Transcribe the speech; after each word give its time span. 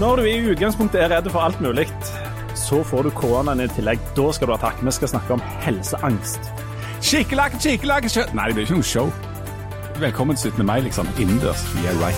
Når 0.00 0.16
du 0.16 0.22
i 0.24 0.38
utgangspunktet 0.48 1.02
er 1.02 1.10
redd 1.12 1.26
for 1.32 1.44
alt 1.44 1.58
mulig, 1.60 1.84
så 2.56 2.78
får 2.88 3.04
du 3.04 3.10
koronaen 3.12 3.60
i 3.60 3.68
tillegg. 3.68 4.00
Da 4.16 4.30
skal 4.32 4.48
du 4.48 4.54
ha 4.54 4.60
takk. 4.62 4.80
Vi 4.80 4.94
skal 4.96 5.10
snakke 5.12 5.36
om 5.36 5.42
helseangst. 5.64 6.48
Kikkelakk, 7.04 7.58
kikkelakk. 7.60 8.08
Nei, 8.32 8.46
det 8.48 8.56
blir 8.56 8.64
ikke 8.64 8.78
noe 8.78 8.88
show. 8.88 9.12
Velkommen 10.00 10.40
til 10.40 10.54
17. 10.54 10.64
mai, 10.64 10.78
liksom. 10.86 11.10
Innendørs. 11.20 11.66
Yeah, 11.82 11.98
right. 12.00 12.16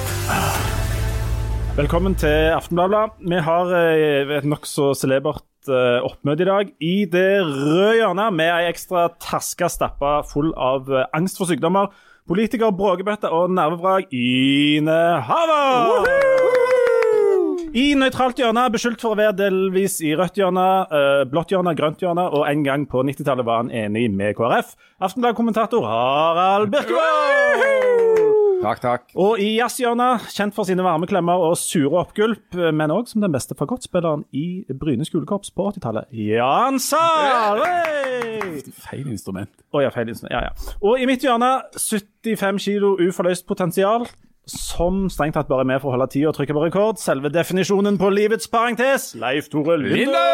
Velkommen 1.75 2.15
til 2.15 2.55
Aftenbladet. 2.55 3.19
Vi 3.27 3.43
har 3.49 3.75
eh, 3.75 4.37
et 4.39 4.47
nokså 4.47 4.93
celebert 4.95 5.67
eh, 5.67 6.07
oppmøte 6.07 6.47
i 6.47 6.51
dag. 6.53 6.75
I 6.79 6.97
det 7.11 7.29
røde 7.43 7.97
hjørnet 7.99 8.39
med 8.39 8.55
ei 8.55 8.69
ekstra 8.71 9.09
taske 9.19 9.67
stappa 9.73 10.21
full 10.31 10.55
av 10.55 10.87
eh, 10.87 11.09
angst 11.19 11.43
for 11.43 11.51
sykdommer. 11.51 11.91
Politiker, 12.25 12.71
bråkebøtte 12.72 13.29
og 13.29 13.51
nervevrak 13.53 14.13
Ine 14.17 14.95
Haver! 15.27 16.07
I 17.77 17.83
nøytralt 18.01 18.39
hjørne, 18.41 18.62
beskyldt 18.73 19.05
for 19.05 19.12
å 19.12 19.19
være 19.19 19.35
delvis 19.37 19.98
i 20.01 20.15
rødt 20.17 20.41
hjørne, 20.41 20.65
eh, 20.89 21.25
blått 21.29 21.53
hjørne, 21.53 21.75
grønt 21.77 22.01
hjørne, 22.01 22.25
og 22.33 22.47
en 22.48 22.65
gang 22.65 22.87
på 22.89 23.05
90-tallet 23.05 23.45
var 23.45 23.61
han 23.61 23.75
enig 23.75 24.07
med 24.09 24.39
KrF. 24.39 24.73
Aftenblad-kommentator 25.05 25.84
Harald 25.84 26.73
Birkevold! 26.73 28.34
Takk, 28.65 28.81
takk. 28.81 29.03
Og 29.21 29.41
i 29.43 29.51
jazzhjørnet, 29.59 30.25
kjent 30.33 30.55
for 30.57 30.65
sine 30.65 30.85
varme 30.87 31.05
klemmer 31.09 31.43
og 31.51 31.57
sure 31.61 31.99
oppgulp, 32.01 32.57
men 32.57 32.93
òg 32.95 33.11
som 33.11 33.21
den 33.21 33.35
beste 33.35 33.57
fagottspilleren 33.59 34.25
i 34.33 34.65
Bryne 34.81 35.05
skolekorps 35.05 35.53
på 35.53 35.67
80-tallet, 35.75 36.09
Jan 36.17 36.81
Sarøy! 36.81 38.63
Feil 38.87 39.11
instrument. 39.13 39.51
Å 39.75 39.85
ja, 39.85 39.91
feil 39.93 40.09
instrument. 40.09 40.33
Ja, 40.33 40.49
ja. 40.49 40.77
Og 40.81 41.03
i 41.03 41.09
mitt 41.11 41.25
hjørne, 41.27 41.51
75 41.77 42.63
kilo 42.65 42.95
uforløst 43.05 43.45
potensial. 43.51 44.09
Som 44.49 45.07
strengt 45.09 45.39
tatt 45.39 45.49
bare 45.49 45.65
er 45.65 45.69
med 45.71 45.81
for 45.81 45.89
å 45.89 45.95
holde 45.95 46.11
tid 46.12 46.27
og 46.29 46.35
trykke 46.37 46.53
på 46.57 46.65
rekord. 46.67 46.99
Selve 47.01 47.31
definisjonen 47.33 47.97
på 48.01 48.11
livets 48.12 48.49
parentes, 48.53 49.15
Leif 49.17 49.49
Tore! 49.53 49.79
Linde! 49.81 50.25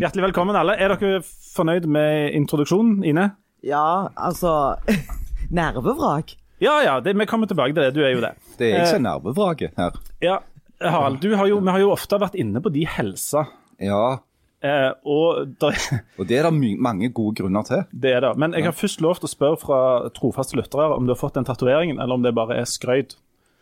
Hjertelig 0.00 0.26
velkommen, 0.28 0.58
alle. 0.58 0.74
Er 0.78 0.94
dere 0.94 1.22
fornøyd 1.54 1.86
med 1.90 2.34
introduksjonen, 2.38 3.04
Ine? 3.06 3.30
Ja, 3.66 4.08
altså 4.16 4.76
Nervevrak. 5.50 6.36
Ja 6.60 6.78
ja, 6.84 6.98
det, 7.00 7.14
vi 7.16 7.26
kommer 7.26 7.48
tilbake 7.48 7.72
til 7.74 7.82
det. 7.86 7.94
Du 7.96 8.02
er 8.04 8.12
jo 8.14 8.20
det. 8.20 8.34
Det 8.58 8.66
er 8.68 8.78
jeg 8.78 8.86
Eh, 8.86 8.90
som 8.90 9.00
er 9.00 9.06
nervevraket 9.08 9.76
her. 9.80 9.96
Ja, 10.22 10.38
Harald, 10.80 11.20
du 11.20 11.34
har 11.36 11.46
jo, 11.48 11.58
vi 11.60 11.70
har 11.72 11.80
jo 11.80 11.90
ofte 11.92 12.18
vært 12.20 12.34
inne 12.40 12.60
på 12.64 12.72
de 12.72 12.86
helsa. 12.86 13.46
Ja, 13.80 14.18
Eh, 14.60 14.90
og 15.08 15.54
der, 15.56 15.72
og 16.20 16.26
det 16.28 16.36
er 16.36 16.44
det 16.50 16.76
mange 16.84 17.08
gode 17.16 17.38
grunner 17.38 17.62
til. 17.64 17.80
det 17.96 18.10
er 18.12 18.20
det. 18.20 18.34
Men 18.36 18.52
jeg 18.52 18.66
har 18.66 18.74
først 18.76 19.00
lov 19.00 19.14
til 19.16 19.24
å 19.24 19.30
spørre 19.32 19.56
fra 19.56 19.78
trofaste 20.12 20.52
lyttere 20.58 20.90
om 20.98 21.06
du 21.08 21.14
har 21.14 21.16
fått 21.16 21.38
den 21.38 21.46
tatoveringen, 21.48 21.96
eller 21.96 22.18
om 22.18 22.22
det 22.22 22.34
bare 22.36 22.58
er 22.60 22.68
skrøyd. 22.68 23.14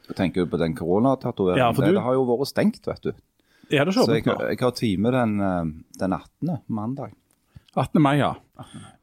Tenker 0.09 0.17
tenker 0.19 0.49
på 0.51 0.59
den 0.59 0.75
koronatatoveringen. 0.75 1.63
Ja, 1.63 1.71
det, 1.71 1.87
du- 1.87 1.95
det 1.95 2.03
har 2.03 2.15
jo 2.19 2.25
vært 2.27 2.51
stengt, 2.51 2.83
vet 2.91 3.01
du. 3.07 3.13
Er 3.71 3.87
Så 3.95 4.09
jeg, 4.11 4.25
jeg 4.27 4.59
har 4.59 4.71
time 4.75 5.11
den, 5.15 5.39
eh, 5.41 5.65
den 6.03 6.13
18. 6.19 6.59
mandag. 6.67 7.13
18. 7.77 8.01
mai, 8.03 8.17
ja. 8.19 8.33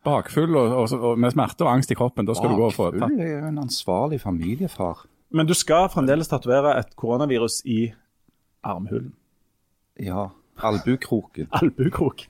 Bakfull 0.05 0.55
og, 0.58 0.71
og, 0.77 0.94
og 1.11 1.19
med 1.19 1.31
smerte 1.35 1.66
og 1.66 1.71
angst 1.73 1.91
i 1.91 1.97
kroppen. 1.97 2.25
Da 2.27 2.33
skal 2.38 2.49
du 2.52 2.55
gå 2.59 2.66
og 2.69 2.73
få 2.75 2.89
Bakfull 2.91 3.19
er 3.21 3.30
jo 3.39 3.49
en 3.52 3.59
ansvarlig 3.66 4.21
familiefar. 4.21 5.05
Men 5.35 5.47
du 5.49 5.53
skal 5.58 5.89
fremdeles 5.94 6.27
tatovere 6.31 6.77
et 6.80 6.95
koronavirus 6.95 7.61
i 7.66 7.91
armhulen. 8.63 9.13
Ja, 9.99 10.27
albukroken. 10.63 11.47
Albuekrok. 11.61 12.25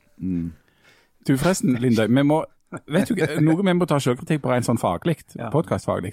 Du 1.28 1.38
forresten, 1.38 1.76
Linda. 1.82 2.06
vi 2.08 2.24
må 2.24 2.44
Vet 2.92 3.08
du 3.08 3.16
noe 3.46 3.64
vi 3.64 3.74
må 3.78 3.86
ta 3.88 3.96
selvkritikk 4.04 4.42
på 4.44 4.50
rent 4.52 4.66
sånn 4.68 4.80
faglig, 4.82 5.22
Ja. 5.38 5.48
podkastfaglig. 5.54 6.12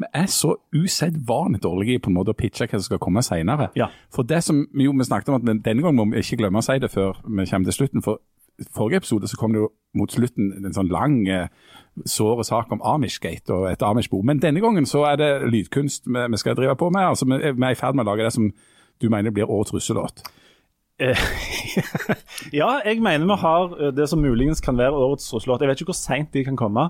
Vi 0.00 0.06
er 0.16 0.28
så 0.32 0.54
usedvanlig 0.72 1.60
dårlige 1.60 1.98
i 1.98 2.00
på 2.00 2.08
en 2.08 2.16
måte 2.16 2.32
å 2.32 2.38
pitche 2.38 2.64
hva 2.64 2.78
som 2.78 2.86
skal 2.86 3.00
komme 3.02 3.20
senere. 3.26 3.66
Ja. 3.76 3.90
For 4.14 4.24
det 4.24 4.38
som 4.46 4.62
vi 4.72 4.86
jo 4.86 4.94
vi 4.96 5.04
snakket 5.04 5.28
om, 5.28 5.36
at 5.42 5.62
denne 5.66 5.82
gangen 5.82 5.98
må 5.98 6.06
vi 6.14 6.22
ikke 6.22 6.38
glemme 6.40 6.62
å 6.62 6.64
si 6.64 6.78
det 6.80 6.88
før 6.94 7.18
vi 7.26 7.44
kommer 7.50 7.68
til 7.68 7.76
slutten. 7.76 8.04
For 8.06 8.20
forrige 8.74 8.96
episode 9.02 9.28
så 9.28 9.36
kom 9.36 9.52
det 9.52 9.60
jo 9.64 9.68
mot 9.94 10.12
slutten 10.12 10.52
en 10.64 10.74
sånn 10.76 10.90
lang, 10.92 11.16
eh, 11.28 11.48
såre 12.06 12.44
sak 12.46 12.70
om 12.72 12.80
Amishgate 12.86 13.50
og 13.50 13.70
et 13.72 13.82
Amish-bo. 13.82 14.22
Men 14.22 14.38
denne 14.42 14.60
gangen 14.62 14.86
så 14.86 15.04
er 15.12 15.16
det 15.16 15.30
lydkunst 15.50 16.06
vi, 16.06 16.26
vi 16.30 16.36
skal 16.38 16.54
drive 16.56 16.76
på 16.76 16.90
med. 16.90 17.02
altså 17.02 17.26
Vi 17.26 17.34
er 17.40 17.52
vi 17.58 17.64
er 17.66 17.70
i 17.74 17.80
ferd 17.80 17.94
med 17.98 18.06
å 18.06 18.10
lage 18.12 18.24
det 18.28 18.32
som 18.32 18.50
du 19.02 19.08
mener 19.10 19.30
blir 19.34 19.50
årets 19.50 19.72
russelåt. 19.74 20.22
Eh, 21.00 21.16
ja, 22.52 22.68
jeg 22.84 23.00
mener 23.02 23.24
vi 23.26 23.36
har 23.40 23.74
eh, 23.80 23.92
det 23.96 24.06
som 24.10 24.20
muligens 24.22 24.60
kan 24.64 24.76
være 24.78 24.92
årets 24.92 25.26
russelåt. 25.34 25.62
Jeg 25.64 25.70
vet 25.70 25.80
ikke 25.80 25.90
hvor 25.92 25.98
seint 25.98 26.30
de 26.36 26.42
kan 26.46 26.58
komme, 26.60 26.88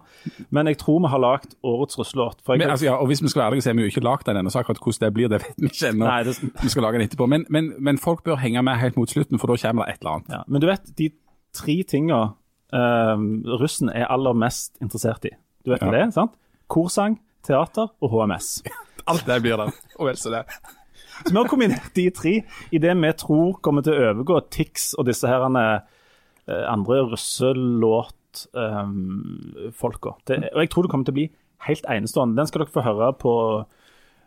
men 0.51 0.67
jeg 0.71 0.79
tror 0.83 1.01
vi 1.05 1.11
har 1.13 1.23
lagd 1.23 1.55
årets 1.63 1.99
russelåt. 2.01 2.41
Jeg, 2.49 2.67
altså, 2.69 2.89
ja, 2.91 2.97
og 2.99 3.07
Hvis 3.11 3.23
vi 3.23 3.29
skal 3.33 3.41
være 3.45 3.51
ærlige, 3.55 3.63
så 3.67 3.71
har 3.71 3.79
vi 3.79 3.87
jo 3.87 3.93
ikke 3.95 4.05
lagd 4.05 4.27
den 4.27 4.37
ennå, 4.43 4.51
så 4.53 4.63
akkurat 4.65 4.83
hvordan 4.83 5.07
det 5.07 5.13
blir, 5.15 5.29
det 5.33 5.41
vet 5.47 5.57
vi 5.63 5.71
ikke 5.71 5.93
ennå. 5.95 6.11
Det- 6.27 6.63
Vi 6.65 6.69
skal 6.75 6.83
lage 6.83 6.99
den 6.99 7.07
etterpå. 7.09 7.27
Men, 7.31 7.47
men, 7.49 7.73
men 7.79 7.99
folk 7.99 8.25
bør 8.25 8.37
henge 8.43 8.63
med 8.63 8.77
helt 8.83 8.97
mot 8.97 9.11
slutten, 9.11 9.39
for 9.39 9.47
da 9.47 9.57
kommer 9.69 9.87
det 9.87 9.95
et 9.95 10.01
eller 10.05 10.17
annet. 10.19 10.29
ja, 10.37 10.43
men 10.49 10.61
du 10.61 10.67
vet, 10.67 10.91
de 10.99 11.11
tre 11.57 11.83
tinga 11.89 12.21
eh, 12.73 13.17
russen 13.61 13.91
er 13.93 14.07
aller 14.13 14.35
mest 14.39 14.77
interessert 14.83 15.25
i. 15.29 15.31
Du 15.65 15.71
vet 15.73 15.83
Ja. 15.83 15.91
det 15.91 16.13
sant? 16.15 16.33
Korsang, 16.71 17.19
teater 17.47 17.89
og 18.01 18.11
HMS. 18.13 18.63
Alt 19.11 19.27
det 19.27 19.41
blir 19.43 19.57
det. 19.59 19.73
Og 19.99 20.07
vel 20.07 20.17
så 20.21 20.31
det. 20.31 20.45
Så 21.25 21.33
vi 21.33 21.37
har 21.37 21.49
kombinert 21.51 21.95
de 21.97 22.11
tre 22.15 22.35
i 22.73 22.79
det 22.81 22.95
vi 22.97 23.13
tror 23.19 23.59
kommer 23.61 23.83
til 23.85 23.93
å 23.93 24.01
overgå 24.13 24.41
Tix 24.51 24.95
og 24.97 25.05
disse 25.09 25.29
her 25.29 25.43
eh, 25.77 26.65
andre 26.71 27.03
russelåtfolka. 27.11 28.51
Um, 28.55 30.23
og 30.55 30.61
jeg 30.63 30.71
tror 30.71 30.83
det 30.87 30.91
kommer 30.93 31.05
til 31.09 31.13
å 31.15 31.19
bli 31.19 31.29
helt 31.67 31.85
enestående. 31.91 32.39
Den 32.39 32.47
skal 32.49 32.61
dere 32.65 32.73
få 32.73 32.87
høre 32.87 33.13
på 33.21 33.33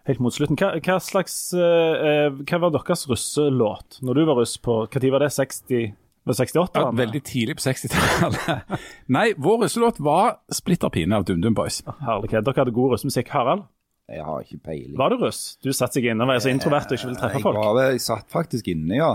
helt 0.10 0.20
mot 0.22 0.36
slutten. 0.36 0.58
Hva, 0.60 0.74
hva 0.84 0.98
slags 1.02 1.38
uh, 1.56 2.28
Hva 2.44 2.58
var 2.62 2.70
deres 2.76 3.08
russelåt 3.10 4.02
når 4.04 4.14
du 4.20 4.24
var 4.28 4.36
russ 4.42 4.58
på 4.62 4.74
Når 4.92 5.12
var 5.16 5.20
det? 5.24 5.32
60? 5.34 5.94
Var 6.24 6.32
det 6.32 6.38
68? 6.40 6.80
Ja, 6.80 6.92
veldig 6.96 7.20
tidlig 7.28 7.56
på 7.60 7.64
60-tallet. 7.66 8.78
Nei, 9.16 9.26
vår 9.38 9.66
russelåt 9.66 10.00
var 10.00 10.38
'Splitter 10.52 10.90
pine' 10.94 11.16
av 11.18 11.26
DumDum 11.28 11.54
Boys. 11.58 11.82
Herlighet. 12.00 12.46
Dere 12.48 12.62
hadde 12.64 12.72
god 12.76 12.94
russmusikk. 12.96 13.28
Harald, 13.36 13.66
Jeg 14.08 14.24
har 14.24 14.42
ikke 14.44 14.60
peiling. 14.64 14.98
var 14.98 15.10
du 15.12 15.18
russ? 15.20 15.58
Du 15.64 15.72
satte 15.74 16.00
seg 16.00 16.06
inne 16.12 16.24
og 16.24 16.32
var 16.32 16.40
så 16.44 16.52
introvert 16.52 16.88
og 16.92 16.98
ikke 16.98 17.08
ville 17.10 17.20
treffe 17.20 17.40
Jeg, 17.40 17.44
folk. 17.44 17.58
var, 17.60 17.76
det, 17.80 17.86
jeg 17.92 18.02
satt 18.08 18.28
faktisk 18.32 18.68
inne, 18.72 18.96
ja. 19.00 19.12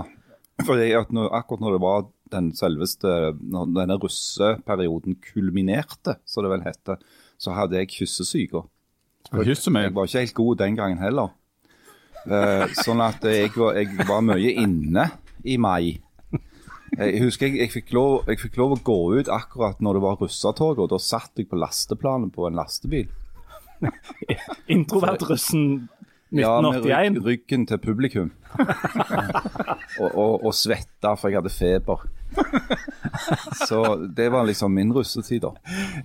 Fordi 0.65 0.91
at 0.97 1.11
når, 1.15 1.29
akkurat 1.39 1.61
når 1.63 1.71
det 1.77 1.81
var 1.81 2.05
den 2.31 2.51
selveste 2.53 3.07
Når 3.41 3.69
denne 3.73 3.95
russeperioden 3.97 5.15
kulminerte, 5.23 6.17
som 6.25 6.43
det 6.45 6.51
vel 6.51 6.65
heter, 6.67 6.99
så 7.39 7.55
hadde 7.57 7.77
jeg 7.79 7.89
kyssesyke. 7.95 8.63
Kysse. 9.33 9.71
Jeg 9.73 9.95
var 9.95 10.05
ikke 10.05 10.19
helt 10.19 10.33
god 10.37 10.55
den 10.61 10.75
gangen 10.77 11.01
heller. 11.01 11.33
Uh, 12.29 12.67
sånn 12.83 13.01
at 13.01 13.23
jeg 13.23 13.49
var, 13.55 13.77
jeg 13.79 13.95
var 14.05 14.21
mye 14.21 14.51
inne 14.61 15.07
i 15.47 15.55
mai. 15.57 15.97
Jeg 16.97 17.21
husker 17.23 17.47
jeg, 17.47 17.59
jeg, 17.59 17.71
fikk 17.73 17.93
lov, 17.95 18.23
jeg 18.29 18.39
fikk 18.41 18.57
lov 18.59 18.75
å 18.75 18.81
gå 18.83 18.97
ut 19.19 19.31
akkurat 19.31 19.79
når 19.83 19.97
det 19.99 20.03
var 20.05 20.19
russetog, 20.21 20.81
og 20.81 20.89
da 20.93 20.99
satt 21.01 21.39
jeg 21.39 21.49
på 21.49 21.59
lasteplanet 21.59 22.33
på 22.35 22.47
en 22.47 22.57
lastebil. 22.59 23.09
Introvert-russen 24.73 25.87
Ja, 26.35 26.59
med 26.61 27.21
ryggen 27.25 27.65
til 27.69 27.79
publikum. 27.81 28.31
og, 30.01 30.09
og, 30.09 30.33
og 30.45 30.53
svetta, 30.53 31.15
for 31.17 31.31
jeg 31.31 31.39
hadde 31.39 31.53
feber. 31.53 32.03
Så 33.65 33.79
det 34.15 34.27
var 34.31 34.45
liksom 34.45 34.75
min 34.77 34.91
russetid, 34.93 35.41
da. 35.41 35.55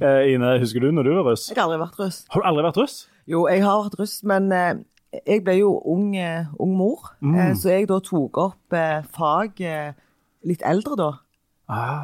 Eh, 0.01 0.33
Ine, 0.35 0.55
husker 0.63 0.81
du 0.81 0.91
når 0.95 1.09
du 1.09 1.13
var 1.19 1.29
russ? 1.33 1.51
Jeg 1.51 1.59
har 1.59 1.67
aldri 1.69 1.83
vært 1.83 2.01
russ. 2.01 2.23
Har 2.33 2.41
du 2.41 2.49
aldri 2.49 2.65
vært 2.69 2.81
russ? 2.81 2.97
Jo, 3.29 3.45
jeg 3.53 3.65
har 3.65 3.83
vært 3.85 3.99
russ, 4.01 4.17
men 4.25 4.49
eh, 4.53 4.73
jeg 5.27 5.45
ble 5.45 5.59
jo 5.61 5.75
ung, 5.93 6.09
eh, 6.17 6.49
ung 6.61 6.73
mor. 6.79 7.13
Eh, 7.21 7.53
så 7.61 7.75
jeg 7.75 7.91
da 7.93 8.01
tok 8.05 8.41
opp 8.49 8.77
eh, 8.77 9.05
fag 9.15 9.61
eh, 9.61 9.93
litt 10.45 10.65
eldre 10.67 10.99
da. 11.01 11.11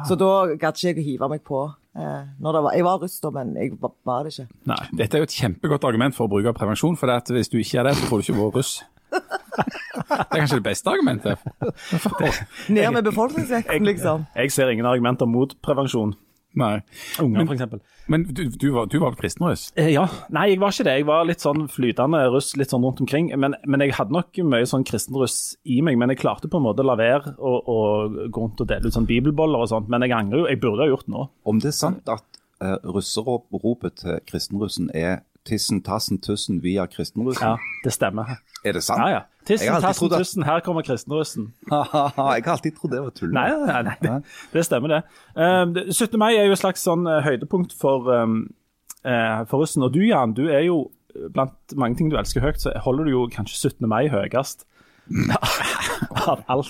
Så 0.09 0.17
da 0.17 0.31
gadd 0.57 0.79
ikke 0.79 0.89
jeg 0.89 0.97
å 0.97 1.05
hive 1.05 1.29
meg 1.29 1.43
på. 1.45 1.61
Eh, 1.91 2.23
når 2.39 2.55
det 2.55 2.61
var, 2.65 2.75
jeg 2.77 2.85
var 2.87 3.01
russ 3.03 3.19
da, 3.21 3.29
men 3.35 3.51
jeg 3.59 3.75
var, 3.81 3.91
var 4.07 4.23
det 4.25 4.31
ikke. 4.33 4.47
Nei. 4.71 4.79
Dette 5.01 5.17
er 5.17 5.23
jo 5.23 5.27
et 5.27 5.35
kjempegodt 5.35 5.85
argument 5.89 6.15
for 6.15 6.25
å 6.25 6.31
bruke 6.31 6.53
prevensjon, 6.55 6.97
for 6.97 7.11
at 7.13 7.29
hvis 7.33 7.51
du 7.51 7.59
ikke 7.59 7.81
er 7.81 7.89
det, 7.89 7.97
så 7.99 8.09
får 8.09 8.21
du 8.21 8.27
ikke 8.27 8.39
være 8.39 8.55
russ. 8.57 8.73
Det 9.11 10.15
er 10.23 10.39
kanskje 10.39 10.61
det 10.61 10.65
beste 10.65 10.87
argumentet. 10.87 11.41
Ned 12.71 12.93
med 12.95 13.03
befolkningsvekten, 13.09 13.83
liksom. 13.85 14.23
Jeg 14.39 14.53
ser 14.55 14.71
ingen 14.71 14.87
argumenter 14.87 15.27
mot 15.27 15.51
prevensjon. 15.63 16.15
Nei. 16.57 16.81
Unger, 17.21 17.45
for 17.45 17.55
eksempel. 17.55 17.79
Men 18.11 18.25
du, 18.27 18.43
du 18.49 18.65
var, 18.75 18.89
du 18.91 18.97
var 18.99 19.15
kristenruss? 19.15 19.69
Eh, 19.79 19.91
ja. 19.93 20.03
Nei, 20.35 20.49
jeg 20.51 20.59
var 20.59 20.73
ikke 20.73 20.83
det. 20.87 20.95
Jeg 20.99 21.07
var 21.07 21.23
litt 21.29 21.43
sånn 21.43 21.67
flytende 21.71 22.19
russ 22.33 22.49
litt 22.59 22.73
sånn 22.73 22.83
rundt 22.83 22.99
omkring. 23.03 23.29
Men, 23.39 23.55
men 23.65 23.85
jeg 23.85 23.95
hadde 23.95 24.11
nok 24.17 24.41
mye 24.51 24.67
sånn 24.67 24.83
kristenruss 24.87 25.37
i 25.63 25.79
meg. 25.85 25.99
Men 26.01 26.11
jeg 26.11 26.19
klarte 26.23 26.51
på 26.51 26.59
en 26.59 26.65
måte 26.67 26.83
å 26.83 26.89
la 26.89 26.97
være 26.99 27.35
å, 27.39 27.53
å 27.61 27.77
gå 28.27 28.43
rundt 28.43 28.63
og 28.65 28.67
dele 28.67 28.91
ut 28.91 28.97
sånn 28.97 29.07
bibelboller 29.07 29.63
og 29.63 29.71
sånt. 29.71 29.87
Men 29.91 30.03
jeg 30.03 30.15
angrer 30.17 30.43
jo. 30.43 30.49
Jeg 30.51 30.59
burde 30.63 30.83
ha 30.83 30.91
gjort 30.91 31.07
det 31.07 31.15
nå. 31.15 31.27
Om 31.53 31.63
det 31.63 31.71
er 31.71 31.77
sant 31.79 32.11
at 32.11 32.41
uh, 32.59 32.77
russeropet 32.83 34.01
til 34.03 34.19
kristenrussen 34.27 34.91
er 34.93 35.21
'tissen, 35.47 35.81
tassen, 35.81 36.19
tussen 36.21 36.59
via 36.61 36.85
kristenrussen', 36.85 37.41
Ja, 37.41 37.57
det 37.83 37.93
stemmer. 37.95 38.35
er 38.63 38.73
det 38.73 38.83
sant? 38.83 38.99
Ja, 39.01 39.09
ja. 39.09 39.21
Tissen, 39.45 39.65
Jeg 39.65 39.73
har 39.73 39.81
alltid 39.81 39.87
tassen, 39.89 40.13
at- 40.13 40.19
tussen, 40.21 40.43
her 40.45 40.59
kommer 40.61 40.81
kristenrussen. 40.85 41.45
jeg 41.71 41.85
har 41.91 42.47
alltid 42.53 42.75
trodd 42.77 42.91
det 42.93 43.01
var 43.01 43.09
tull. 43.17 43.31
Nei, 43.33 43.47
nei, 43.65 43.81
nei, 43.87 43.95
det, 44.01 44.15
det 44.53 44.65
stemmer 44.67 44.87
det. 44.93 44.99
Um, 45.35 45.73
det- 45.73 45.87
17. 45.95 46.17
mai 46.21 46.35
er 46.35 46.45
jo 46.45 46.51
et 46.57 46.61
slags 46.61 46.83
sånn 46.85 47.07
eh, 47.09 47.21
høydepunkt 47.25 47.73
for, 47.73 48.05
um, 48.13 48.35
uh, 49.05 49.41
for 49.49 49.63
russen. 49.63 49.83
Og 49.87 49.93
du 49.95 50.01
Jan, 50.05 50.33
du 50.37 50.45
er 50.49 50.61
jo 50.67 50.91
blant 51.33 51.73
mange 51.75 51.97
ting 51.99 52.11
du 52.11 52.15
elsker 52.21 52.39
høyt, 52.45 52.61
så 52.61 52.71
holder 52.85 53.09
du 53.09 53.11
jo 53.15 53.23
kanskje 53.33 53.57
17. 53.73 53.87
mai 53.89 54.05
høyest. 54.13 54.67
Av 56.27 56.43
alt. 56.47 56.69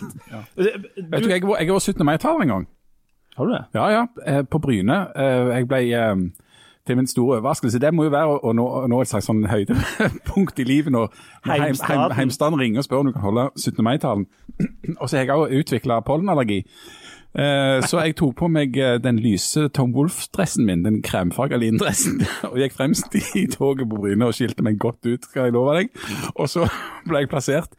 Du, 0.56 0.64
Vet 0.64 1.24
du, 1.24 1.30
jeg 1.30 1.44
var, 1.46 1.60
jeg 1.62 1.74
var 1.76 1.80
17. 1.84 2.06
mai-taler 2.08 2.46
en 2.48 2.54
gang. 2.56 2.68
har 3.38 3.46
du 3.46 3.52
det? 3.54 3.64
Ja, 3.76 3.90
ja, 3.92 4.06
eh, 4.26 4.42
på 4.44 4.60
Bryne. 4.64 4.98
Eh, 5.16 5.52
Jeg 5.60 5.68
ble 5.70 5.82
eh, 5.92 6.16
til 6.88 6.98
min 6.98 7.08
store 7.08 7.38
overraskelse. 7.40 7.80
Det 7.80 7.94
må 7.94 8.08
jo 8.08 8.14
være 8.14 8.40
å, 8.40 8.54
nå, 8.58 8.68
nå 8.92 9.02
et 9.02 9.12
slags 9.12 9.30
sånn 9.30 9.44
høydepunkt 9.50 10.60
i 10.62 10.68
livet 10.68 10.94
når 10.94 11.12
Heimstaden. 11.46 12.08
heim, 12.10 12.18
heimstaden 12.18 12.60
ringer 12.60 12.82
og 12.82 12.88
spør 12.88 13.04
om 13.04 13.12
du 13.12 13.16
kan 13.16 13.28
holde 13.28 13.48
17. 13.56 13.84
mai-talen. 13.86 14.28
og 15.02 15.08
så 15.08 15.18
har 15.18 15.26
jeg 15.26 15.38
òg 15.38 15.56
utvikla 15.62 16.02
pollenallergi. 16.08 16.64
Eh, 17.32 17.80
så 17.88 18.02
jeg 18.04 18.18
tok 18.20 18.34
på 18.42 18.48
meg 18.52 18.76
eh, 18.76 18.98
den 19.00 19.22
lyse 19.24 19.70
Tom 19.72 19.94
Wolff-dressen 19.96 20.66
min, 20.68 20.82
den 20.84 20.98
kremfarga 21.06 21.56
lindressen, 21.62 22.20
og 22.50 22.58
gikk 22.60 22.76
fremst 22.76 23.16
i 23.16 23.46
toget 23.48 23.88
på 23.88 24.02
Bryne 24.02 24.28
og 24.28 24.36
skilte 24.36 24.66
meg 24.68 24.82
godt 24.82 25.08
ut, 25.08 25.30
skal 25.30 25.48
jeg 25.48 25.56
love 25.56 25.78
deg. 25.78 25.94
Og 26.36 26.52
så 26.52 26.68
ble 27.08 27.24
jeg 27.24 27.32
plassert 27.32 27.78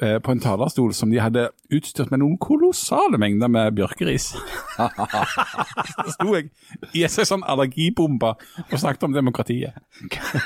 på 0.00 0.32
en 0.32 0.40
talerstol 0.40 0.94
som 0.96 1.10
de 1.12 1.20
hadde 1.20 1.48
utstyrt 1.74 2.10
med 2.12 2.22
noen 2.22 2.38
kolossale 2.40 3.18
mengder 3.20 3.50
med 3.52 3.74
bjørkeris. 3.76 4.30
Så 6.04 6.14
sto 6.14 6.34
jeg 6.34 6.48
i 6.96 7.04
en 7.04 7.12
sånn 7.12 7.44
allergibombe 7.44 8.32
og 8.32 8.76
snakket 8.80 9.06
om 9.08 9.16
demokratiet. 9.16 9.76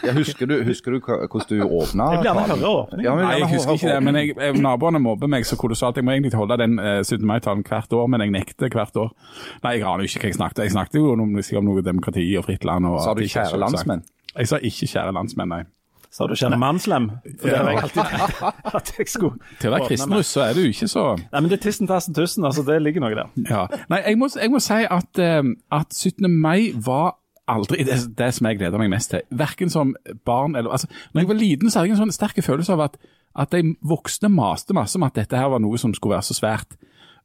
Ja, 0.05 0.15
husker, 0.17 0.49
du, 0.51 0.57
husker 0.67 0.97
du 0.97 1.01
hvordan 1.05 1.47
du 1.49 1.63
åpna? 1.63 2.09
Jeg 2.17 2.25
blir 2.25 2.31
gjerne. 2.33 3.05
Ja, 3.05 3.15
Nei, 3.21 3.37
jeg 3.43 3.51
husker 3.55 3.79
ikke 3.79 3.93
det, 3.93 4.01
men 4.07 4.19
jeg, 4.19 4.35
jeg, 4.35 4.59
naboene 4.65 5.03
mobber 5.03 5.31
meg 5.31 5.47
så 5.49 5.59
kolossalt. 5.61 6.01
Jeg 6.01 6.07
må 6.07 6.17
egentlig 6.17 6.35
holde 6.39 6.59
den 6.61 6.79
eh, 6.83 7.01
17. 7.05 7.23
mai-talen 7.29 7.65
hvert 7.69 7.95
år, 7.95 8.11
men 8.11 8.25
jeg 8.25 8.35
nekter 8.35 8.75
hvert 8.75 8.99
år. 9.01 9.15
Nei, 9.65 9.77
jeg 9.79 9.87
aner 9.91 10.09
ikke 10.09 10.25
hva 10.25 10.33
jeg 10.33 10.39
snakket 10.41 10.65
Jeg 10.65 10.75
snakket 10.75 10.99
jo 11.01 11.15
om, 11.15 11.25
om 11.39 11.71
noe 11.71 11.87
demokrati 11.87 12.27
og 12.41 12.49
fritt 12.49 12.67
land. 12.67 12.91
Og 12.91 13.01
Sa 13.05 13.15
du 13.15 13.25
kjære 13.25 13.61
landsmenn? 13.63 14.05
Jeg 14.35 14.51
sa 14.51 14.59
ikke 14.59 14.91
kjære 14.91 15.15
landsmenn, 15.15 15.53
nei. 15.55 15.63
Sa 16.15 16.29
du 16.31 16.37
ikke 16.37 16.55
mannslem? 16.63 17.09
For 17.41 17.51
det 17.51 17.59
har 17.59 17.71
jeg 17.73 17.83
alltid 17.83 18.05
tenkt 18.13 18.75
at 18.79 18.93
jeg 18.99 19.11
skulle 19.11 19.57
Til 19.59 19.71
å 19.71 19.75
være 19.75 19.89
kristenruss 19.91 20.31
så 20.37 20.45
er 20.45 20.55
du 20.55 20.63
ikke 20.69 20.87
så 20.91 21.07
Nei, 21.19 21.41
men 21.41 21.51
det 21.51 21.59
er 21.59 21.65
tissen, 21.65 21.91
tassen, 21.91 22.15
tussen. 22.15 22.47
Altså, 22.47 22.63
det 22.67 22.77
ligger 22.85 23.03
noe 23.03 23.17
der. 23.19 23.33
Ja. 23.51 23.65
Nei, 23.91 24.01
jeg 24.07 24.21
må, 24.21 24.29
jeg 24.39 24.53
må 24.53 24.63
si 24.63 24.79
at, 24.87 25.21
eh, 25.23 25.43
at 25.75 25.91
17. 25.91 26.29
mai 26.31 26.71
var 26.87 27.17
aldri 27.51 27.85
det, 27.85 27.99
det 28.17 28.31
som 28.37 28.49
jeg 28.49 28.61
gleder 28.61 28.81
meg 28.81 28.93
mest 28.95 29.11
til. 29.13 29.27
Verken 29.35 29.73
som 29.73 29.93
barn 30.27 30.55
eller 30.57 30.77
altså, 30.77 30.89
Når 31.13 31.25
jeg 31.25 31.31
var 31.33 31.41
liten, 31.41 31.71
så 31.71 31.81
hadde 31.81 31.91
jeg 31.91 31.99
en 31.99 32.05
sånn 32.07 32.17
sterk 32.17 32.39
følelse 32.47 32.77
av 32.77 32.87
at, 32.87 32.99
at 33.45 33.53
de 33.57 33.75
voksne 33.85 34.31
maste 34.33 34.77
masse 34.77 34.97
om 34.99 35.07
at 35.07 35.19
dette 35.19 35.39
her 35.39 35.51
var 35.53 35.63
noe 35.65 35.81
som 35.81 35.95
skulle 35.97 36.17
være 36.17 36.29
så 36.31 36.39
svært. 36.39 36.79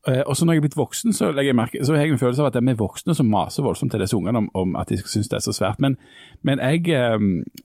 Eh, 0.08 0.22
og 0.26 0.38
så 0.38 0.46
når 0.46 0.54
jeg 0.54 0.62
er 0.62 0.64
blitt 0.64 0.78
voksen, 0.80 1.14
så, 1.14 1.34
jeg 1.36 1.56
merke, 1.56 1.82
så 1.84 1.94
har 1.94 2.06
jeg 2.06 2.14
en 2.14 2.22
følelse 2.22 2.42
av 2.42 2.48
at 2.48 2.56
det 2.56 2.62
er 2.62 2.70
vi 2.70 2.80
voksne 2.80 3.16
som 3.18 3.28
maser 3.28 3.66
voldsomt 3.66 3.92
til 3.92 4.00
disse 4.00 4.16
ungene 4.16 4.40
om, 4.40 4.48
om 4.56 4.78
at 4.80 4.92
de 4.94 5.00
syns 5.02 5.28
det 5.28 5.36
er 5.40 5.44
så 5.44 5.54
svært. 5.56 5.82
Men, 5.84 5.98
men 6.48 6.62
jeg, 6.64 6.88
eh, 6.96 7.18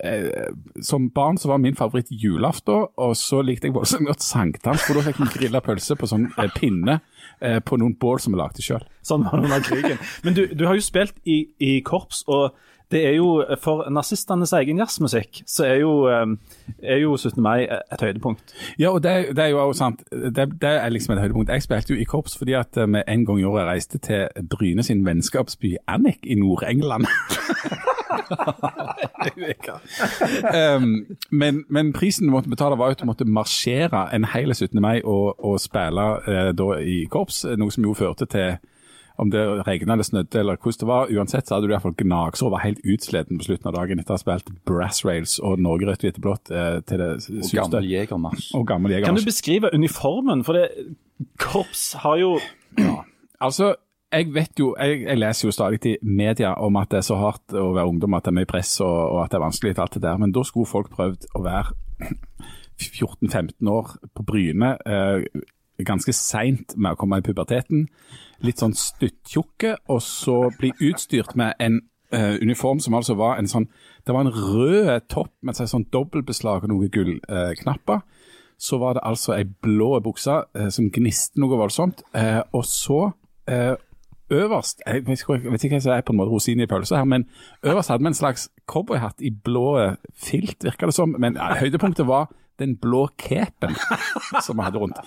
eh, 0.03 0.51
som 0.83 1.07
barn 1.15 1.39
så 1.39 1.53
var 1.53 1.63
min 1.63 1.79
favoritt 1.79 2.11
julaften, 2.11 2.89
og 2.99 3.15
så 3.17 3.43
likte 3.43 3.71
jeg 3.71 3.77
voldsomt 3.77 4.11
godt 4.11 4.27
sankthans, 4.27 4.83
for 4.83 4.99
da 4.99 5.07
fikk 5.07 5.23
vi 5.23 5.31
grilla 5.39 5.63
pølse 5.63 5.95
på 6.01 6.11
sånn 6.11 6.27
eh, 6.33 6.51
pinne 6.59 6.99
eh, 7.39 7.61
på 7.63 7.79
noen 7.79 7.95
bål 8.03 8.19
som 8.25 8.35
vi 8.35 8.43
lagde 8.43 8.67
sjøl. 8.67 8.83
Sånn 9.07 9.29
var 9.29 9.39
det 9.39 9.51
under 9.51 9.67
krigen. 9.69 10.03
Men 10.27 10.35
du, 10.35 10.47
du 10.51 10.67
har 10.67 10.75
jo 10.75 10.85
spilt 10.85 11.15
i, 11.23 11.45
i 11.63 11.77
korps, 11.87 12.25
og 12.27 12.51
det 12.95 13.03
er 13.09 13.17
jo 13.19 13.29
for 13.61 13.89
nazistenes 13.91 14.53
egen 14.55 14.79
jazzmusikk, 14.79 15.43
så 15.51 15.67
er 15.67 15.81
jo, 15.83 15.93
eh, 16.09 16.27
er 16.83 17.03
jo 17.03 17.17
17. 17.17 17.43
mai 17.43 17.67
et 17.67 18.01
høydepunkt. 18.01 18.55
Ja, 18.79 18.93
og 18.95 19.03
det, 19.03 19.37
det 19.37 19.45
er 19.45 19.53
jo 19.53 19.61
også 19.67 19.79
sant. 19.79 20.05
Det, 20.11 20.47
det 20.63 20.75
er 20.79 20.89
liksom 20.95 21.15
et 21.15 21.21
høydepunkt. 21.25 21.51
Jeg 21.51 21.63
spilte 21.67 21.95
jo 21.95 22.01
i 22.01 22.07
korps 22.09 22.39
fordi 22.39 22.55
at 22.59 22.77
eh, 22.77 22.87
vi 22.87 23.03
en 23.09 23.27
gang 23.27 23.41
i 23.41 23.49
året 23.51 23.67
reiste 23.67 23.99
til 23.99 24.29
Bryne 24.51 24.83
sin 24.83 25.07
vennskapsby 25.07 25.77
Annick 25.89 26.23
i 26.23 26.35
Nord-England. 26.39 27.07
um, 30.77 31.07
men, 31.31 31.65
men 31.69 31.93
prisen 31.93 32.27
du 32.27 32.33
måtte 32.33 32.51
betale 32.51 32.79
var 32.79 32.95
at 32.95 33.01
du 33.01 33.09
måtte 33.09 33.25
marsjere 33.25 34.07
en 34.15 34.25
hel 34.35 34.55
17. 34.55 34.81
mai 34.81 35.03
og, 35.03 35.45
og 35.45 35.61
spille 35.61 36.07
eh, 36.29 36.53
da 36.57 36.69
i 36.79 37.05
korps, 37.11 37.45
noe 37.59 37.75
som 37.75 37.85
jo 37.85 37.95
førte 37.99 38.27
til 38.31 38.57
om 39.17 39.31
det 39.31 39.43
regna 39.67 39.95
eller 39.95 40.07
snødde 40.07 40.41
eller 40.41 40.59
hvordan 40.59 40.81
det 40.81 40.89
var, 40.89 41.13
uansett 41.13 41.47
så 41.47 41.55
hadde 41.55 41.69
du 41.69 41.73
i 41.73 41.75
hvert 41.77 41.85
fall 41.87 41.97
gnagsår 42.01 42.49
og 42.49 42.55
var 42.57 42.65
helt 42.65 42.83
utsliten 42.83 43.39
på 43.39 43.47
slutten 43.47 43.71
av 43.71 43.77
dagen 43.77 44.03
etter 44.03 44.15
å 44.15 44.19
ha 44.19 44.23
spilt 44.23 44.51
Brass 44.67 45.05
Rails 45.07 45.37
og 45.39 45.63
Norge 45.63 45.87
rødt, 45.87 46.03
hvite, 46.03 46.23
blått 46.25 46.51
eh, 46.51 46.81
til 46.89 47.03
det 47.03 47.11
syste. 47.23 47.55
Og 47.55 47.71
gammel 47.71 47.89
jegermarsj. 47.93 48.51
Jeger. 48.95 49.07
Kan 49.07 49.21
du 49.21 49.29
beskrive 49.29 49.71
uniformen? 49.75 50.43
For 50.47 50.59
det, 50.59 50.69
korps 51.39 51.93
har 52.03 52.19
jo 52.19 52.37
Altså, 53.45 53.75
jeg 54.15 54.31
vet 54.35 54.59
jo, 54.59 54.73
jeg, 54.79 55.03
jeg 55.05 55.19
leser 55.19 55.49
jo 55.49 55.55
stadig 55.55 55.81
i 55.91 55.95
media 56.03 56.55
om 56.63 56.77
at 56.81 56.91
det 56.91 57.01
er 57.03 57.07
så 57.07 57.17
hardt 57.19 57.55
å 57.55 57.73
være 57.75 57.91
ungdom, 57.91 58.15
at 58.17 58.27
det 58.27 58.33
er 58.33 58.39
mye 58.39 58.51
press 58.51 58.77
og, 58.81 58.95
og 58.95 59.19
at 59.25 59.33
det 59.33 59.39
er 59.39 59.45
vanskelig 59.45 59.75
og 59.75 59.83
alt 59.85 59.97
det 59.99 60.05
der, 60.07 60.21
men 60.23 60.35
da 60.35 60.45
skulle 60.47 60.71
folk 60.71 60.91
prøvd 60.95 61.27
å 61.35 61.43
være 61.45 61.75
14-15 62.85 63.71
år 63.71 63.93
på 64.15 64.27
Bryne, 64.27 64.75
eh, 64.87 65.27
ganske 65.83 66.13
seint 66.15 66.77
med 66.77 66.95
å 66.95 66.99
komme 66.99 67.19
i 67.19 67.25
puberteten, 67.25 67.89
litt 68.45 68.63
sånn 68.63 68.77
stuttjukke, 68.79 69.77
og 69.91 70.03
så 70.05 70.37
bli 70.59 70.71
utstyrt 70.91 71.35
med 71.39 71.59
en 71.63 71.81
uh, 72.15 72.37
uniform 72.43 72.83
som 72.83 72.95
altså 72.95 73.17
var 73.19 73.39
en 73.39 73.51
sånn, 73.51 73.67
det 74.07 74.15
var 74.15 74.27
en 74.27 74.35
rød 74.35 75.09
topp 75.13 75.33
med 75.43 75.57
et 75.57 75.71
sånn 75.71 75.89
dobbeltbeslag 75.95 76.67
og 76.67 76.71
noen 76.71 76.93
gullknapper, 76.95 78.05
så 78.61 78.79
var 78.79 78.95
det 78.95 79.03
altså 79.05 79.35
ei 79.35 79.45
blå 79.45 79.97
bukse 80.05 80.45
uh, 80.45 80.69
som 80.71 80.93
gniste 80.95 81.43
noe 81.43 81.59
voldsomt, 81.59 82.05
eh, 82.15 82.41
og 82.55 82.65
så 82.69 83.03
øverst 84.33 84.81
Jeg 84.87 85.03
vet 85.05 85.21
ikke, 85.21 85.35
jeg 85.37 85.71
hva 85.75 85.81
som 85.85 85.93
er 85.93 86.01
på 86.01 86.15
en 86.15 86.17
måte 86.17 86.33
rosin 86.33 86.63
i 86.65 86.67
pølsa 86.67 86.97
her, 86.97 87.05
men 87.05 87.27
øverst 87.61 87.91
hadde 87.93 88.07
vi 88.07 88.09
en 88.09 88.17
slags 88.17 88.47
cowboyhatt 88.67 89.21
i 89.21 89.29
blå 89.31 89.75
filt, 90.17 90.65
virka 90.65 90.89
det 90.89 90.95
som. 90.97 91.13
Men 91.19 91.37
ja, 91.37 91.51
høydepunktet 91.61 92.07
var 92.09 92.31
den 92.61 92.77
blå 92.81 93.07
capen 93.19 93.75
som 94.43 94.57
vi 94.59 94.67
hadde 94.67 94.79
rundt. 94.79 95.01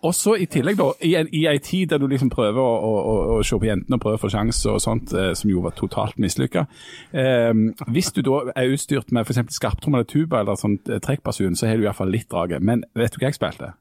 Og 0.00 0.14
så 0.16 0.36
i 0.40 0.46
tillegg, 0.50 0.78
da, 0.80 0.90
i, 1.04 1.14
en, 1.18 1.28
i 1.34 1.44
ei 1.50 1.58
tid 1.62 1.92
der 1.92 2.00
du 2.00 2.06
liksom 2.10 2.30
prøver 2.32 2.60
å, 2.62 2.76
å, 2.76 3.16
å, 3.36 3.40
se 3.46 3.58
på 3.60 3.68
jentene 3.68 3.98
og 3.98 4.04
prøver 4.04 4.20
å 4.20 4.24
få 4.24 4.32
sjanse 4.32 4.72
og 4.72 4.80
sånt, 4.82 5.12
eh, 5.16 5.32
som 5.38 5.52
jo 5.52 5.64
var 5.64 5.76
totalt 5.76 6.16
mislykka. 6.22 6.66
Eh, 7.12 7.52
hvis 7.92 8.12
du 8.16 8.22
da 8.26 8.46
er 8.54 8.72
utstyrt 8.74 9.12
med 9.12 9.26
f.eks. 9.26 9.58
skarptromme 9.58 10.00
eller 10.00 10.10
tuba 10.10 10.40
eller 10.40 10.60
sånn 10.60 10.78
trekkbasun, 10.86 11.58
så 11.58 11.68
har 11.68 11.78
du 11.78 11.86
iallfall 11.86 12.12
litt 12.12 12.30
draget. 12.32 12.64
Men 12.64 12.86
vet 12.96 13.14
du 13.14 13.20
hva 13.20 13.30
jeg 13.30 13.40
spilte? 13.40 13.74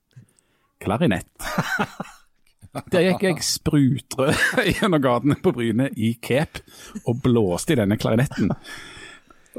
Klarinett. 0.83 1.31
Der 2.91 3.05
gikk 3.05 3.23
jeg 3.23 3.43
sprutrød 3.45 4.35
gjennom 4.73 4.99
gatene 5.03 5.37
på 5.39 5.53
Bryne 5.55 5.87
i 5.95 6.15
cape 6.19 6.65
og 7.05 7.21
blåste 7.23 7.75
i 7.75 7.79
denne 7.79 7.95
klarinetten. 7.99 8.51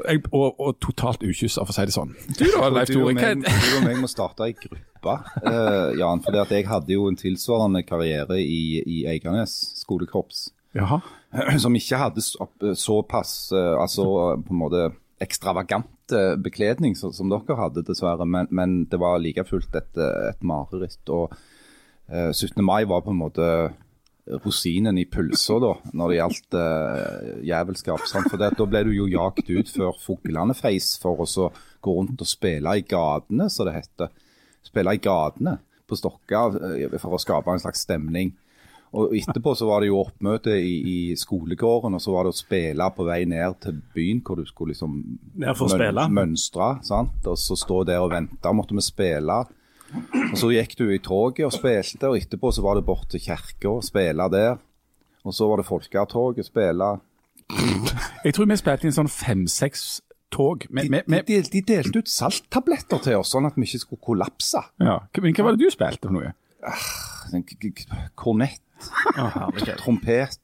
Jeg, 0.05 0.21
og, 0.31 0.59
og 0.61 0.77
totalt 0.83 1.23
ukyssa, 1.25 1.63
for 1.63 1.73
å 1.73 1.77
si 1.77 1.87
det 1.89 1.95
sånn. 1.95 2.13
Du 2.37 2.45
da, 2.45 2.67
Leif 2.73 2.91
Tore? 2.91 3.15
du 3.15 3.71
og 3.77 3.85
meg 3.87 3.97
må 4.01 4.09
starte 4.11 4.45
ei 4.45 4.53
gruppe, 4.57 5.15
uh, 5.47 5.95
Jan. 5.97 6.21
For 6.25 6.37
jeg 6.37 6.67
hadde 6.69 6.93
jo 6.93 7.07
en 7.09 7.17
tilsvarende 7.19 7.81
karriere 7.87 8.37
i, 8.41 8.83
i 8.85 9.01
Eiganes 9.09 9.55
skolekorps. 9.81 10.47
Jaha. 10.77 11.01
Som 11.63 11.75
ikke 11.79 11.99
hadde 11.99 12.23
såpass 12.77 13.51
uh, 13.55 13.75
altså 13.81 14.07
på 14.45 14.55
en 14.55 14.63
måte 14.63 14.87
ekstravagant 15.23 16.13
eh, 16.13 16.35
bekledning 16.37 16.95
som, 16.95 17.13
som 17.13 17.29
dere 17.31 17.57
hadde, 17.57 17.85
dessverre. 17.87 18.25
Men, 18.25 18.49
men 18.53 18.79
det 18.89 18.99
var 19.01 19.19
like 19.21 19.45
fullt 19.47 19.75
et, 19.75 19.93
eh, 19.97 20.29
et 20.31 20.43
mareritt. 20.45 21.01
Og 21.09 21.33
uh, 21.33 22.31
17. 22.31 22.61
mai 22.65 22.85
var 22.89 23.03
på 23.05 23.13
en 23.13 23.21
måte 23.21 23.47
rosinen 24.43 24.97
i 24.99 25.05
pølsa 25.09 25.57
da, 25.63 25.73
når 25.95 26.11
det 26.11 26.17
gjaldt 26.19 26.57
uh, 26.57 27.43
jævelskap. 27.47 28.07
Sant? 28.09 28.29
For 28.31 28.41
det, 28.41 28.53
da 28.59 28.67
ble 28.69 28.83
du 28.87 28.93
jo 28.95 29.07
jagt 29.11 29.47
ut 29.49 29.71
før 29.71 29.95
fuglene 30.01 30.55
feis 30.57 30.95
for 31.01 31.23
å 31.23 31.49
gå 31.83 31.93
rundt 31.99 32.23
og 32.23 32.29
spille 32.29 32.77
i 32.79 32.85
gatene, 32.87 33.49
som 33.53 33.69
det 33.69 33.77
heter. 33.77 34.11
Spille 34.67 34.97
i 34.97 35.01
gatene 35.01 35.57
på 35.87 35.95
Stokka 35.95 36.43
eh, 36.75 36.97
for 36.99 37.15
å 37.15 37.21
skape 37.21 37.53
en 37.53 37.63
slags 37.63 37.85
stemning. 37.87 38.33
Og 38.97 39.11
etterpå 39.15 39.51
så 39.55 39.67
var 39.67 39.83
det 39.83 39.89
jo 39.89 39.99
oppmøte 39.99 40.53
i, 40.55 40.75
i 41.11 41.15
skolegården, 41.19 41.97
og 41.97 42.01
så 42.01 42.13
var 42.13 42.25
det 42.25 42.31
å 42.31 42.37
spille 42.37 42.87
på 42.95 43.05
vei 43.07 43.19
ned 43.27 43.59
til 43.63 43.81
byen, 43.95 44.21
hvor 44.23 44.39
du 44.39 44.47
skulle 44.47 44.73
liksom 44.73 44.95
mønstre. 46.15 46.69
sant? 46.87 47.19
Og 47.27 47.39
så 47.39 47.57
stå 47.59 47.81
der 47.87 48.03
og 48.03 48.13
vente, 48.15 48.53
måtte 48.55 48.77
vi 48.77 48.85
spille. 48.85 49.41
Og 49.93 50.37
Så 50.37 50.49
gikk 50.51 50.73
du 50.79 50.85
i 50.91 50.99
toget 51.03 51.45
og 51.47 51.53
spilte, 51.55 52.09
og 52.09 52.17
etterpå 52.19 52.51
så 52.53 52.63
var 52.65 52.75
det 52.79 52.85
bort 52.87 53.07
til 53.13 53.21
kirka 53.23 53.69
og 53.71 53.83
spille 53.87 54.25
der. 54.33 54.57
Og 55.27 55.33
så 55.35 55.47
var 55.49 55.61
det 55.61 55.67
folketog 55.67 56.37
og 56.39 56.45
spille. 56.45 56.89
Jeg 58.25 58.33
tror 58.35 58.49
vi 58.49 58.57
spilte 58.59 58.87
inn 58.89 58.95
sånn 58.95 59.11
fem-seks 59.11 59.85
tog. 60.35 60.65
Med, 60.69 60.89
med, 60.91 61.23
de, 61.27 61.37
de, 61.39 61.49
de 61.53 61.61
delte 61.73 62.01
ut 62.03 62.11
salttabletter 62.11 62.99
til 63.05 63.15
oss, 63.21 63.31
sånn 63.35 63.47
at 63.47 63.55
vi 63.55 63.63
ikke 63.67 63.79
skulle 63.85 64.03
kollapse. 64.03 64.61
ja. 64.83 64.97
Men 65.23 65.35
hva 65.37 65.47
var 65.47 65.55
det 65.55 65.63
du 65.63 65.71
spilte 65.71 66.09
for 66.09 66.17
noe? 66.17 66.33
K- 67.47 68.09
Kornett, 68.19 68.61
trompet. 69.79 70.39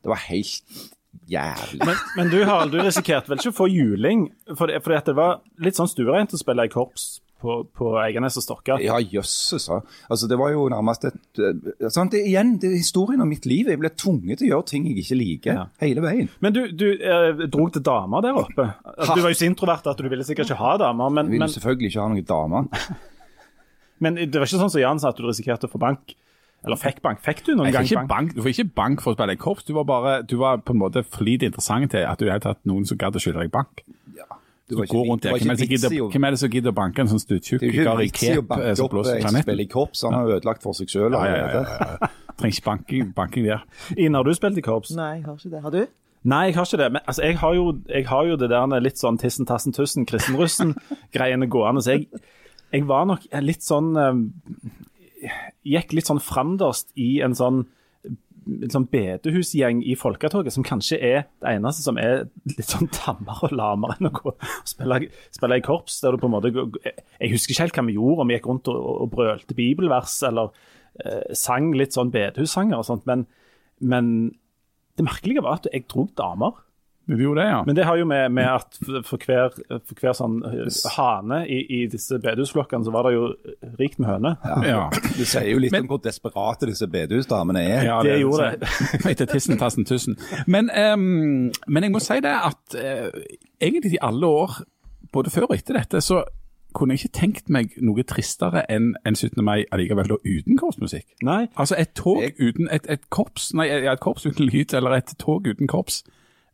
Det 0.00 0.08
var 0.08 0.22
helt 0.28 0.86
jævlig. 1.30 1.80
Men, 1.84 1.98
men 2.16 2.30
du 2.32 2.38
Harald, 2.46 2.72
du 2.72 2.78
risikerte 2.82 3.28
vel 3.32 3.40
ikke 3.42 3.52
å 3.52 3.58
få 3.58 3.66
juling? 3.70 4.28
Fordi, 4.56 4.78
fordi 4.84 4.96
at 5.00 5.10
det 5.10 5.16
var 5.18 5.40
litt 5.60 5.76
sånn 5.78 5.90
stuereint 5.90 6.32
å 6.34 6.40
spille 6.40 6.64
i 6.66 6.72
korps 6.72 7.18
på, 7.40 7.56
på 7.76 7.90
Eiganes 8.02 8.36
og 8.36 8.44
Stokka. 8.44 8.76
Ja, 8.84 8.98
jøsses. 9.00 9.66
ja. 9.70 9.78
Altså, 10.12 10.28
det 10.30 10.36
var 10.40 10.52
jo 10.52 10.66
nærmest 10.72 11.06
et 11.08 11.40
eh, 11.40 11.88
sant? 11.90 12.12
Det, 12.14 12.20
Igjen, 12.28 12.54
det 12.60 12.70
er 12.70 12.76
historien 12.78 13.20
om 13.24 13.28
mitt 13.32 13.46
liv. 13.48 13.70
Jeg 13.72 13.80
ble 13.80 13.90
tvunget 13.96 14.38
til 14.42 14.50
å 14.50 14.52
gjøre 14.54 14.68
ting 14.70 14.86
jeg 14.90 14.98
ikke 15.04 15.18
liker, 15.20 15.58
Ja. 15.58 15.66
hele 15.82 16.04
veien. 16.04 16.28
Men 16.44 16.52
du, 16.56 16.62
du 16.72 16.86
eh, 16.94 17.44
dro 17.50 17.68
til 17.72 17.82
damer 17.86 18.22
der 18.26 18.36
oppe. 18.44 18.68
Altså, 18.84 19.16
Du 19.16 19.24
var 19.24 19.32
jo 19.34 19.40
så 19.40 19.48
introvert 19.48 19.86
at 19.90 19.98
du 20.00 20.08
ville 20.12 20.24
sikkert 20.28 20.50
ikke 20.52 20.60
ha 20.62 20.76
damer, 20.84 21.08
men, 21.10 21.26
Jeg 21.30 21.36
ville 21.38 21.46
men, 21.48 21.54
selvfølgelig 21.56 21.92
ikke 21.94 22.00
ha 22.04 22.08
noen 22.14 22.30
damer. 22.30 22.90
men 24.04 24.16
det 24.20 24.36
var 24.40 24.46
ikke 24.48 24.60
sånn 24.62 24.72
som 24.72 24.80
Jan 24.84 25.00
sa, 25.02 25.10
at 25.12 25.20
du 25.20 25.26
risikerte 25.28 25.68
å 25.68 25.72
få 25.72 25.80
bank. 25.82 26.14
Eller 26.60 26.76
fikk 26.76 26.98
bank. 27.00 27.22
Fikk 27.24 27.38
du 27.46 27.54
noen 27.54 27.70
Jeg 27.70 27.72
gang 27.78 27.86
ikke 27.88 28.00
bank? 28.02 28.08
bank, 28.10 28.32
du 28.36 28.42
får 28.44 28.52
ikke 28.52 28.74
bank 28.76 29.00
for 29.00 29.14
å 29.14 29.16
spille 29.16 29.32
i 29.32 29.40
korps. 29.40 29.64
Du 29.64 29.72
var, 29.78 29.86
bare, 29.88 30.18
du 30.28 30.34
var 30.40 30.60
på 30.60 30.74
en 30.76 30.80
måte 30.82 31.00
for 31.08 31.24
lite 31.24 31.48
interessant 31.48 31.88
til 31.94 32.04
at 32.04 32.20
du 32.20 32.28
hadde 32.28 32.44
tatt 32.44 32.60
noen 32.68 32.84
som 32.88 32.98
gadd 33.00 33.16
å 33.16 33.22
skylde 33.22 33.46
deg 33.46 33.52
bank. 33.54 33.80
Det 34.12 34.26
Du 34.70 34.76
går 34.78 35.06
rundt 35.08 35.24
der. 35.26 35.34
Hvem 35.34 35.50
er, 35.50 35.58
det 35.58 35.64
som 35.64 35.70
gidder, 35.74 36.10
hvem 36.12 36.26
er 36.26 36.34
det 36.36 36.40
som 36.40 36.50
gidder 36.52 36.70
å 36.70 36.76
banke 36.76 37.02
en 37.02 37.10
sånn 37.10 37.22
stuttjukk 37.22 37.64
kar 37.80 38.02
i 38.04 38.10
cape 38.14 38.58
eh, 38.60 38.74
som 38.78 38.90
blåser 38.92 39.16
en 39.18 39.24
planetten? 39.24 39.46
spiller 39.48 39.66
i 39.66 39.70
korps. 39.70 40.04
Han 40.06 40.16
har 40.16 40.34
ødelagt 40.36 40.62
for 40.66 40.78
seg 40.78 40.92
sjøl. 40.92 41.16
Ja, 41.16 41.24
ja, 41.26 41.40
ja, 41.40 41.62
ja, 41.64 41.88
ja. 41.96 42.10
Trenger 42.38 42.56
ikke 42.56 42.66
banking, 42.68 43.08
banking 43.16 43.48
der. 43.48 43.64
Ine, 43.96 44.20
har 44.20 44.28
du 44.28 44.36
spilt 44.38 44.60
i 44.60 44.64
korps? 44.64 44.94
Nei, 44.96 45.16
jeg 45.18 45.26
har 45.26 45.40
ikke 45.40 45.52
det. 45.56 45.64
Har 45.64 45.74
du? 45.74 45.80
Nei, 46.30 46.42
jeg 46.50 46.56
har 46.58 46.68
ikke 46.68 46.80
det. 46.82 46.90
Men 46.92 47.02
altså, 47.06 47.24
jeg, 47.24 47.38
har 47.40 47.56
jo, 47.56 47.66
jeg 47.88 48.06
har 48.10 48.28
jo 48.28 48.38
det 48.40 48.50
der 48.52 48.84
litt 48.84 49.00
sånn 49.00 49.18
tissen, 49.20 49.48
tassen, 49.48 49.74
tussen, 49.76 50.06
kristenrussen-greiene 50.08 51.50
gående. 51.50 51.82
Så 51.84 51.96
jeg, 51.96 52.22
jeg 52.70 52.86
var 52.88 53.08
nok 53.10 53.26
litt 53.42 53.66
sånn 53.66 53.90
eh, 53.98 55.28
Gikk 55.68 55.92
litt 55.92 56.08
sånn 56.08 56.22
framderst 56.24 56.94
i 56.96 57.18
en 57.24 57.34
sånn 57.36 57.66
en 58.46 58.72
sånn 58.72 58.86
bedehusgjeng 58.90 59.82
i 59.86 59.94
folketoget, 59.98 60.54
som 60.54 60.64
kanskje 60.66 60.98
er 60.98 61.22
det 61.42 61.54
eneste 61.54 61.84
som 61.84 61.98
er 62.00 62.24
litt 62.48 62.68
sånn 62.68 62.90
tammere 62.94 63.50
og 63.50 63.54
lamere 63.56 63.98
enn 63.98 64.10
å 64.10 64.14
gå 64.16 64.32
og 64.32 64.68
spille, 64.68 65.02
spille 65.34 65.60
i 65.60 65.64
korps. 65.64 66.00
der 66.00 66.16
du 66.16 66.22
på 66.22 66.30
en 66.30 66.36
måte, 66.36 66.52
Jeg 67.20 67.32
husker 67.34 67.54
ikke 67.54 67.66
helt 67.66 67.78
hva 67.78 67.86
vi 67.86 67.98
gjorde, 67.98 68.24
om 68.24 68.32
vi 68.32 68.38
gikk 68.38 68.50
rundt 68.50 68.72
og, 68.72 68.80
og 69.04 69.12
brølte 69.14 69.56
bibelvers 69.58 70.16
eller 70.26 70.50
eh, 71.04 71.34
sang 71.36 71.72
litt 71.76 71.96
sånn 71.96 72.12
bedehussanger 72.14 72.80
og 72.80 72.88
sånt, 72.88 73.06
men, 73.10 73.26
men 73.80 74.32
det 74.96 75.06
merkelige 75.06 75.44
var 75.44 75.60
at 75.60 75.70
jeg 75.72 75.88
dro 75.90 76.08
damer. 76.18 76.58
Du 77.10 77.16
gjorde 77.18 77.42
det, 77.42 77.48
ja. 77.50 77.58
Men 77.66 77.76
det 77.76 77.84
har 77.88 77.98
jo 77.98 78.04
med, 78.06 78.30
med 78.32 78.46
at 78.46 78.78
for 79.08 79.18
hver, 79.26 79.50
for 79.68 79.98
hver 80.00 80.14
sånn 80.14 80.36
eh, 80.46 80.70
hane 80.96 81.40
i, 81.50 81.58
i 81.80 81.80
disse 81.90 82.18
bedehusflokkene, 82.22 82.86
så 82.86 82.94
var 82.94 83.08
det 83.08 83.14
jo 83.16 83.24
rikt 83.80 83.98
med 83.98 84.08
høner. 84.12 84.36
ja. 84.68 84.84
Det 85.18 85.26
sier 85.26 85.48
jo 85.50 85.58
litt 85.64 85.74
om 85.76 85.88
hvor 85.90 86.00
desperate 86.04 86.68
disse 86.70 86.86
bedehusdamene 86.90 87.62
er. 87.66 87.84
Ja, 87.90 88.00
Det 88.06 88.12
det 88.14 88.20
gjorde 88.22 88.50
sånn- 88.62 89.10
Etter 89.12 89.26
tissen, 89.34 89.58
tassen, 89.60 89.84
tussen. 89.88 90.16
Men, 90.46 90.70
um, 90.70 91.50
men 91.66 91.82
jeg 91.88 91.92
må 91.96 92.00
si 92.04 92.20
det 92.22 92.32
at 92.36 92.76
uh, 92.78 93.08
egentlig 93.60 93.96
i 93.98 94.02
alle 94.06 94.26
år, 94.30 94.60
både 95.12 95.30
før 95.34 95.48
og 95.50 95.56
etter 95.58 95.74
dette, 95.80 96.00
så 96.04 96.22
kunne 96.76 96.94
jeg 96.94 97.00
ikke 97.08 97.16
tenkt 97.18 97.48
meg 97.50 97.72
noe 97.82 98.04
tristere 98.06 98.60
enn 98.70 98.92
en 99.02 99.16
17. 99.18 99.40
mai 99.42 99.64
allikevel 99.74 100.06
da 100.12 100.20
uten 100.22 100.54
korpsmusikk. 100.60 101.08
Nei, 101.26 101.48
Altså 101.58 101.74
et 101.82 101.90
tog 101.98 102.20
Jeg- 102.22 102.36
uten 102.38 102.68
et, 102.70 102.86
et 102.86 103.08
korps, 103.10 103.48
nei, 103.58 103.66
et 103.66 103.98
korps 103.98 104.28
uten 104.30 104.46
lyd, 104.46 104.70
eller 104.78 104.94
et 105.00 105.10
tog 105.18 105.48
uten 105.50 105.66
korps, 105.66 106.04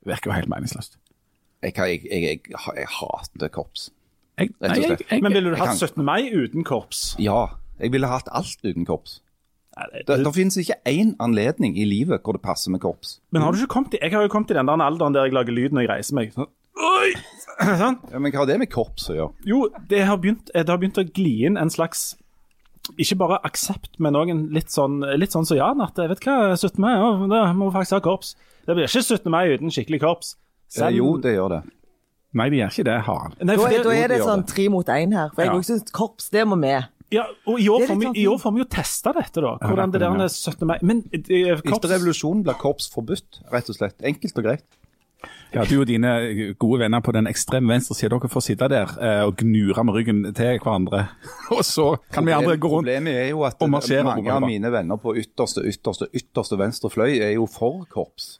virker 0.06 0.30
jo 0.30 0.36
helt 0.38 0.48
meningsløst. 0.52 0.96
Jeg, 1.62 1.74
kan- 1.74 1.88
jeg, 1.90 2.02
jeg, 2.10 2.22
jeg, 2.22 2.40
jeg 2.76 2.88
hater 3.00 3.48
korps. 3.52 3.90
Jeg, 4.38 4.50
nei, 4.60 4.74
jeg, 4.82 4.98
jeg, 5.10 5.22
Men 5.24 5.32
ville 5.32 5.50
du 5.54 5.56
hatt 5.56 5.78
17. 5.80 6.04
mai 6.04 6.28
uten 6.36 6.64
korps? 6.68 7.14
Ja, 7.18 7.46
jeg 7.80 7.92
ville 7.94 8.06
hatt 8.10 8.28
alt 8.32 8.58
uten 8.64 8.84
korps. 8.86 9.20
Det- 9.76 10.06
Det, 10.08 10.18
det 10.24 10.32
finnes 10.34 10.56
ikke 10.56 10.76
én 10.88 11.14
anledning 11.20 11.74
i 11.78 11.84
livet 11.84 12.22
hvor 12.24 12.32
det 12.32 12.40
passer 12.42 12.70
med 12.70 12.80
korps. 12.80 13.18
Men 13.32 13.42
har 13.42 13.52
du 13.52 13.58
ikke 13.58 13.72
kommet 13.74 13.94
i 13.94 13.98
Jeg 14.02 14.12
har 14.12 14.22
jo 14.22 14.28
kommet 14.32 14.50
i 14.50 14.54
den 14.56 14.66
der 14.66 14.80
alderen 14.84 15.12
der 15.12 15.24
jeg 15.28 15.32
lager 15.36 15.52
lyd 15.52 15.70
når 15.76 15.80
jeg 15.84 15.90
reiser 15.90 16.14
meg. 16.14 16.32
Sånn. 16.32 16.48
Oi! 16.76 17.10
Sånn. 17.82 17.98
Ja, 18.12 18.18
men 18.18 18.32
hva 18.32 18.38
har 18.44 18.46
det 18.48 18.58
med 18.62 18.70
korps 18.72 19.08
å 19.12 19.16
gjøre? 19.16 19.32
Jo, 19.44 19.68
det 19.88 20.04
har, 20.08 20.16
begynt, 20.20 20.48
det 20.54 20.68
har 20.68 20.78
begynt 20.80 20.98
å 21.00 21.04
gli 21.08 21.44
inn 21.48 21.56
en 21.60 21.70
slags 21.72 22.14
ikke 22.98 23.16
bare 23.18 23.38
aksept, 23.46 23.98
men 24.02 24.14
òg 24.18 24.30
litt 24.54 24.70
sånn 24.72 25.00
litt 25.18 25.32
sånn 25.34 25.46
som 25.48 25.56
Jan. 25.58 25.80
At 25.84 25.96
vet 25.96 26.20
hva, 26.24 26.56
17. 26.56 26.78
mai, 26.82 26.92
ja, 26.94 27.08
da 27.32 27.40
må 27.56 27.70
vi 27.70 27.76
faktisk 27.78 27.96
ha 27.98 28.00
korps. 28.04 28.34
Det 28.66 28.74
blir 28.76 28.86
ikke 28.88 29.02
17. 29.02 29.30
mai 29.30 29.44
uten 29.54 29.70
skikkelig 29.74 30.00
korps. 30.02 30.34
Eh, 30.76 30.90
jo, 30.96 31.16
det 31.22 31.36
gjør 31.36 31.48
det. 31.56 31.62
nei, 32.36 32.48
det 32.50 32.58
gjør 32.58 32.72
ikke 32.74 32.84
det, 32.88 32.96
Harald. 33.06 33.36
Nei, 33.40 33.56
Da 33.56 33.62
da 33.62 33.68
det, 33.68 33.76
er 33.76 34.08
det 34.08 34.18
jo, 34.18 34.24
det 34.24 34.26
sånn 34.26 34.44
tre 34.46 34.68
mot 34.68 34.86
én 34.86 35.12
her. 35.14 35.30
For 35.34 35.42
jeg 35.42 35.52
Ja. 35.54 35.60
syns 35.62 35.90
korps, 35.92 36.30
det 36.30 36.44
må 36.46 36.58
med. 36.58 36.86
ja, 37.10 37.24
og 37.46 37.60
i 37.60 37.68
år, 37.68 37.86
får 37.86 37.98
vi, 38.00 38.06
sånn 38.06 38.16
I 38.16 38.26
år 38.26 38.38
får 38.42 38.52
vi 38.52 38.58
jo 38.58 38.64
testa 38.64 39.12
dette, 39.14 39.40
da. 39.40 39.56
Hvordan 39.62 39.92
det 39.92 40.00
det 40.00 40.08
er 40.08 40.18
der 40.18 40.28
17. 40.28 40.66
mai 40.66 40.78
Men 40.82 41.04
eh, 41.14 41.60
korps 41.62 41.84
Etter 41.86 41.94
revolusjonen 41.98 42.42
ble 42.42 42.54
korps 42.54 42.90
forbudt, 42.92 43.40
rett 43.52 43.68
og 43.70 43.76
slett. 43.76 43.94
Enkelt 44.02 44.36
og 44.38 44.44
greit. 44.44 44.64
Ja, 45.54 45.64
du 45.64 45.76
og 45.80 45.86
dine 45.88 46.10
gode 46.58 46.80
venner 46.82 47.02
på 47.04 47.14
den 47.16 47.28
ekstreme 47.30 47.70
venstresida, 47.74 48.10
dere 48.16 48.30
får 48.30 48.44
sitte 48.44 48.68
der 48.72 48.96
eh, 48.98 49.22
og 49.26 49.36
gnure 49.40 49.84
med 49.86 49.98
ryggen 49.98 50.24
til 50.36 50.58
hverandre. 50.62 51.06
Og 51.56 51.62
så 51.64 51.92
kan 52.12 52.26
vi 52.26 52.34
andre 52.34 52.56
gå 52.56 52.70
rundt. 52.72 52.86
Problemet 52.86 53.20
er 53.22 53.30
jo 53.30 53.44
at 53.46 53.62
mange 53.62 54.32
av 54.32 54.42
mine 54.44 54.72
venner 54.72 54.98
på 55.00 55.14
ytterste, 55.16 55.62
ytterste, 55.66 56.10
ytterste 56.12 56.58
venstre 56.60 56.90
fløy 56.92 57.18
er 57.20 57.36
jo 57.36 57.46
for 57.50 57.86
korps. 57.92 58.36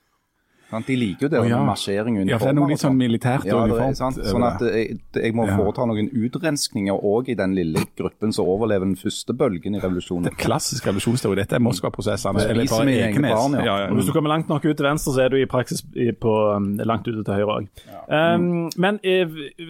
Sant? 0.67 0.87
De 0.89 0.97
liker 0.99 1.27
jo 1.27 1.31
det 1.31 1.41
med 1.45 1.53
ja. 1.53 1.61
marsjering 1.63 2.17
i 2.19 2.25
Ja, 2.27 2.41
for 2.41 2.49
det 2.49 2.57
er 2.57 2.59
noe 2.59 2.71
litt 2.73 2.83
sånn 2.83 2.97
militært 2.99 3.45
Ja, 3.47 3.61
uniformt. 3.63 3.97
sant. 4.01 4.17
Sånn 4.19 4.43
at 4.43 4.61
jeg, 4.67 4.99
jeg 5.15 5.35
må 5.39 5.47
Ja. 5.47 5.55
foreta 5.61 5.87
noen 5.87 6.11
utrenskninger 6.11 6.97
òg 7.07 7.29
i 7.31 7.37
den 7.39 7.55
lille 7.55 7.85
gruppen 7.97 8.35
som 8.35 8.49
overlever 8.51 8.83
den 8.89 8.97
første 8.99 9.31
bølgen 9.37 9.77
i 9.77 9.81
revolusjonen. 9.81 10.25
Det 10.27 10.33
er 10.35 10.43
Klassisk 10.43 10.89
revolusjonsteori. 10.91 11.37
Dette 11.37 11.55
er 11.55 11.63
Moskva-prosessene. 11.63 12.43
Ja, 12.43 12.49
ja. 12.51 13.65
Ja, 13.65 13.77
ja. 13.87 13.95
Hvis 13.95 14.07
du 14.07 14.13
kommer 14.13 14.33
langt 14.35 14.49
nok 14.49 14.65
ut 14.65 14.77
til 14.77 14.87
venstre, 14.89 15.15
så 15.15 15.25
er 15.27 15.29
du 15.31 15.37
i 15.37 15.47
praksis 15.47 15.85
på, 16.21 16.35
um, 16.57 16.69
langt 16.83 17.07
ute 17.07 17.23
til 17.23 17.35
høyre 17.39 17.61
òg. 17.61 17.69
Um, 18.11 18.71
men 18.77 18.99
eh, 19.05 19.27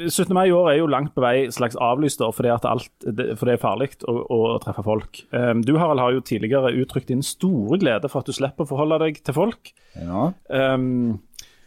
17. 0.08 0.32
mai 0.32 0.48
i 0.48 0.54
år 0.56 0.72
er 0.72 0.78
jo 0.80 0.86
langt 0.86 1.14
på 1.14 1.20
vei 1.24 1.46
slags 1.52 1.76
avlyst, 1.76 2.24
fordi, 2.34 2.48
at 2.54 2.64
alt, 2.64 2.88
for 3.36 3.44
det 3.48 3.58
er 3.58 3.62
farlig 3.62 3.90
å, 4.08 4.16
å 4.32 4.40
treffe 4.64 4.82
folk. 4.86 5.20
Um, 5.32 5.60
du 5.60 5.76
Harald, 5.76 6.00
har 6.00 6.16
jo 6.16 6.24
tidligere 6.24 6.72
uttrykt 6.80 7.12
din 7.12 7.22
store 7.22 7.78
glede 7.82 8.08
for 8.08 8.24
at 8.24 8.30
du 8.30 8.32
slipper 8.36 8.64
å 8.64 8.70
forholde 8.72 8.98
deg 9.04 9.20
til 9.22 9.36
folk. 9.36 9.74
Ja, 9.96 10.32
Um, 10.52 10.85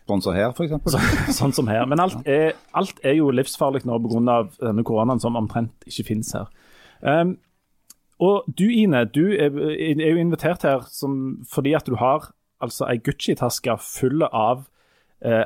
Sånn 0.10 0.24
som 0.26 0.34
her, 0.34 0.50
for 0.58 0.66
eksempel. 0.66 0.96
sånn 1.40 1.54
som 1.54 1.70
her. 1.70 1.86
Men 1.90 2.02
alt 2.02 2.26
er, 2.26 2.56
alt 2.78 2.98
er 3.06 3.20
jo 3.20 3.30
livsfarlig 3.34 3.84
nå 3.86 4.00
pga. 4.02 4.40
denne 4.58 4.86
koronaen 4.88 5.22
som 5.22 5.38
omtrent 5.38 5.86
ikke 5.90 6.08
finnes 6.08 6.34
her. 6.34 6.50
Um, 7.06 7.38
og 8.20 8.50
du 8.52 8.66
Ine, 8.68 9.06
du 9.06 9.30
er, 9.32 9.54
er 9.54 10.10
jo 10.10 10.18
invitert 10.20 10.66
her 10.68 10.84
som, 10.92 11.40
fordi 11.48 11.76
at 11.78 11.88
du 11.88 11.96
har 12.02 12.34
altså 12.60 12.90
ei 12.90 12.98
Gucci-taske 13.00 13.78
full 13.80 14.26
av 14.26 14.66
eh, 15.24 15.46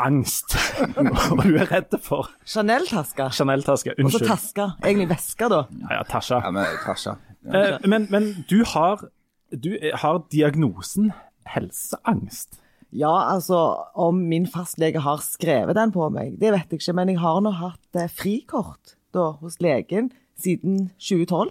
angst. 0.00 0.56
og 0.98 1.44
du 1.44 1.54
er 1.54 1.70
redd 1.70 1.94
for 2.02 2.32
Chanel-taske. 2.50 3.28
Chanel-taske. 3.38 3.94
Og 4.02 4.10
så 4.10 4.24
taske. 4.24 4.66
Egentlig 4.82 5.12
veske, 5.12 5.50
da. 5.52 5.62
Ja, 5.84 6.00
ja, 6.00 6.02
tasja. 6.08 6.40
Ja, 6.42 6.50
men 6.54 6.82
Tasha. 6.82 7.14
Eh, 7.46 7.78
men, 7.86 8.08
men 8.10 8.30
du 8.50 8.64
har, 8.72 9.06
du 9.52 9.76
har 10.02 10.22
diagnosen 10.32 11.12
helseangst. 11.54 12.58
Ja, 12.94 13.10
altså, 13.32 13.58
om 13.98 14.20
min 14.30 14.46
fastlege 14.46 15.02
har 15.02 15.22
skrevet 15.24 15.74
den 15.74 15.90
på 15.94 16.06
meg, 16.14 16.36
det 16.38 16.52
vet 16.54 16.70
jeg 16.70 16.78
ikke. 16.78 16.94
Men 16.94 17.10
jeg 17.10 17.18
har 17.24 17.40
nå 17.42 17.50
hatt 17.58 17.98
eh, 17.98 18.10
frikort 18.12 18.94
da, 19.14 19.32
hos 19.42 19.58
legen 19.62 20.12
siden 20.38 20.92
2012. 21.02 21.50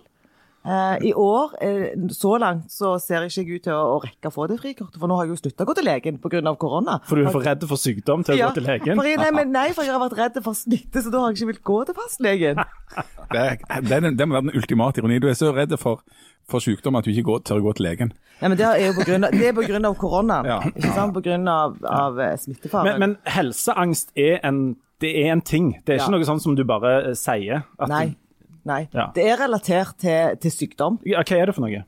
Eh, 0.65 0.98
I 1.10 1.13
år, 1.13 1.51
eh, 1.62 1.89
så 2.15 2.38
langt, 2.39 2.70
så 2.72 2.93
ser 3.01 3.25
jeg 3.25 3.32
ikke 3.43 3.55
ut 3.58 3.63
til 3.63 3.74
å, 3.75 3.98
rekke 4.03 4.29
å 4.29 4.32
få 4.32 4.48
det 4.48 4.60
frikortet. 4.62 4.96
For 5.00 5.08
nå 5.12 5.17
har 5.17 5.25
jeg 5.27 5.34
jo 5.36 5.39
slutta 5.41 5.65
å 5.65 5.67
gå 5.67 5.75
til 5.75 5.84
legen 5.89 6.20
pga. 6.24 6.55
korona. 6.58 7.00
For 7.05 7.15
du 7.20 7.25
er 7.25 7.32
for 7.36 7.43
redd 7.43 7.65
for 7.67 7.75
sykdom 7.75 8.24
til 8.24 8.36
å 8.36 8.38
Ja, 8.39 8.48
gå 8.50 8.53
til 8.62 8.63
legen? 8.70 8.96
For 8.96 9.03
jeg, 9.03 9.17
nei, 9.20 9.32
men, 9.32 9.51
nei, 9.51 9.74
for 9.74 9.84
jeg 9.84 9.91
har 9.91 10.00
vært 10.10 10.17
redd 10.17 10.43
for 10.43 10.53
smitte, 10.55 11.03
så 11.03 11.12
da 11.12 11.20
har 11.20 11.32
jeg 11.34 11.41
ikke 11.41 11.48
villet 11.51 11.63
gå 11.63 11.86
til 11.86 11.96
fastlegen. 11.96 12.63
Det, 13.34 13.39
er- 13.41 13.82
det, 13.82 14.17
det 14.20 14.25
må 14.27 14.36
være 14.36 14.46
den 14.51 14.55
ultimate 14.60 15.00
ironi. 15.01 15.15
Du 15.20 15.25
er 15.27 15.34
så 15.34 15.50
redd 15.55 15.72
for, 15.82 16.03
for 16.48 16.60
sykdom 16.62 16.96
at 17.00 17.03
du 17.08 17.10
ikke 17.10 17.24
går, 17.25 17.39
tør 17.48 17.62
å 17.63 17.63
gå 17.65 17.72
til 17.79 17.88
legen. 17.88 18.12
Nei, 18.41 18.50
men 18.51 18.58
Det 18.60 18.67
er 18.67 18.84
jo 18.86 18.93
på 19.00 19.05
grunn 19.08 19.24
av, 19.25 19.32
det 19.34 19.48
er 19.48 19.53
på 19.58 19.93
koronaen, 19.98 20.46
Ja. 20.46 20.60
ikke 20.70 20.93
sant? 20.93 21.13
På 21.15 21.24
grunn 21.25 21.48
av, 21.50 21.79
av 21.84 22.20
eh, 22.22 22.36
smittefaren. 22.38 23.00
Men, 23.00 23.00
men 23.00 23.17
helseangst 23.25 24.12
er 24.15 24.38
en, 24.46 24.75
det 25.01 25.15
er 25.24 25.32
en 25.34 25.41
ting. 25.41 25.72
Det 25.84 25.96
er 25.96 26.00
ikke 26.03 26.12
Ja. 26.12 26.17
noe 26.20 26.27
sånn 26.29 26.39
som 26.43 26.55
du 26.55 26.63
bare 26.63 27.15
sier. 27.17 27.63
At 27.79 27.89
Nei. 27.89 28.15
Nei. 28.70 28.84
Ja. 28.93 29.10
Det 29.15 29.25
er 29.29 29.39
relatert 29.43 29.98
til, 30.01 30.38
til 30.43 30.53
sykdom. 30.53 31.00
Ja, 31.10 31.24
hva 31.24 31.39
er 31.39 31.50
det 31.51 31.55
for 31.58 31.65
noe? 31.65 31.84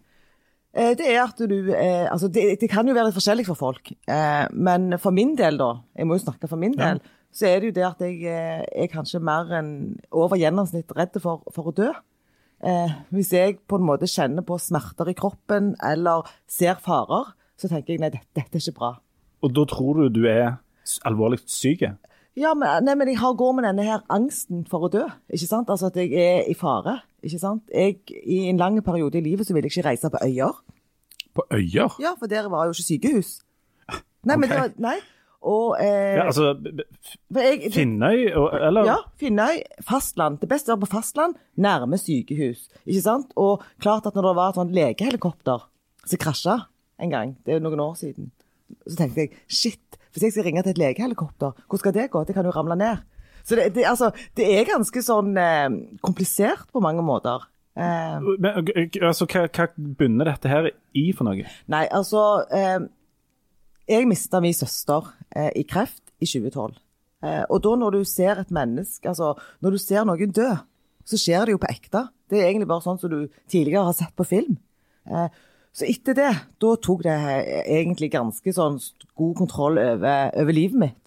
Eh, 0.76 0.94
Det 1.00 1.08
er 1.08 1.22
at 1.24 1.38
du 1.40 1.72
eh, 1.72 2.08
Altså, 2.12 2.28
det, 2.28 2.60
det 2.62 2.70
kan 2.72 2.88
jo 2.88 2.96
være 2.98 3.10
litt 3.10 3.18
forskjellig 3.18 3.46
for 3.48 3.60
folk. 3.60 3.92
Eh, 4.08 4.46
men 4.52 4.98
for 5.00 5.16
min 5.16 5.36
del, 5.40 5.58
da, 5.62 5.70
jeg 5.96 6.08
må 6.10 6.18
jo 6.20 6.26
snakke 6.26 6.50
for 6.52 6.60
min 6.62 6.76
del, 6.76 7.00
så 7.36 7.48
er 7.50 7.60
det 7.64 7.72
jo 7.72 7.78
det 7.80 7.86
at 7.88 8.04
jeg 8.04 8.28
er 8.72 8.92
kanskje 8.92 9.20
mer 9.24 9.50
enn 9.58 9.72
over 10.12 10.40
gjennomsnitt 10.40 10.92
redd 10.96 11.18
for, 11.24 11.44
for 11.56 11.72
å 11.72 11.76
dø. 11.76 11.90
Eh, 12.66 12.94
hvis 13.12 13.34
jeg 13.36 13.58
på 13.68 13.80
en 13.80 13.88
måte 13.88 14.08
kjenner 14.08 14.46
på 14.48 14.56
smerter 14.62 15.10
i 15.12 15.16
kroppen 15.18 15.74
eller 15.84 16.28
ser 16.48 16.80
farer, 16.84 17.34
så 17.60 17.68
tenker 17.72 17.94
jeg 17.96 18.04
nei, 18.04 18.12
dette, 18.14 18.28
dette 18.36 18.56
er 18.60 18.64
ikke 18.64 18.80
bra. 18.80 18.94
Og 19.44 19.52
da 19.56 19.66
tror 19.68 20.00
du 20.00 20.22
du 20.22 20.28
er 20.32 20.56
alvorlig 21.08 21.42
syk? 21.52 21.84
Ja, 22.36 22.52
men, 22.58 22.68
nei, 22.84 22.96
men 23.00 23.08
jeg 23.08 23.20
har, 23.22 23.34
går 23.40 23.54
med 23.56 23.64
denne 23.70 23.86
her 23.88 24.02
angsten 24.12 24.66
for 24.68 24.88
å 24.88 24.92
dø. 24.92 25.06
ikke 25.32 25.48
sant? 25.48 25.70
Altså 25.72 25.88
at 25.88 25.96
jeg 26.02 26.12
er 26.20 26.50
i 26.52 26.56
fare. 26.58 26.98
ikke 27.24 27.40
sant? 27.40 27.64
Jeg, 27.72 28.02
I 28.12 28.42
en 28.52 28.60
lang 28.60 28.82
periode 28.84 29.20
i 29.22 29.24
livet 29.24 29.48
så 29.48 29.56
vil 29.56 29.64
jeg 29.64 29.72
ikke 29.72 29.88
reise 29.88 30.12
på 30.12 30.20
øyer. 30.26 30.58
På 31.36 31.46
øyer? 31.56 31.96
Ja, 32.04 32.12
for 32.20 32.28
der 32.32 32.50
var 32.52 32.68
jo 32.68 32.76
ikke 32.76 32.88
sykehus. 32.90 33.38
Nei, 34.26 34.36
men 34.36 34.50
det 34.50 34.58
var, 34.58 34.72
nei. 34.82 34.98
Og 35.46 35.76
eh, 35.80 36.16
Ja, 36.18 36.26
altså, 36.26 36.56
jeg, 37.38 37.72
Finnøy, 37.76 38.24
eller? 38.34 38.88
Ja, 38.90 38.96
Finnøy, 39.22 39.60
fastland. 39.86 40.40
Det 40.42 40.50
beste 40.50 40.74
er 40.74 40.80
på 40.82 40.90
fastland, 40.90 41.36
nærme 41.62 42.00
sykehus. 42.02 42.66
Ikke 42.84 43.04
sant? 43.06 43.36
Og 43.38 43.62
klart 43.84 44.08
at 44.10 44.18
når 44.18 44.32
det 44.32 44.36
var 44.40 44.50
et 44.52 44.60
sånt 44.60 44.74
legehelikopter 44.76 45.68
som 46.06 46.22
krasja 46.22 46.58
en 47.00 47.14
gang, 47.14 47.36
det 47.46 47.54
er 47.54 47.60
jo 47.60 47.66
noen 47.68 47.84
år 47.86 47.94
siden, 48.00 48.32
så 48.88 48.98
tenkte 48.98 49.28
jeg 49.28 49.38
shit, 49.48 50.00
hvis 50.16 50.24
jeg 50.30 50.36
skal 50.38 50.48
ringe 50.48 50.64
til 50.64 50.72
et 50.72 50.80
legehelikopter, 50.80 51.58
hvor 51.68 51.82
skal 51.82 51.94
det 51.96 52.08
gå? 52.14 52.24
Det 52.26 52.36
kan 52.38 52.48
jo 52.48 52.54
ramle 52.56 52.78
ned. 52.80 53.04
Så 53.46 53.58
det, 53.60 53.68
det, 53.76 53.84
altså, 53.86 54.10
det 54.40 54.48
er 54.56 54.66
ganske 54.66 55.02
sånn 55.06 55.36
eh, 55.38 55.68
komplisert 56.02 56.66
på 56.74 56.82
mange 56.82 57.04
måter. 57.06 57.44
Eh, 57.78 58.16
Men, 58.42 58.64
altså, 59.04 59.28
hva, 59.28 59.44
hva 59.52 59.68
bunner 60.00 60.32
dette 60.32 60.50
her 60.50 60.72
i 60.96 61.10
for 61.14 61.28
noe? 61.28 61.44
Nei, 61.70 61.84
altså 61.92 62.24
eh, 62.48 62.88
Jeg 63.92 64.08
mista 64.10 64.40
min 64.42 64.56
søster 64.56 65.12
eh, 65.36 65.52
i 65.60 65.66
kreft 65.68 66.02
i 66.24 66.26
2012. 66.32 66.80
Eh, 67.26 67.44
og 67.52 67.60
da 67.68 67.76
når 67.84 68.00
du 68.00 68.08
ser 68.08 68.40
et 68.42 68.56
menneske, 68.56 69.12
altså 69.12 69.34
når 69.62 69.76
du 69.76 69.82
ser 69.84 70.08
noen 70.08 70.34
dø, 70.34 70.50
så 71.06 71.20
skjer 71.22 71.46
det 71.46 71.54
jo 71.58 71.62
på 71.62 71.70
ekte. 71.70 72.08
Det 72.32 72.40
er 72.40 72.48
egentlig 72.48 72.72
bare 72.72 72.82
sånn 72.88 72.98
som 73.04 73.12
du 73.12 73.28
tidligere 73.52 73.86
har 73.92 73.98
sett 74.00 74.16
på 74.18 74.26
film. 74.26 74.56
Eh, 75.06 75.28
så 75.76 75.88
etter 75.90 76.16
det, 76.16 76.30
da 76.64 76.76
tok 76.80 77.04
det 77.04 77.16
eh, 77.16 77.66
egentlig 77.82 78.14
ganske 78.14 78.54
sånn 78.56 78.78
god 79.20 79.34
kontroll 79.42 79.80
over, 79.82 80.32
over 80.40 80.56
livet 80.56 80.80
mitt. 80.86 81.02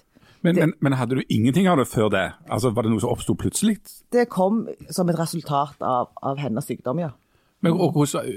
Men, 0.47 0.55
men, 0.55 0.75
men 0.85 0.95
hadde 0.95 1.19
du 1.19 1.23
ingenting 1.35 1.67
av 1.71 1.81
det 1.81 1.89
før 1.91 2.13
det? 2.15 2.27
Altså, 2.47 2.71
Var 2.71 2.87
det 2.87 2.93
noe 2.93 3.03
som 3.03 3.11
oppsto 3.11 3.35
plutselig? 3.35 3.81
Det 4.15 4.29
kom 4.31 4.67
som 4.95 5.09
et 5.11 5.19
resultat 5.19 5.81
av, 5.83 6.13
av 6.23 6.39
hennes 6.39 6.69
sykdom, 6.69 7.01
ja. 7.03 7.11
Men, 7.65 7.75
og 7.75 7.97
hvordan, 7.97 8.29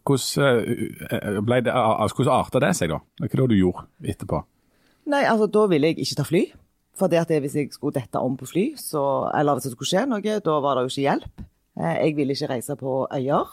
hvordan, 0.00 1.44
ble 1.44 1.58
det, 1.66 1.74
altså, 1.76 2.16
hvordan 2.16 2.38
arta 2.38 2.62
det 2.64 2.72
seg, 2.78 2.94
da? 2.94 3.02
Hva 3.20 3.28
var 3.28 3.42
det 3.42 3.52
du 3.52 3.58
gjorde 3.58 3.84
etterpå? 4.14 4.40
Nei, 5.12 5.26
altså 5.28 5.48
da 5.52 5.66
ville 5.68 5.90
jeg 5.90 5.98
ikke 6.06 6.20
ta 6.22 6.24
fly. 6.24 6.42
For 6.96 7.12
det 7.12 7.20
at 7.20 7.32
det, 7.32 7.40
hvis 7.44 7.56
jeg 7.58 7.72
skulle 7.74 7.98
dette 7.98 8.20
om 8.20 8.36
på 8.38 8.48
fly, 8.48 8.64
så, 8.80 9.02
eller 9.36 9.58
hvis 9.58 9.68
det 9.68 9.74
skulle 9.74 9.90
skje 9.90 10.06
noe, 10.08 10.38
da 10.44 10.56
var 10.64 10.78
det 10.78 10.86
jo 10.86 10.92
ikke 10.92 11.04
hjelp. 11.04 11.44
Eh, 11.80 11.94
jeg 11.98 12.16
ville 12.16 12.36
ikke 12.36 12.50
reise 12.52 12.76
på 12.80 12.96
øyer. 13.12 13.52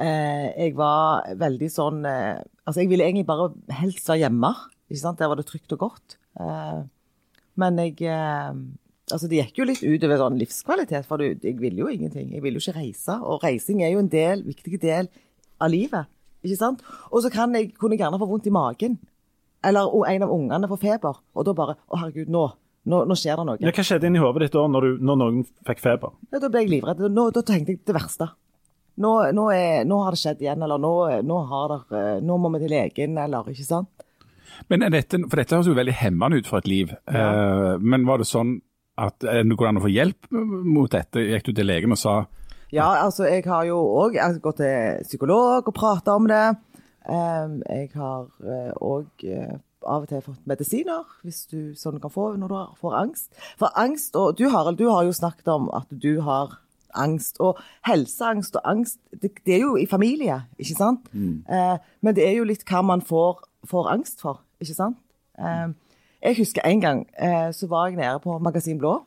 Eh, 0.00 0.46
jeg 0.56 0.76
var 0.78 1.26
veldig 1.36 1.68
sånn 1.68 1.98
eh, 2.08 2.38
Altså, 2.62 2.80
jeg 2.80 2.88
ville 2.88 3.04
egentlig 3.04 3.26
bare 3.28 3.50
helst 3.76 4.06
være 4.08 4.22
hjemme. 4.22 4.52
Ikke 4.88 5.02
sant? 5.02 5.18
Der 5.20 5.28
var 5.28 5.40
det 5.40 5.48
trygt 5.48 5.74
og 5.74 5.82
godt. 5.88 6.16
Eh, 6.40 6.84
men 7.60 7.82
jeg 7.82 7.98
Altså, 9.12 9.28
det 9.28 9.42
gikk 9.42 9.58
jo 9.58 9.66
litt 9.68 9.82
utover 9.82 10.20
sånn 10.22 10.38
livskvalitet, 10.40 11.04
for 11.04 11.20
du, 11.20 11.34
jeg 11.34 11.58
ville 11.60 11.82
jo 11.82 11.90
ingenting. 11.90 12.30
Jeg 12.32 12.40
ville 12.44 12.56
jo 12.56 12.64
ikke 12.64 12.78
reise. 12.78 13.18
Og 13.20 13.42
reising 13.42 13.82
er 13.82 13.90
jo 13.92 14.00
en 14.00 14.08
del, 14.08 14.44
viktig 14.46 14.78
del 14.80 15.10
av 15.60 15.72
livet. 15.74 16.08
Ikke 16.46 16.58
sant? 16.58 16.84
Og 17.10 17.20
så 17.24 17.30
kan 17.34 17.52
jeg, 17.58 17.72
kunne 17.76 17.98
jeg 17.98 18.04
gjerne 18.04 18.20
få 18.22 18.30
vondt 18.30 18.48
i 18.48 18.54
magen. 18.54 18.96
Eller 19.66 19.90
en 20.14 20.24
av 20.26 20.32
ungene 20.34 20.70
får 20.70 20.80
feber. 20.82 21.18
Og 21.34 21.46
da 21.46 21.54
bare 21.58 21.76
Å, 21.86 21.98
herregud, 21.98 22.30
nå, 22.32 22.46
nå, 22.88 23.02
nå 23.10 23.18
skjer 23.18 23.38
det 23.38 23.48
noe. 23.50 23.60
Ja, 23.62 23.74
hva 23.74 23.84
skjedde 23.86 24.08
inni 24.08 24.22
hodet 24.22 24.46
ditt 24.46 24.56
da 24.56 24.64
når, 24.70 24.86
du, 24.86 25.04
når 25.10 25.20
noen 25.20 25.42
fikk 25.68 25.82
feber? 25.82 26.14
Ja, 26.32 26.40
da 26.42 26.48
ble 26.48 26.64
jeg 26.64 26.72
livredd. 26.78 27.04
Nå, 27.12 27.28
da 27.34 27.44
tenkte 27.46 27.76
jeg 27.76 27.82
det 27.86 27.98
verste. 27.98 28.30
Nå, 29.00 29.12
nå, 29.32 29.46
er, 29.56 29.84
nå 29.88 29.98
har 30.04 30.12
det 30.12 30.20
skjedd 30.20 30.42
igjen, 30.44 30.62
eller 30.64 30.80
nå, 30.80 30.92
det, 31.24 32.02
nå 32.26 32.36
må 32.38 32.50
vi 32.52 32.60
til 32.60 32.74
legen, 32.74 33.16
eller 33.20 33.48
ikke 33.48 33.64
sant. 33.64 34.04
Men 34.68 34.84
dette, 34.92 35.20
For 35.28 35.40
dette 35.40 35.56
høres 35.56 35.70
jo 35.70 35.78
veldig 35.78 35.94
hemmende 36.02 36.42
ut 36.42 36.50
for 36.50 36.60
et 36.60 36.68
liv. 36.70 36.92
Eh, 37.08 37.72
men 37.80 38.06
var 38.08 38.20
det 38.20 38.28
sånn 38.28 38.58
at 39.00 39.24
eh, 39.24 39.40
det 39.46 39.56
går 39.58 39.70
an 39.70 39.80
å 39.80 39.84
få 39.86 39.92
hjelp 39.92 40.28
mot 40.32 40.92
dette? 40.92 41.24
Gikk 41.24 41.48
du 41.48 41.54
til 41.56 41.68
legen 41.70 41.96
og 41.96 42.00
sa 42.00 42.16
Ja, 42.72 42.90
altså, 43.02 43.26
jeg 43.28 43.46
har 43.48 43.66
jo 43.68 43.80
òg 44.04 44.18
gått 44.44 44.60
til 44.60 45.02
psykolog 45.08 45.68
og 45.68 45.76
prata 45.76 46.16
om 46.20 46.28
det. 46.30 46.44
Eh, 47.08 47.58
jeg 47.72 47.92
har 47.96 48.28
òg 48.80 49.28
av 49.82 50.04
og 50.04 50.10
til 50.12 50.20
fått 50.22 50.44
medisiner, 50.46 51.08
hvis 51.26 51.40
du 51.50 51.72
sånn 51.74 51.98
kan 52.02 52.12
få 52.12 52.28
når 52.38 52.52
du 52.52 52.58
får 52.78 52.98
angst. 53.00 53.32
For 53.58 53.72
angst, 53.78 54.14
og 54.14 54.36
du 54.38 54.46
Harald, 54.52 54.78
du 54.78 54.86
har 54.86 55.02
jo 55.08 55.16
snakket 55.16 55.48
om 55.50 55.66
at 55.74 55.90
du 55.90 56.20
har 56.22 56.60
angst. 56.98 57.40
Og 57.40 57.60
helseangst 57.88 58.56
og 58.60 58.66
angst, 58.68 58.98
det, 59.22 59.32
det 59.46 59.56
er 59.56 59.64
jo 59.64 59.76
i 59.80 59.86
familie, 59.90 60.42
ikke 60.58 60.78
sant? 60.78 61.08
Eh, 61.48 61.76
men 62.00 62.16
det 62.16 62.26
er 62.26 62.36
jo 62.38 62.48
litt 62.48 62.64
hva 62.68 62.82
man 62.86 63.04
får, 63.04 63.44
får 63.68 63.90
angst 63.94 64.24
for, 64.24 64.42
ikke 64.62 64.76
sant? 64.78 65.00
Eh, 65.38 65.72
jeg 66.22 66.38
husker 66.38 66.66
en 66.68 66.82
gang 66.82 67.06
eh, 67.18 67.48
så 67.54 67.66
var 67.70 67.88
jeg 67.88 67.98
nede 67.98 68.20
på 68.22 68.36
Magasin 68.38 68.78
Blå, 68.78 69.00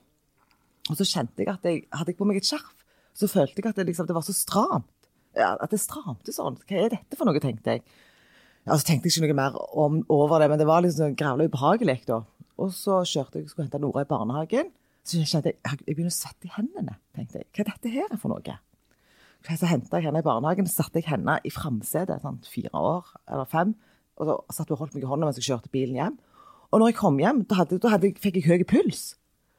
og 0.89 0.97
så 0.99 1.07
kjente 1.07 1.41
jeg 1.41 1.53
at 1.53 1.63
jeg 1.65 1.85
hadde 1.93 2.11
jeg 2.11 2.19
på 2.19 2.27
meg 2.29 2.41
et 2.41 2.49
skjerf. 2.49 2.73
Så 3.15 3.29
følte 3.31 3.61
jeg 3.61 3.69
at 3.69 3.77
det, 3.79 3.85
liksom, 3.87 4.07
det 4.09 4.15
var 4.17 4.25
så 4.27 4.35
stramt. 4.35 4.91
Ja, 5.35 5.53
at 5.55 5.71
det 5.71 5.79
stramte 5.79 6.33
sånn. 6.35 6.57
Hva 6.67 6.81
er 6.83 6.91
dette 6.91 7.17
for 7.17 7.27
noe, 7.27 7.39
tenkte 7.43 7.77
jeg. 7.77 7.83
Ja, 8.65 8.75
så 8.75 8.83
tenkte 8.87 9.07
jeg 9.07 9.15
ikke 9.15 9.29
noe 9.29 9.37
mer 9.39 9.55
om, 9.77 10.01
over 10.11 10.41
det, 10.41 10.49
men 10.51 10.59
det 10.59 10.67
var 10.67 10.83
liksom 10.83 11.15
grævlig 11.17 11.47
ubehagelig. 11.51 12.01
da. 12.09 12.21
Og 12.61 12.73
så 12.75 13.01
kjørte 13.07 13.39
jeg 13.39 13.49
skulle 13.51 13.67
hente 13.67 13.81
Nora 13.83 14.03
i 14.05 14.09
barnehagen. 14.09 14.71
Så 15.05 15.21
kjente 15.21 15.51
jeg 15.51 15.59
jeg 15.63 15.93
begynner 15.93 16.13
å 16.13 16.15
svette 16.15 16.47
i 16.47 16.53
hendene. 16.55 16.97
tenkte 17.15 17.41
jeg. 17.41 17.49
Hva 17.53 17.61
er 17.63 17.71
dette 17.71 17.91
her 17.93 18.15
for 18.17 18.33
noe? 18.33 18.57
Så 19.45 19.69
henta 19.69 19.99
jeg 19.99 20.07
henne 20.07 20.23
i 20.23 20.25
barnehagen, 20.25 20.65
så 20.65 20.81
satte 20.81 20.97
jeg 20.97 21.09
henne 21.11 21.37
i 21.45 21.51
framsetet, 21.53 22.23
sånn 22.23 22.39
fire 22.49 22.71
år 22.73 23.11
eller 23.29 23.45
fem. 23.45 23.75
Og 24.17 24.25
så 24.25 24.37
satt 24.57 24.71
hun 24.71 24.77
og 24.77 24.81
holdt 24.81 24.95
meg 24.95 25.05
i 25.05 25.09
hånda 25.11 25.27
mens 25.27 25.37
jeg 25.37 25.51
kjørte 25.51 25.69
bilen 25.73 25.99
hjem. 25.99 26.15
Og 26.73 26.81
når 26.81 26.89
jeg 26.91 26.97
kom 26.97 27.19
hjem, 27.21 27.43
da, 27.45 27.59
hadde, 27.61 27.77
da 27.83 27.91
hadde, 27.93 28.15
fikk 28.21 28.39
jeg 28.39 28.47
høy 28.49 28.65
puls. 28.65 29.03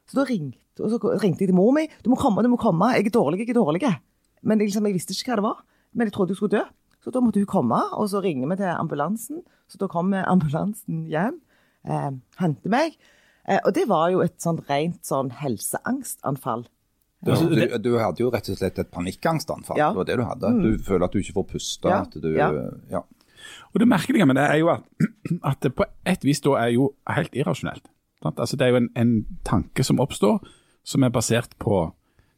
Så 0.07 0.19
da 0.19 0.25
ringte, 0.27 0.59
så 0.75 0.99
ringte 1.21 1.45
jeg 1.45 1.51
til 1.51 1.55
mor 1.55 1.71
mi. 1.75 1.87
'Du 2.03 2.11
må 2.11 2.19
komme, 2.19 2.43
du 2.43 2.51
må 2.51 2.59
komme. 2.59 2.91
Jeg 2.95 3.07
er 3.07 3.15
dårlig, 3.15 3.39
jeg 3.39 3.55
er 3.55 3.59
dårlig.' 3.61 3.87
Men 4.43 4.59
liksom, 4.59 4.85
jeg 4.85 4.93
visste 4.99 5.15
ikke 5.15 5.33
hva 5.33 5.39
det 5.39 5.47
var. 5.47 5.63
Men 5.93 6.07
jeg 6.07 6.13
trodde 6.13 6.35
jeg 6.35 6.37
skulle 6.37 6.57
dø. 6.59 6.63
Så 7.03 7.11
da 7.11 7.21
måtte 7.23 7.39
hun 7.39 7.47
komme, 7.47 7.79
og 7.95 8.09
så 8.11 8.21
ringer 8.21 8.49
vi 8.51 8.59
til 8.59 8.69
ambulansen. 8.69 9.41
Så 9.67 9.79
da 9.79 9.87
kommer 9.87 10.27
ambulansen 10.27 11.07
hjem, 11.07 11.39
eh, 11.87 12.11
henter 12.37 12.69
meg. 12.69 12.97
Eh, 13.47 13.59
og 13.63 13.73
det 13.75 13.85
var 13.89 14.09
jo 14.11 14.21
et 14.25 14.35
sånn 14.43 14.59
rent 14.69 15.05
sånn 15.07 15.29
helseangstanfall. 15.41 16.65
Du, 17.25 17.31
du, 17.33 17.77
du 17.81 17.91
hadde 17.97 18.21
jo 18.21 18.29
rett 18.29 18.47
og 18.53 18.57
slett 18.59 18.77
et 18.79 18.91
panikkangstanfall. 18.93 19.77
Ja. 19.79 19.89
Det 19.89 19.97
var 20.03 20.05
det 20.09 20.17
du 20.19 20.23
hadde. 20.27 20.51
Du 20.61 20.83
føler 20.85 21.07
at 21.07 21.15
du 21.15 21.21
ikke 21.21 21.33
får 21.39 21.47
puste. 21.55 21.89
Ja. 21.89 22.01
At 22.05 22.13
du, 22.21 22.27
Ja. 22.35 22.49
ja. 22.91 23.01
Og 23.73 23.79
det 23.79 23.87
merkelige 23.87 24.25
med 24.27 24.35
det 24.37 24.43
er 24.49 24.57
jo 24.61 24.69
at, 24.73 24.83
at 25.51 25.59
det 25.63 25.71
på 25.77 25.85
et 26.05 26.23
vis 26.25 26.41
da 26.45 26.55
er 26.61 26.73
jo 26.75 26.91
helt 27.09 27.33
irrasjonelt. 27.37 27.85
Sant? 28.23 28.39
Altså 28.39 28.57
Det 28.57 28.65
er 28.67 28.73
jo 28.75 28.79
en, 28.83 28.89
en 28.97 29.11
tanke 29.45 29.83
som 29.85 29.99
oppstår, 30.03 30.39
som 30.83 31.03
er 31.03 31.13
basert 31.13 31.53
på 31.61 31.85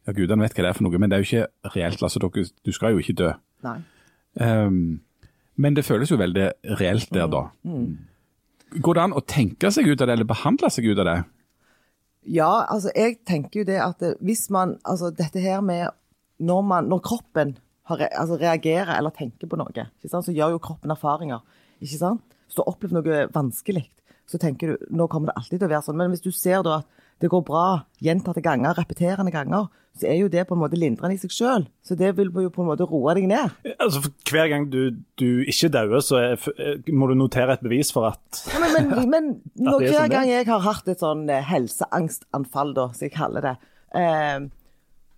Ja, 0.07 0.13
gudene 0.15 0.41
vet 0.45 0.55
hva 0.55 0.63
det 0.63 0.69
er 0.71 0.77
for 0.77 0.87
noe, 0.87 0.97
men 0.97 1.11
det 1.11 1.17
er 1.19 1.23
jo 1.23 1.27
ikke 1.27 1.73
reelt. 1.75 2.01
altså 2.03 2.19
dere, 2.23 2.45
Du 2.65 2.71
skal 2.73 2.95
jo 2.95 3.01
ikke 3.03 3.13
dø. 3.19 3.31
Nei. 3.67 3.77
Ehm, 4.39 5.01
men 5.59 5.75
det 5.75 5.83
føles 5.85 6.09
jo 6.11 6.17
veldig 6.17 6.47
reelt 6.79 7.11
der 7.13 7.27
da. 7.29 7.43
Går 8.77 8.97
det 8.97 9.03
an 9.03 9.17
å 9.17 9.25
tenke 9.25 9.71
seg 9.73 9.87
ut 9.89 10.01
av 10.01 10.07
det, 10.07 10.15
eller 10.17 10.29
behandle 10.29 10.69
seg 10.73 10.89
ut 10.91 10.99
av 11.01 11.07
det? 11.07 11.19
Ja, 12.29 12.65
altså 12.69 12.91
jeg 12.93 13.21
tenker 13.25 13.61
jo 13.61 13.69
det 13.69 13.79
at 13.81 14.03
hvis 14.19 14.49
man 14.51 14.75
Altså 14.83 15.09
dette 15.15 15.39
her 15.39 15.61
med 15.65 15.87
når, 16.39 16.61
man, 16.63 16.89
når 16.91 17.01
kroppen 17.03 17.55
har, 17.89 18.03
altså, 18.13 18.37
reagerer 18.39 18.93
eller 18.95 19.11
tenker 19.15 19.49
på 19.49 19.57
noe, 19.59 19.85
så 20.05 20.31
gjør 20.31 20.53
jo 20.55 20.61
kroppen 20.63 20.93
erfaringer. 20.93 21.41
ikke 21.81 21.97
sant? 21.99 22.37
Hvis 22.45 22.55
du 22.55 22.61
har 22.61 22.69
opplevd 22.71 22.95
noe 22.95 23.25
vanskelig, 23.33 23.83
så 24.29 24.39
tenker 24.39 24.71
du 24.71 24.85
nå 24.95 25.07
kommer 25.11 25.31
det 25.31 25.41
alltid 25.41 25.57
til 25.57 25.67
å 25.67 25.71
være 25.73 25.85
sånn. 25.87 25.97
Men 25.99 26.13
hvis 26.13 26.23
du 26.23 26.31
ser 26.31 26.63
da 26.63 26.79
at 26.79 26.98
det 27.19 27.29
går 27.31 27.43
bra 27.47 27.65
gjentatte 28.03 28.41
ganger, 28.43 28.77
repeterende 28.77 29.31
ganger, 29.33 29.67
så 29.99 30.07
er 30.07 30.19
jo 30.21 30.29
det 30.31 30.45
på 30.47 30.55
en 30.55 30.61
måte 30.61 30.77
lindrende 30.79 31.17
i 31.17 31.19
seg 31.19 31.33
sjøl. 31.33 31.65
Så 31.83 31.97
det 31.99 32.13
vil 32.15 32.29
jo 32.31 32.51
på 32.53 32.63
en 32.63 32.69
måte 32.69 32.87
roe 32.87 33.15
deg 33.17 33.27
ned. 33.27 33.55
Altså, 33.75 34.05
for 34.05 34.31
Hver 34.31 34.47
gang 34.51 34.69
du, 34.71 34.95
du 35.19 35.43
ikke 35.49 35.71
dauer, 35.73 35.99
så 36.05 36.19
er, 36.21 36.47
eh, 36.55 36.91
må 36.95 37.09
du 37.09 37.17
notere 37.19 37.57
et 37.57 37.65
bevis 37.65 37.91
for 37.95 38.07
at 38.11 38.43
Ja, 38.53 38.61
men, 38.63 38.77
men, 38.77 39.09
men 39.13 39.29
når, 39.59 39.81
er 39.81 39.85
hver 39.85 39.97
sånn 39.97 40.13
gang 40.15 40.31
jeg 40.31 40.47
har 40.51 40.63
hatt 40.63 40.91
et 40.93 41.03
sånn 41.03 41.25
eh, 41.33 41.43
helseangstanfall, 41.49 42.75
da, 42.77 42.89
som 42.95 43.07
jeg 43.09 43.15
kaller 43.17 43.49
det, 43.49 43.55
eh, 43.99 44.37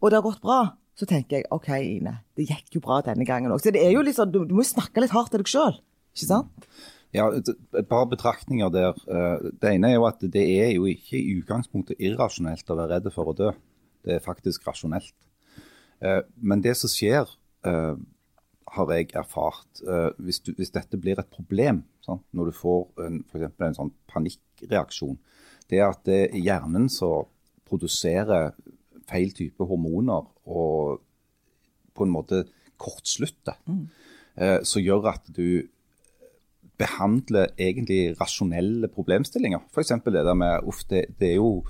og 0.01 0.09
det 0.09 0.17
har 0.17 0.25
gått 0.25 0.41
bra, 0.41 0.61
så 0.97 1.07
tenker 1.09 1.39
jeg 1.39 1.49
OK, 1.53 1.69
Ine, 1.77 2.17
det 2.37 2.47
gikk 2.49 2.79
jo 2.79 2.81
bra 2.83 3.03
denne 3.05 3.25
gangen 3.27 3.53
òg. 3.53 3.61
Så 3.61 3.73
det 3.73 3.83
er 3.85 3.93
jo 3.93 4.01
litt 4.05 4.17
sånn, 4.17 4.33
du, 4.33 4.41
du 4.49 4.57
må 4.57 4.65
snakke 4.65 5.03
litt 5.03 5.13
hardt 5.13 5.33
til 5.33 5.43
deg 5.43 5.51
sjøl, 5.51 5.77
ikke 6.15 6.31
sant? 6.31 6.69
Ja, 7.12 7.28
et 7.36 7.88
par 7.89 8.06
betraktninger 8.08 8.69
der. 8.71 8.95
Eh, 9.08 9.52
Det 9.62 9.74
ene 9.74 9.89
er 9.89 9.95
jo 9.95 10.06
at 10.08 10.21
det 10.21 10.43
er 10.63 10.71
jo 10.71 10.86
ikke 10.86 11.19
i 11.19 11.36
utgangspunktet 11.41 12.00
irrasjonelt 12.00 12.69
å 12.69 12.78
være 12.80 12.95
redd 12.95 13.12
for 13.12 13.32
å 13.32 13.36
dø. 13.36 13.52
Det 14.06 14.15
er 14.15 14.24
faktisk 14.24 14.67
rasjonelt. 14.67 15.13
Eh, 16.02 16.21
Men 16.38 16.62
det 16.62 16.78
som 16.78 16.89
skjer, 16.89 17.28
eh, 17.65 17.95
har 18.71 18.91
jeg 18.91 19.12
erfart, 19.13 19.82
hvis, 20.17 20.39
du, 20.39 20.54
hvis 20.56 20.71
dette 20.71 20.97
blir 20.97 21.19
et 21.19 21.30
problem, 21.30 21.84
sant? 22.00 22.24
når 22.32 22.45
du 22.45 22.52
får 22.52 22.88
en, 23.04 23.24
for 23.28 23.43
en 23.43 23.76
sånn 23.76 23.91
panikkreaksjon, 24.08 25.17
det 25.67 25.80
er 25.80 25.89
at 25.89 26.06
det 26.06 26.30
er 26.30 26.39
hjernen 26.39 26.88
som 26.88 27.28
produserer 27.67 28.54
feil 29.10 29.34
type 29.36 29.60
hormoner 29.60 30.24
og 30.45 31.02
på 31.93 32.04
en 32.06 32.13
måte 32.15 32.45
kortslutter, 32.78 33.60
mm. 33.67 34.63
som 34.63 34.82
gjør 34.82 35.10
at 35.12 35.28
du 35.28 35.67
behandle 36.81 37.45
egentlig 37.59 38.15
rasjonelle 38.19 38.89
problemstillinger. 38.91 39.61
F.eks. 39.69 39.93
det 40.07 40.25
der 40.25 40.37
med 40.37 40.67
uff, 40.67 40.83
det, 40.89 41.05
det 41.19 41.33
er 41.33 41.37
jo 41.39 41.61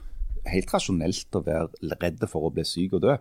helt 0.50 0.72
rasjonelt 0.74 1.38
å 1.38 1.44
være 1.46 1.98
redd 2.02 2.24
for 2.32 2.48
å 2.48 2.54
bli 2.54 2.66
syk 2.68 2.98
og 2.98 3.04
dø. 3.06 3.18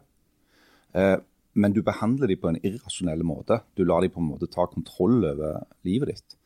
Eh, 0.96 1.16
men 1.61 1.74
du 1.74 1.83
behandler 1.83 2.31
dem 2.31 2.40
på 2.40 2.50
en 2.50 2.61
irrasjonell 2.62 3.24
måte. 3.26 3.61
Du 3.74 3.83
lar 3.85 4.05
dem 4.05 4.12
på 4.14 4.22
en 4.22 4.31
måte 4.31 4.48
ta 4.50 4.68
kontroll 4.70 5.18
over 5.33 5.64
livet 5.87 6.14
ditt. 6.14 6.38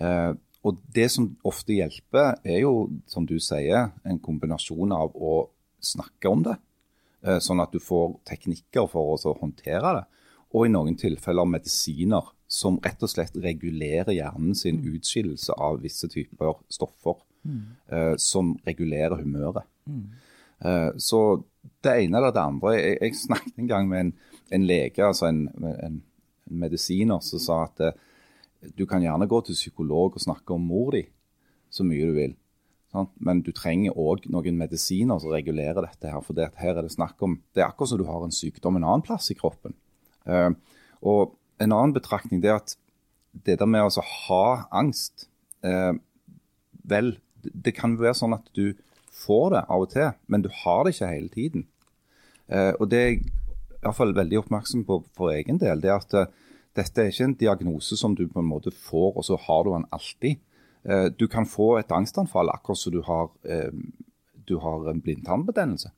Eh, 0.00 0.32
og 0.62 0.78
det 0.94 1.08
som 1.10 1.32
ofte 1.48 1.74
hjelper, 1.74 2.38
er 2.46 2.62
jo, 2.62 2.86
som 3.10 3.26
du 3.26 3.36
sier, 3.42 3.90
en 4.06 4.20
kombinasjon 4.22 4.94
av 4.94 5.16
å 5.18 5.48
snakke 5.82 6.30
om 6.30 6.44
det, 6.46 6.56
eh, 7.26 7.40
sånn 7.42 7.62
at 7.62 7.74
du 7.74 7.80
får 7.82 8.20
teknikker 8.30 8.88
for 8.90 9.16
å 9.16 9.34
håndtere 9.40 9.96
det, 9.98 10.04
og 10.52 10.66
i 10.66 10.72
noen 10.72 10.96
tilfeller 11.00 11.48
medisiner 11.48 12.30
som 12.52 12.76
rett 12.84 13.00
og 13.02 13.10
slett 13.10 13.36
regulerer 13.40 14.12
hjernen 14.12 14.56
sin 14.58 14.82
utskillelse 14.84 15.56
av 15.56 15.80
visse 15.80 16.08
typer 16.12 16.58
stoffer 16.72 17.16
eh, 17.88 18.14
som 18.20 18.52
regulerer 18.66 19.22
humøret. 19.22 19.64
Eh, 20.60 20.90
så 21.00 21.22
det 21.82 21.94
ene 22.04 22.18
eller 22.18 22.34
det 22.34 22.42
andre 22.42 22.74
Jeg, 22.76 22.98
jeg 23.00 23.16
snakket 23.18 23.58
en 23.58 23.70
gang 23.70 23.88
med 23.88 24.00
en, 24.00 24.12
en 24.52 24.66
lege, 24.68 25.06
altså 25.06 25.30
en, 25.30 25.46
en, 25.62 26.02
en 26.50 26.60
medisiner, 26.66 27.24
som 27.24 27.40
sa 27.40 27.62
at 27.64 27.80
eh, 27.88 27.96
du 28.76 28.84
kan 28.86 29.02
gjerne 29.02 29.26
gå 29.26 29.40
til 29.46 29.58
psykolog 29.58 30.14
og 30.14 30.22
snakke 30.22 30.54
om 30.54 30.68
mor 30.68 30.92
di 30.94 31.06
så 31.72 31.84
mye 31.88 32.06
du 32.06 32.14
vil. 32.14 32.34
Sant? 32.92 33.10
Men 33.16 33.40
du 33.40 33.50
trenger 33.56 33.96
òg 33.98 34.28
noen 34.30 34.58
medisiner 34.60 35.18
som 35.18 35.32
regulerer 35.32 35.80
dette. 35.86 36.10
her, 36.10 36.20
for 36.20 36.36
det, 36.36 36.50
her 36.60 36.76
er 36.76 36.82
Det 36.82 36.92
snakk 36.92 37.22
om, 37.24 37.40
det 37.54 37.62
er 37.62 37.70
akkurat 37.70 37.88
som 37.88 37.98
du 37.98 38.04
har 38.04 38.24
en 38.24 38.34
sykdom 38.34 38.76
en 38.76 38.84
annen 38.84 39.02
plass 39.06 39.30
i 39.32 39.38
kroppen. 39.38 39.74
Eh, 40.26 40.50
og 41.02 41.38
En 41.62 41.70
annen 41.70 41.92
betraktning 41.94 42.40
det 42.42 42.50
er 42.50 42.56
at 42.58 42.72
det 43.46 43.54
der 43.60 43.68
med 43.70 43.84
å 43.84 44.02
ha 44.02 44.46
angst 44.74 45.28
eh, 45.62 45.92
Vel, 46.82 47.12
det, 47.42 47.74
kan 47.76 47.94
være 48.00 48.16
sånn 48.18 48.34
at 48.34 48.48
du 48.58 48.74
får 49.14 49.52
det 49.54 49.60
av 49.70 49.84
og 49.84 49.92
til, 49.92 50.08
men 50.26 50.42
du 50.42 50.48
har 50.64 50.82
det 50.82 50.96
ikke 50.96 51.10
hele 51.12 51.30
tiden. 51.30 51.66
Eh, 52.50 52.72
og 52.80 52.88
Det 52.90 53.02
jeg 53.02 53.20
i 53.82 53.84
hvert 53.84 53.98
fall 53.98 54.14
veldig 54.14 54.38
oppmerksom 54.38 54.84
på 54.86 55.00
for 55.14 55.30
egen 55.34 55.58
del. 55.62 55.80
det 55.82 55.90
er 55.90 56.00
at 56.00 56.14
eh, 56.18 56.32
Dette 56.72 57.02
er 57.02 57.10
ikke 57.10 57.26
en 57.28 57.34
diagnose 57.36 57.96
som 58.00 58.14
du 58.16 58.22
på 58.32 58.40
en 58.40 58.48
måte 58.48 58.70
får, 58.72 59.10
og 59.12 59.24
så 59.28 59.36
har 59.36 59.64
du 59.64 59.74
den 59.74 59.84
alltid. 59.92 60.38
Eh, 60.88 61.08
du 61.12 61.26
kan 61.28 61.44
få 61.44 61.76
et 61.76 61.92
angstanfall 61.92 62.48
akkurat 62.48 62.80
som 62.80 62.94
du 62.94 63.02
har, 63.04 63.28
eh, 63.44 63.68
du 64.48 64.56
har 64.58 64.88
en 64.88 65.02
blindtarmbetennelse. 65.04 65.92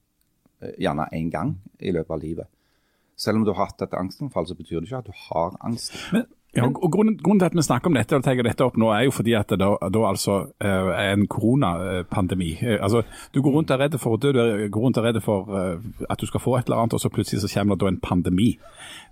Gjerne 0.80 1.06
én 1.12 1.30
gang 1.30 1.54
i 1.78 1.92
løpet 1.92 2.10
av 2.10 2.20
livet. 2.20 2.48
Selv 3.16 3.37
om 3.40 3.44
du 3.46 3.53
har 3.55 3.66
hatt 3.68 3.83
et 3.87 3.94
angstanfall, 3.94 4.46
så 4.48 4.55
betyr 4.59 4.81
det 4.81 4.88
ikke 4.90 5.03
at 5.05 5.11
du 5.11 5.12
har 5.29 5.55
angst. 5.64 5.94
Men, 6.12 6.24
ja, 6.55 6.64
og 6.68 6.87
grunnen, 6.94 7.16
grunnen 7.18 7.40
til 7.42 7.46
at 7.50 7.55
vi 7.59 7.62
snakker 7.66 7.90
om 7.90 7.96
dette 7.98 8.14
og 8.14 8.22
tar 8.22 8.38
dette 8.46 8.62
opp 8.62 8.77
nå, 8.79 8.87
er 8.94 9.09
jo 9.09 9.14
fordi 9.14 9.33
at 9.35 9.48
det 9.50 9.59
da, 9.59 9.72
da 9.90 10.03
altså 10.07 10.37
eh, 10.62 10.90
er 10.94 11.12
en 11.16 11.24
koronapandemi. 11.31 12.53
Eh, 12.62 12.77
altså, 12.83 13.03
du 13.35 13.40
går 13.42 13.57
rundt 13.57 13.70
og 13.70 13.74
er 13.79 13.83
redd 13.88 13.96
for 13.98 14.14
å 14.14 14.20
dø, 14.22 14.31
du 14.35 14.68
går 14.70 14.85
rundt 14.87 14.98
og 15.00 15.03
er 15.03 15.09
redd 15.12 15.22
for 15.24 15.50
eh, 15.59 15.88
at 16.11 16.22
du 16.22 16.27
skal 16.31 16.42
få 16.44 16.55
et 16.61 16.68
eller 16.70 16.85
annet, 16.85 16.94
og 16.94 17.03
så 17.03 17.11
plutselig 17.11 17.42
så 17.42 17.50
kommer 17.57 17.74
det 17.79 17.83
da 17.87 17.90
en 17.90 17.98
pandemi. 18.03 18.53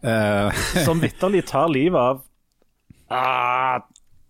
Uh, 0.07 0.55
Som 0.87 1.03
vitterlig 1.03 1.45
tar 1.51 1.67
livet 1.71 1.99
av 1.99 2.23
ah, 3.11 3.83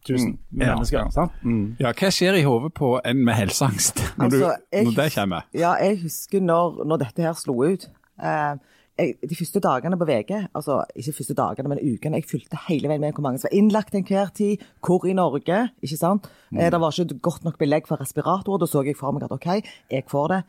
tusen 0.08 0.38
Ja, 0.50 0.72
mennesker. 0.72 0.98
ja. 1.04 1.10
sant? 1.12 1.32
ja, 1.80 1.92
hva 1.92 2.10
skjer 2.12 2.40
i 2.40 2.44
hodet 2.48 2.72
på 2.76 2.94
en 3.04 3.22
med 3.24 3.36
helseangst 3.38 4.00
når, 4.18 4.24
Altså, 4.24 4.38
du, 4.40 4.76
jeg- 4.76 4.96
det 4.96 5.08
kommer? 5.14 5.48
Ja, 5.56 5.76
jeg 5.80 6.00
husker 6.06 6.40
når, 6.44 6.80
når 6.88 7.04
dette 7.06 7.24
her 7.28 7.36
slo 7.38 7.60
ut. 7.64 7.88
Eh, 8.22 8.54
jeg, 8.98 9.14
de 9.24 9.36
første 9.36 9.60
dagene 9.64 9.98
på 9.98 10.06
VG, 10.08 10.32
altså 10.54 10.82
ikke 10.98 11.14
første 11.16 11.36
dagene, 11.38 11.70
men 11.72 11.80
ukene, 11.80 12.20
jeg 12.20 12.28
fulgte 12.30 12.60
hele 12.68 12.90
veien 12.90 13.00
med 13.02 13.14
hvor 13.16 13.24
mange 13.24 13.40
som 13.40 13.48
var 13.48 13.56
innlagt 13.58 13.92
til 13.94 14.02
enhver 14.02 14.32
tid, 14.36 14.64
hvor 14.84 15.06
i 15.08 15.14
Norge, 15.16 15.60
ikke 15.82 16.00
sant. 16.00 16.28
Eh, 16.54 16.68
det 16.72 16.80
var 16.80 16.92
ikke 16.92 17.20
godt 17.24 17.46
nok 17.48 17.60
belegg 17.60 17.88
for 17.88 18.00
respirator, 18.00 18.60
da 18.60 18.68
så 18.68 18.84
jeg 18.86 18.98
for 18.98 19.14
meg 19.16 19.24
at 19.28 19.32
OK, 19.32 19.48
jeg 19.90 20.04
får 20.10 20.34
det. 20.34 20.42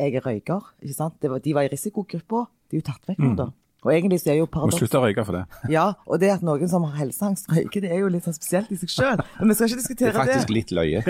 Jeg 0.00 0.16
er 0.18 0.24
røyker, 0.24 0.72
ikke 0.82 0.96
sant. 0.96 1.20
Det 1.22 1.30
var, 1.30 1.44
de 1.44 1.54
var 1.54 1.68
i 1.68 1.70
risikogruppa, 1.70 2.46
de 2.70 2.78
er 2.78 2.82
jo 2.82 2.88
tatt 2.88 3.12
vekk 3.12 3.20
nå, 3.22 3.36
da. 3.38 3.50
Og 3.84 3.92
egentlig 3.92 4.22
så 4.22 4.32
er 4.32 4.38
jo 4.38 4.46
Må 4.46 4.52
paradoks 4.54 4.80
slutte 4.80 4.96
å 4.96 5.04
røyke 5.04 5.24
for 5.28 5.36
det. 5.36 5.42
Ja, 5.68 5.84
og 6.08 6.20
det 6.22 6.30
at 6.32 6.44
noen 6.46 6.70
som 6.72 6.86
har 6.88 6.96
helseangst 7.02 7.50
røyker, 7.52 7.84
det 7.84 7.90
er 7.92 8.00
jo 8.00 8.08
litt 8.08 8.24
sånn 8.24 8.36
spesielt 8.36 8.72
i 8.72 8.78
seg 8.80 8.94
sjøl. 8.94 9.20
Men 9.36 9.52
vi 9.52 9.56
skal 9.58 9.68
ikke 9.68 9.80
diskutere 9.82 10.08
Det 10.08 10.14
Det 10.14 10.22
er 10.22 10.30
faktisk 10.32 10.54
litt 10.56 10.72
løye. 10.72 11.02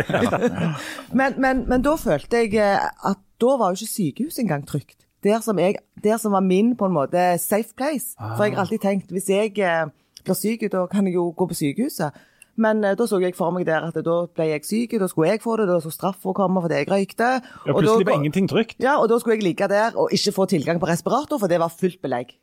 men, 1.21 1.39
men, 1.39 1.63
men 1.71 1.87
da 1.87 1.95
følte 2.01 2.43
jeg 2.43 2.59
eh, 2.59 2.83
at 2.83 3.23
da 3.45 3.55
var 3.61 3.71
jo 3.71 3.79
ikke 3.79 3.93
sykehus 3.93 4.43
engang 4.43 4.67
trygt. 4.67 4.99
Der 5.25 5.41
som, 5.41 5.59
jeg, 5.59 5.79
der 6.05 6.19
som 6.21 6.33
var 6.37 6.45
min 6.45 6.75
på 6.77 6.87
en 6.87 6.93
måte 6.93 7.39
safe 7.41 7.73
place. 7.77 8.13
For 8.37 8.45
jeg 8.45 8.55
har 8.55 8.65
alltid 8.67 8.83
tenkt 8.85 9.11
hvis 9.15 9.29
jeg 9.33 9.59
eh, 9.59 9.87
blir 10.25 10.37
syk, 10.37 10.67
da 10.73 10.87
kan 10.91 11.07
jeg 11.09 11.15
jo 11.17 11.31
gå 11.37 11.47
på 11.49 11.57
sykehuset. 11.57 12.13
Men 12.57 12.85
eh, 12.85 12.95
da 12.95 13.07
så 13.09 13.19
jeg 13.23 13.35
for 13.35 13.51
meg 13.51 13.65
der 13.67 13.89
at 13.89 13.97
da 14.05 14.17
ble 14.31 14.47
jeg 14.53 14.65
syk, 14.69 14.99
da 15.01 15.09
skulle 15.11 15.33
jeg 15.33 15.41
få 15.43 15.57
det, 15.59 15.67
da 15.71 15.81
skulle 15.81 15.97
straffa 15.97 16.35
komme 16.37 16.61
fordi 16.63 16.83
jeg 16.83 16.91
røykte. 16.93 17.31
Ja, 17.67 17.73
plutselig 17.73 18.05
da- 18.07 18.13
var 18.13 18.21
ingenting 18.21 18.49
trygt. 18.53 18.77
Ja, 18.85 18.99
og 19.01 19.09
da 19.11 19.19
skulle 19.19 19.39
jeg 19.41 19.49
ligge 19.49 19.69
der 19.73 19.97
og 19.97 20.13
ikke 20.13 20.33
få 20.37 20.47
tilgang 20.53 20.79
på 20.81 20.87
respirator, 20.93 21.39
for 21.41 21.49
det 21.51 21.59
var 21.65 21.73
fullt 21.73 22.03
belegg. 22.05 22.37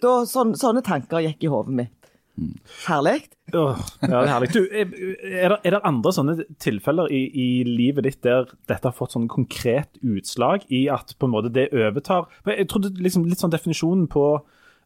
Da, 0.00 0.12
sån, 0.28 0.54
sånne 0.56 0.80
tanker 0.84 1.20
gikk 1.24 1.42
i 1.44 1.50
hodet 1.52 1.74
mitt. 1.80 2.03
Herlig. 2.88 3.28
Oh, 3.54 3.76
ja, 4.02 4.08
det 4.08 4.16
er 4.18 4.30
herlig. 4.32 4.48
Du, 4.54 4.60
er, 4.66 5.54
er, 5.60 5.70
det, 5.76 5.80
andre 5.86 6.12
sånne 6.16 6.34
tilfeller 6.62 7.12
i, 7.14 7.20
i 7.30 7.46
livet 7.68 8.06
ditt 8.08 8.20
der 8.26 8.48
dette 8.70 8.88
har 8.88 8.96
fått 8.96 9.14
sånn 9.14 9.28
konkret 9.30 10.00
utslag 10.02 10.64
i 10.74 10.86
at 10.90 11.14
på 11.18 11.28
en 11.28 11.34
måte 11.36 11.52
det 11.54 11.68
overtar 11.70 12.26
Jeg 12.50 12.66
trodde 12.72 12.90
liksom 12.98 13.28
litt 13.28 13.42
sånn 13.44 13.54
definisjonen 13.54 14.08
på 14.10 14.26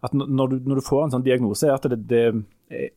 at 0.04 0.14
når 0.14 0.52
du, 0.52 0.56
når 0.68 0.78
du 0.78 0.86
får 0.86 1.04
en 1.06 1.14
sånn 1.16 1.24
diagnose, 1.26 1.66
er 1.66 1.74
at 1.74 1.88
det, 1.90 1.98
det, 2.06 2.90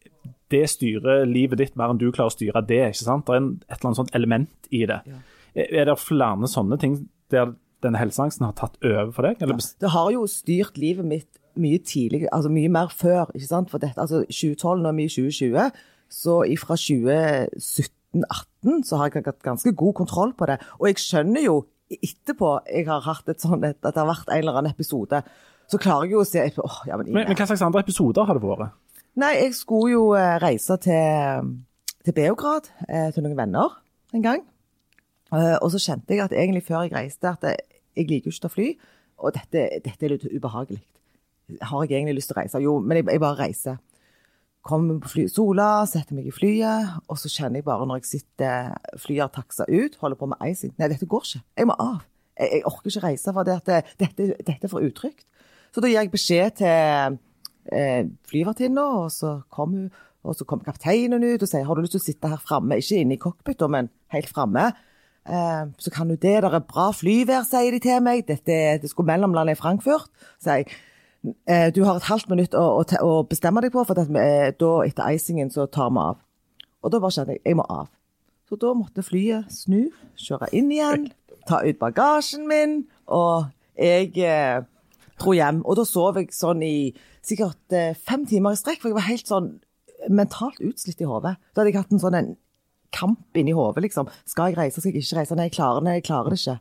det 0.53 0.61
styrer 0.69 1.23
livet 1.25 1.57
ditt 1.63 1.79
mer 1.79 1.93
enn 1.93 2.01
du 2.01 2.09
klarer 2.11 2.29
å 2.29 2.35
styre 2.35 2.61
det. 2.67 2.83
ikke 2.91 3.07
sant? 3.07 3.25
Det 3.25 3.33
er 3.33 3.41
en, 3.41 3.51
et 3.65 3.77
eller 3.79 3.89
annet 3.89 4.01
sånt 4.03 4.15
element 4.19 4.69
i 4.69 4.83
det. 4.89 4.99
Er, 5.55 5.71
er 5.81 5.89
det 5.89 5.97
flere 6.01 6.49
sånne 6.51 6.77
ting 6.81 6.99
der 7.33 7.55
denne 7.81 7.97
helseangsten 7.97 8.45
har 8.45 8.53
tatt 8.59 8.77
over 8.85 9.09
for 9.15 9.25
deg? 9.25 9.41
Eller, 9.41 9.57
bes- 9.57 9.73
Det 9.81 9.89
har 9.95 10.11
jo 10.13 10.27
styrt 10.29 10.77
livet 10.77 11.07
mitt 11.07 11.40
mye 11.59 11.79
tidligere, 11.85 12.31
altså 12.35 12.51
mye 12.53 12.71
mer 12.71 12.93
før. 12.93 13.31
ikke 13.35 13.47
sant? 13.47 13.71
For 13.71 13.81
dette, 13.81 14.01
altså 14.01 14.23
2012, 14.27 14.81
nå 14.81 14.89
er 14.89 14.97
vi 14.97 15.07
i 15.07 15.11
2020, 15.11 15.71
så 16.11 16.37
fra 16.59 16.75
2017-18 16.79 18.83
så 18.87 18.99
har 18.99 19.11
jeg 19.11 19.25
hatt 19.25 19.43
ganske 19.43 19.75
god 19.75 19.93
kontroll 19.93 20.33
på 20.37 20.47
det. 20.49 20.57
Og 20.79 20.91
jeg 20.91 21.03
skjønner 21.03 21.45
jo 21.45 21.55
etterpå 21.91 22.53
jeg 22.69 22.87
har 22.87 23.03
hatt 23.03 23.31
et 23.31 23.43
sånt, 23.43 23.65
at 23.65 23.81
det 23.83 23.99
har 23.99 24.07
vært 24.07 24.29
en 24.29 24.39
eller 24.39 24.61
annen 24.61 24.71
episode, 24.71 25.23
så 25.71 25.79
klarer 25.79 26.07
jeg 26.07 26.15
jo 26.15 26.23
å 26.23 26.27
se 26.27 26.43
oh, 26.59 26.79
ja, 26.87 26.97
men, 26.99 27.11
men, 27.11 27.27
men 27.29 27.37
hva 27.37 27.47
slags 27.47 27.63
andre 27.63 27.83
episoder 27.83 28.27
har 28.27 28.37
det 28.37 28.43
vært? 28.43 28.77
Nei, 29.19 29.33
jeg 29.41 29.55
skulle 29.57 29.91
jo 29.91 30.03
eh, 30.15 30.37
reise 30.39 30.77
til, 30.83 31.51
til 32.05 32.15
Beograd 32.15 32.69
eh, 32.87 33.09
til 33.11 33.25
noen 33.25 33.37
venner 33.39 33.75
en 34.15 34.23
gang. 34.23 34.45
Eh, 35.31 35.57
og 35.59 35.71
så 35.73 35.81
kjente 35.83 36.15
jeg 36.15 36.23
at 36.23 36.35
egentlig 36.35 36.63
før 36.67 36.85
jeg 36.85 36.95
reiste, 36.95 37.31
at 37.31 37.47
jeg, 37.47 37.83
jeg 37.99 38.07
liker 38.07 38.31
jo 38.31 38.35
ikke 38.35 38.51
å 38.51 38.55
fly. 38.55 38.69
Og 39.21 39.35
dette, 39.35 39.67
dette 39.83 40.07
er 40.07 40.15
litt 40.15 40.27
ubehagelig. 40.31 40.81
Har 41.61 41.85
jeg 41.85 41.97
egentlig 41.97 42.19
lyst 42.19 42.31
til 42.31 42.37
å 42.37 42.41
reise? 42.41 42.61
Jo, 42.63 42.75
men 42.79 43.01
jeg, 43.01 43.07
jeg 43.11 43.23
bare 43.23 43.39
reiser. 43.39 43.79
Kommer 44.61 44.99
på 45.01 45.09
fly, 45.09 45.25
Sola, 45.31 45.69
setter 45.89 46.13
meg 46.13 46.27
i 46.29 46.33
flyet, 46.35 46.99
og 47.09 47.17
så 47.17 47.31
kjenner 47.33 47.61
jeg 47.61 47.65
bare 47.65 47.87
når 47.89 48.01
jeg 48.01 48.09
sitter 48.11 48.75
flyet 49.01 49.23
har 49.23 49.31
taksa 49.33 49.65
ut, 49.65 49.97
holder 50.03 50.19
på 50.19 50.29
med 50.29 50.43
icing 50.45 50.75
Nei, 50.77 50.91
dette 50.91 51.09
går 51.09 51.25
ikke. 51.25 51.41
Jeg 51.57 51.69
må 51.69 51.77
av. 51.81 52.03
Jeg, 52.37 52.51
jeg 52.59 52.67
orker 52.69 52.91
ikke 52.91 53.03
reise, 53.07 53.33
for 53.33 53.47
det 53.47 53.57
det, 53.65 53.79
dette, 54.03 54.27
dette 54.37 54.69
er 54.69 54.71
for 54.71 54.85
utrygt. 54.85 55.25
Så 55.73 55.81
da 55.81 55.89
gir 55.89 56.01
jeg 56.01 56.13
beskjed 56.13 56.59
til 56.61 57.17
eh, 57.73 58.05
flyvertinna, 58.29 58.85
og 59.01 59.09
så 59.15 59.39
kom 59.49 59.73
hun, 59.77 59.89
og 60.21 60.37
så 60.37 60.45
kommer 60.45 60.67
kapteinen 60.67 61.23
ut 61.25 61.41
og 61.41 61.49
sier 61.49 61.65
har 61.65 61.77
du 61.77 61.81
lyst 61.81 61.95
til 61.97 62.03
å 62.03 62.05
sitte 62.05 62.29
her 62.29 62.41
framme, 62.45 62.77
ikke 62.77 63.01
inne 63.01 63.17
i 63.17 63.21
cockpit, 63.21 63.65
men 63.71 63.89
helt 64.13 64.29
framme. 64.29 64.69
Eh, 65.25 65.65
så 65.77 65.93
kan 65.93 66.09
du 66.09 66.15
det, 66.15 66.37
det 66.41 66.53
er 66.53 66.63
bra 66.65 66.91
flyvær, 66.93 67.45
sier 67.49 67.73
de 67.73 67.81
til 67.81 68.01
meg. 68.05 68.27
Dette, 68.29 68.61
det 68.81 68.93
skulle 68.93 69.09
mellomlande 69.09 69.57
i 69.57 69.59
Frankfurt. 69.59 70.09
sier 70.41 70.61
jeg. 70.61 70.69
Eh, 71.21 71.69
du 71.73 71.83
har 71.85 71.99
et 71.99 72.09
halvt 72.09 72.31
minutt 72.31 72.55
å, 72.57 72.81
å, 72.81 72.85
å 73.05 73.15
bestemme 73.29 73.61
deg 73.61 73.73
på, 73.73 73.83
for 73.85 73.99
at, 74.01 74.09
eh, 74.17 74.49
da 74.57 74.71
etter 74.87 75.13
icingen 75.13 75.51
så 75.53 75.67
tar 75.69 75.91
vi 75.93 76.01
av. 76.01 76.21
Og 76.81 76.93
da 76.93 77.01
bare 77.01 77.13
kjente 77.13 77.35
jeg 77.37 77.43
jeg 77.45 77.59
må 77.59 77.65
av. 77.69 77.91
Så 78.49 78.57
da 78.59 78.73
måtte 78.75 79.05
flyet 79.05 79.51
snu, 79.53 79.91
kjøre 80.19 80.49
inn 80.57 80.71
igjen, 80.73 81.05
ta 81.47 81.61
ut 81.63 81.79
bagasjen 81.79 82.47
min, 82.49 82.81
og 83.07 83.51
jeg 83.79 84.11
eh, 84.25 84.63
dro 85.21 85.35
hjem. 85.37 85.61
Og 85.63 85.77
da 85.79 85.85
sov 85.87 86.17
jeg 86.19 86.33
sånn 86.35 86.65
i 86.65 86.91
sikkert 87.25 87.77
eh, 87.77 87.93
fem 87.95 88.25
timer 88.27 88.57
i 88.57 88.59
strekk, 88.59 88.81
for 88.81 88.91
jeg 88.91 88.97
var 88.97 89.07
helt 89.07 89.29
sånn 89.29 89.53
mentalt 90.09 90.57
utslitt 90.65 91.03
i 91.03 91.07
hodet. 91.07 91.37
Da 91.53 91.61
hadde 91.61 91.71
jeg 91.71 91.79
hatt 91.79 91.93
en 91.93 92.01
sånn 92.01 92.17
en 92.17 92.33
kamp 92.91 93.37
inni 93.39 93.53
hodet, 93.55 93.85
liksom. 93.85 94.09
Skal 94.27 94.51
jeg 94.51 94.59
reise, 94.59 94.81
skal 94.81 94.91
jeg 94.91 95.05
ikke 95.05 95.21
reise? 95.21 95.37
Nei, 95.37 95.47
jeg 95.47 95.55
klarer 95.59 95.85
det, 95.85 95.99
jeg 95.99 96.07
klarer 96.09 96.33
det 96.33 96.41
ikke. 96.41 96.57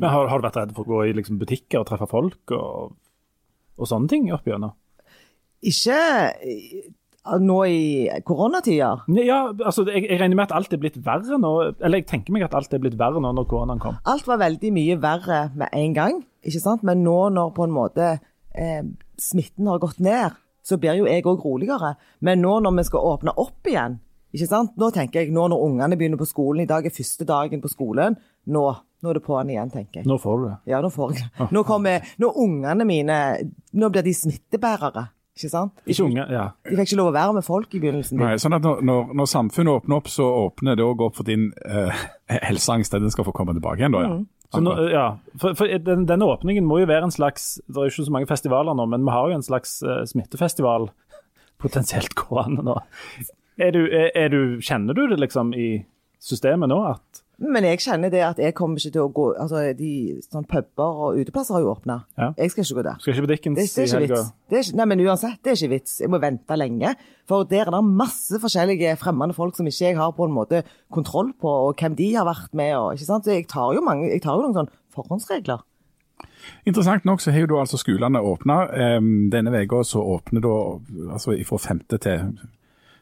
Men 0.00 0.12
har, 0.12 0.28
har 0.32 0.40
du 0.40 0.48
vært 0.48 0.58
redd 0.58 0.74
for 0.76 0.84
å 0.88 0.90
gå 0.90 1.04
i 1.06 1.14
liksom, 1.16 1.38
butikker 1.40 1.82
og 1.82 1.88
treffe 1.88 2.08
folk 2.10 2.52
og, 2.56 2.98
og 3.80 3.88
sånne 3.90 4.10
ting 4.12 4.30
opp 4.34 4.46
gjennom? 4.48 4.76
Ikke 5.66 5.96
eh, 6.40 6.88
nå 7.40 7.58
i 7.68 8.08
koronatider. 8.26 9.04
Ja, 9.20 9.40
altså, 9.52 9.84
jeg, 9.88 10.06
jeg 10.08 10.20
regner 10.20 10.38
med 10.38 10.46
at 10.48 10.56
alt 10.56 10.72
er 10.72 10.80
blitt 10.80 10.98
verre 11.04 11.38
nå. 11.40 11.52
Eller 11.78 12.00
jeg 12.00 12.08
tenker 12.12 12.34
meg 12.34 12.46
at 12.46 12.56
alt 12.56 12.72
er 12.74 12.82
blitt 12.82 12.98
verre 13.00 13.20
nå 13.22 13.32
når 13.36 13.48
koronaen 13.50 13.82
kom. 13.82 13.98
Alt 14.08 14.28
var 14.28 14.40
veldig 14.40 14.72
mye 14.76 14.98
verre 15.02 15.42
med 15.58 15.72
en 15.76 15.96
gang, 15.96 16.20
ikke 16.44 16.62
sant? 16.62 16.84
Men 16.86 17.04
nå 17.04 17.18
når 17.36 17.52
på 17.56 17.66
en 17.66 17.74
måte 17.76 18.12
eh, 18.56 18.84
smitten 19.20 19.68
har 19.70 19.82
gått 19.82 20.00
ned, 20.04 20.38
så 20.64 20.78
blir 20.80 21.00
jo 21.00 21.08
jeg 21.08 21.26
òg 21.28 21.44
roligere. 21.44 21.94
Men 22.24 22.40
nå 22.44 22.58
når 22.64 22.78
vi 22.80 22.86
skal 22.88 23.12
åpne 23.14 23.36
opp 23.40 23.68
igjen, 23.68 23.98
ikke 24.34 24.48
sant? 24.48 24.76
Nå 24.78 24.90
tenker 24.94 25.24
jeg, 25.24 25.34
nå 25.34 25.48
når 25.50 25.64
ungene 25.66 25.98
begynner 25.98 26.20
på 26.20 26.28
skolen, 26.28 26.64
i 26.64 26.70
dag 26.70 26.86
er 26.86 26.94
første 26.94 27.26
dagen 27.28 27.62
på 27.62 27.70
skolen, 27.72 28.16
nå, 28.50 28.64
nå 29.00 29.12
er 29.12 29.16
det 29.16 29.24
på'n 29.24 29.52
igjen, 29.52 29.70
tenker 29.72 30.02
jeg. 30.02 30.08
Nå 30.08 30.18
får 30.20 30.36
du 30.40 30.44
det. 30.48 30.56
Ja, 30.72 30.82
nå 30.84 30.90
får 30.92 31.16
jeg 31.16 31.48
Nå 31.56 31.62
kommer, 31.68 32.04
nå 32.20 32.32
ungene 32.44 32.86
mine, 32.88 33.16
nå 33.72 33.90
blir 33.92 34.04
de 34.04 34.14
smittebærere. 34.16 35.06
Ikke 35.40 35.48
sant? 35.52 35.78
De, 35.84 35.94
Ikke 35.94 36.04
unge, 36.04 36.24
ja. 36.28 36.48
de 36.66 36.76
fikk 36.76 36.90
ikke 36.90 36.98
lov 36.98 37.12
å 37.12 37.14
være 37.14 37.36
med 37.38 37.46
folk 37.46 37.72
i 37.72 37.80
begynnelsen. 37.80 38.20
Nei, 38.20 38.34
sånn 38.42 38.56
at 38.58 38.66
når, 38.66 38.82
når, 38.84 39.14
når 39.16 39.30
samfunnet 39.30 39.80
åpner 39.80 40.00
opp, 40.00 40.10
så 40.12 40.26
åpner 40.42 40.76
det 40.76 40.84
òg 40.84 41.06
opp 41.06 41.16
for 41.16 41.28
din 41.28 41.48
eh, 41.64 42.04
helseangst. 42.50 42.92
Den 42.92 43.14
skal 43.14 43.28
få 43.28 43.34
komme 43.36 43.56
tilbake 43.56 43.84
igjen, 43.84 43.96
da. 43.96 44.04
ja. 44.04 44.20
Så 44.50 44.60
nå, 44.66 44.72
ja, 44.90 45.04
for, 45.38 45.54
for 45.54 45.70
den, 45.70 46.08
Denne 46.10 46.26
åpningen 46.26 46.66
må 46.66 46.80
jo 46.80 46.88
være 46.90 47.06
en 47.06 47.12
slags 47.14 47.60
Det 47.68 47.76
er 47.76 47.84
jo 47.86 47.92
ikke 47.92 48.06
så 48.08 48.14
mange 48.16 48.26
festivaler 48.26 48.74
nå, 48.74 48.82
men 48.90 49.04
vi 49.06 49.12
har 49.14 49.28
jo 49.30 49.36
en 49.38 49.46
slags 49.46 49.76
uh, 49.86 50.00
smittefestival 50.10 50.88
potensielt 51.62 52.16
gående 52.18 52.64
nå. 52.66 52.74
Er 53.60 53.70
du, 53.76 53.84
er, 53.86 54.08
er 54.18 54.32
du, 54.32 54.58
kjenner 54.64 54.96
du 54.96 55.04
det 55.06 55.20
liksom 55.22 55.54
i 55.54 55.84
systemet 56.18 56.72
nå? 56.72 56.80
at 56.96 57.22
Men 57.40 57.64
jeg 57.64 57.80
kjenner 57.80 58.12
det 58.12 58.20
at 58.20 58.40
jeg 58.42 58.52
kommer 58.56 58.76
ikke 58.76 58.92
til 58.92 59.06
å 59.06 59.12
gå 59.16 59.26
altså 59.40 59.62
de 59.76 59.92
sånn 60.26 60.44
Puber 60.50 60.98
og 61.06 61.20
uteplasser 61.22 61.56
har 61.56 61.62
jo 61.64 61.70
åpna. 61.72 61.96
Ja. 62.20 62.28
Jeg 62.36 62.52
skal 62.52 62.66
ikke 62.66 62.76
gå 62.80 62.84
der. 62.84 62.98
Skal 63.00 63.14
ikke 63.14 63.24
på 63.24 63.30
Dickens 63.30 63.60
Det, 63.60 63.66
det 63.72 63.84
er 63.84 63.88
i 63.88 63.94
helga? 64.04 64.20
Nei, 64.76 64.86
men 64.90 65.04
uansett, 65.06 65.38
det 65.40 65.54
er 65.54 65.56
ikke 65.56 65.72
vits. 65.72 65.94
Jeg 66.02 66.12
må 66.12 66.20
vente 66.20 66.58
lenge. 66.60 66.92
For 67.30 67.48
der 67.48 67.64
er 67.64 67.72
det 67.72 67.80
masse 67.86 68.42
forskjellige 68.42 68.92
fremmede 69.00 69.36
folk 69.38 69.56
som 69.56 69.70
ikke 69.70 69.86
jeg 69.86 69.96
har 69.96 70.12
på 70.16 70.28
en 70.28 70.36
måte 70.36 70.62
kontroll 70.92 71.32
på, 71.32 71.56
og 71.70 71.80
hvem 71.80 71.96
de 71.96 72.12
har 72.18 72.28
vært 72.28 72.52
med. 72.52 72.74
Og, 72.76 72.92
ikke 72.98 73.08
sant? 73.08 73.24
Så 73.24 73.38
jeg 73.38 73.48
tar 73.48 73.72
jo, 73.76 73.84
mange, 73.86 74.10
jeg 74.12 74.20
tar 74.26 74.36
jo 74.36 74.44
noen 74.44 74.60
sånn 74.60 74.72
forhåndsregler. 74.92 75.64
Interessant 76.68 77.06
nok 77.08 77.22
så 77.24 77.32
har 77.32 77.46
jo 77.46 77.52
da 77.54 77.62
altså 77.62 77.80
skolene 77.80 78.20
åpna. 78.20 78.62
denne 79.32 79.64
uka 79.64 79.80
så 79.86 80.02
åpner 80.16 80.44
da 80.44 80.56
altså 81.16 81.38
fra 81.48 81.60
femte 81.70 82.00
til 82.04 82.34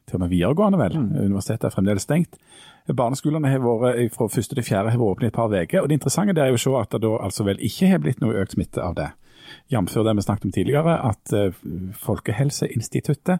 til 0.08 0.18
og 0.18 0.24
med 0.24 0.32
videregående, 0.32 0.80
vel. 0.80 0.96
Universitetet 0.98 1.68
er 1.68 1.74
fremdeles 1.74 2.06
stengt. 2.08 2.38
Barneskolene 2.88 3.52
har 3.52 3.60
vært 3.60 4.14
fra 4.14 4.28
første 4.32 4.56
til 4.56 4.64
fjerde 4.64 4.94
har 4.94 5.00
vært 5.00 5.18
åpne 5.18 5.28
i 5.28 5.32
et 5.32 5.36
par 5.36 5.52
uker. 5.52 5.86
Det 5.86 5.98
interessante 5.98 6.40
er 6.40 6.52
jo 6.52 6.58
å 6.58 6.64
se 6.64 6.74
at 6.80 6.96
det 6.96 7.02
da 7.04 7.14
altså 7.28 7.46
vel 7.48 7.60
ikke 7.68 7.92
har 7.92 8.02
blitt 8.04 8.24
noe 8.24 8.40
økt 8.40 8.56
smitte 8.56 8.82
av 8.84 8.96
det. 8.98 9.10
Jf. 9.72 9.94
det 10.04 10.16
vi 10.16 10.24
snakket 10.24 10.48
om 10.48 10.52
tidligere, 10.52 10.96
at 11.08 11.32
uh, 11.32 11.94
Folkehelseinstituttet 11.96 13.38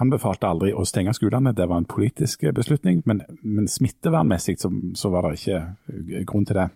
anbefalte 0.00 0.48
aldri 0.48 0.72
å 0.74 0.84
stenge 0.88 1.14
skolene. 1.14 1.54
Det 1.54 1.68
var 1.70 1.82
en 1.82 1.88
politisk 1.88 2.44
beslutning, 2.54 3.02
men, 3.06 3.22
men 3.42 3.70
smittevernmessig 3.70 4.56
så, 4.62 4.70
så 4.98 5.10
var 5.14 5.28
det 5.28 5.38
ikke 5.38 5.60
eh, 5.60 6.20
grunn 6.26 6.46
til 6.48 6.58
det. 6.58 6.68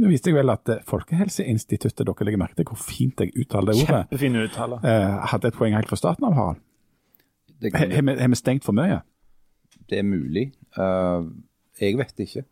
Nå 0.00 0.08
viste 0.08 0.32
jeg 0.32 0.38
vel 0.38 0.52
at 0.54 0.72
eh, 0.72 0.84
Folkehelseinstituttet, 0.88 2.04
dere 2.08 2.28
legger 2.28 2.40
merke 2.40 2.56
til 2.60 2.68
hvor 2.70 2.80
fint 2.80 3.20
jeg 3.20 3.34
uttaler 3.36 3.72
det 3.72 3.82
ordet, 3.82 4.04
Kjempefin 4.06 4.40
uttale. 4.46 4.80
eh, 4.88 5.18
hadde 5.34 5.52
et 5.52 5.58
poeng 5.58 5.76
helt 5.76 5.90
fra 5.90 6.00
starten 6.00 6.28
av, 6.28 6.38
Harald. 6.38 6.62
Har 7.62 8.28
vi- 8.28 8.34
stengt 8.34 8.64
for 8.64 8.72
mye? 8.72 9.02
det 9.92 10.00
er 10.00 10.08
mulig. 10.08 10.52
Uh, 10.78 11.28
jeg 11.80 11.98
vet 12.00 12.24
ikke. 12.24 12.44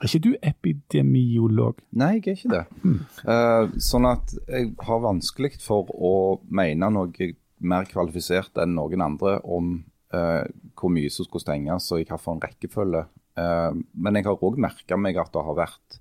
Er 0.00 0.08
ikke 0.08 0.22
du 0.24 0.30
epidemiolog? 0.42 1.80
Nei, 1.92 2.14
jeg 2.20 2.32
er 2.32 2.36
ikke 2.38 2.52
det. 2.54 2.98
Eh, 3.28 3.72
sånn 3.84 4.06
at 4.08 4.32
jeg 4.48 4.70
har 4.86 5.02
vanskelig 5.04 5.58
for 5.60 5.90
å 5.92 6.12
mene 6.48 6.88
noe 6.94 7.26
mer 7.60 7.84
kvalifisert 7.84 8.56
enn 8.62 8.78
noen 8.78 9.04
andre 9.04 9.34
om 9.44 9.74
uh, 10.16 10.46
hvor 10.72 10.94
mye 10.94 11.10
som 11.12 11.28
skulle 11.28 11.44
stenges 11.44 11.90
og 11.92 12.00
i 12.00 12.06
hvilken 12.08 12.40
rekkefølge. 12.40 13.02
Uh, 13.36 13.76
men 13.92 14.16
jeg 14.16 14.24
har 14.30 14.40
òg 14.48 14.56
merka 14.64 14.96
meg 14.96 15.20
at 15.20 15.34
det 15.36 15.44
har 15.48 15.60
vært 15.66 16.00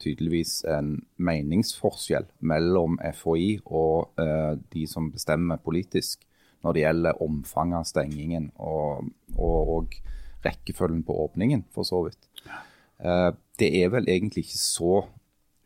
tydeligvis 0.00 0.62
en 0.64 0.94
meningsforskjell 1.20 2.24
mellom 2.40 2.94
FHI 3.04 3.58
og 3.68 4.16
de 4.72 4.86
som 4.88 5.10
bestemmer 5.12 5.60
politisk 5.60 6.22
når 6.64 6.74
det 6.74 6.84
gjelder 6.84 7.22
omfanget 7.22 7.78
av 7.80 7.88
stengingen 7.88 8.50
og, 8.56 9.08
og, 9.36 9.72
og 9.76 9.98
rekkefølgen 10.44 11.04
på 11.06 11.16
åpningen, 11.24 11.64
for 11.74 11.86
så 11.86 12.02
vidt. 12.06 12.28
Eh, 12.98 13.30
det 13.58 13.70
er 13.82 13.90
vel 13.94 14.08
egentlig 14.10 14.46
ikke 14.46 14.60
så 14.60 15.02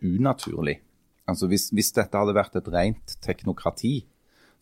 unaturlig. 0.02 0.78
Altså 1.28 1.48
hvis, 1.48 1.68
hvis 1.72 1.92
dette 1.96 2.18
hadde 2.18 2.35
vært 2.37 2.57
et 2.59 2.70
rent 2.72 3.16
teknokrati, 3.24 4.02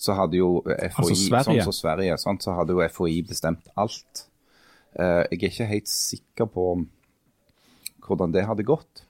så 0.01 0.17
hadde 0.17 0.39
jo 0.39 0.63
FHI, 0.65 0.89
Altså 0.89 1.17
sånn 1.51 1.63
som 1.67 1.77
Sverige, 1.77 2.17
sånn, 2.21 2.41
så 2.41 2.55
hadde 2.57 2.77
jo 2.77 2.85
FHI 2.89 3.21
bestemt 3.29 3.69
alt. 3.81 4.27
Eh, 4.97 5.23
jeg 5.29 5.41
er 5.41 5.51
ikke 5.51 5.71
helt 5.75 5.93
sikker 5.93 6.49
på 6.51 6.67
hvordan 8.07 8.33
det 8.35 8.47
hadde 8.49 8.67
gått. 8.67 9.05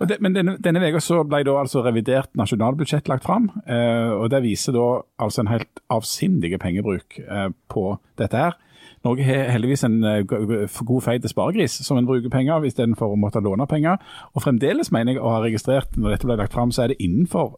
Og 0.00 0.08
det, 0.08 0.18
men 0.24 0.34
denne, 0.34 0.56
denne 0.62 0.82
ble 0.82 1.42
da 1.46 1.54
altså 1.60 1.84
revidert 1.84 2.32
nasjonalbudsjett 2.38 3.08
lagt 3.10 3.26
fram, 3.26 3.50
eh, 3.66 4.10
og 4.16 4.30
det 4.32 4.42
viser 4.42 4.74
da 4.76 4.86
altså 5.22 5.44
en 5.44 5.52
helt 5.52 5.82
avsindig 5.92 6.58
pengebruk 6.62 7.18
eh, 7.22 7.48
på 7.70 7.86
dette 8.18 8.36
her. 8.36 8.58
Norge 9.02 9.26
har 9.26 9.50
heldigvis 9.50 9.84
en 9.86 9.98
eh, 10.06 10.22
god 10.26 11.02
feit 11.02 11.26
sparegris 11.30 11.80
som 11.86 11.98
en 11.98 12.06
bruker 12.06 12.30
penger 12.30 12.56
av 12.58 12.66
istedenfor 12.66 13.14
å 13.14 13.18
måtte 13.18 13.42
låne 13.42 13.66
penger. 13.70 13.98
Og 14.34 14.44
fremdeles 14.44 14.92
mener 14.94 15.16
jeg 15.16 15.22
å 15.22 15.36
ha 15.36 15.42
registrert 15.42 15.96
når 15.96 16.16
dette 16.16 16.30
ble 16.30 16.38
lagt 16.38 16.54
fram, 16.54 16.74
så 16.74 16.84
er 16.84 16.92
det 16.92 17.02
innenfor 17.02 17.56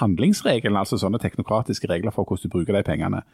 handlingsregelen, 0.00 0.78
altså 0.80 0.96
sånne 0.96 1.20
teknokratiske 1.20 1.90
regler 1.90 2.14
for 2.14 2.24
hvordan 2.24 2.48
du 2.48 2.54
bruker 2.54 2.76
de 2.78 2.84
pengene. 2.86 3.24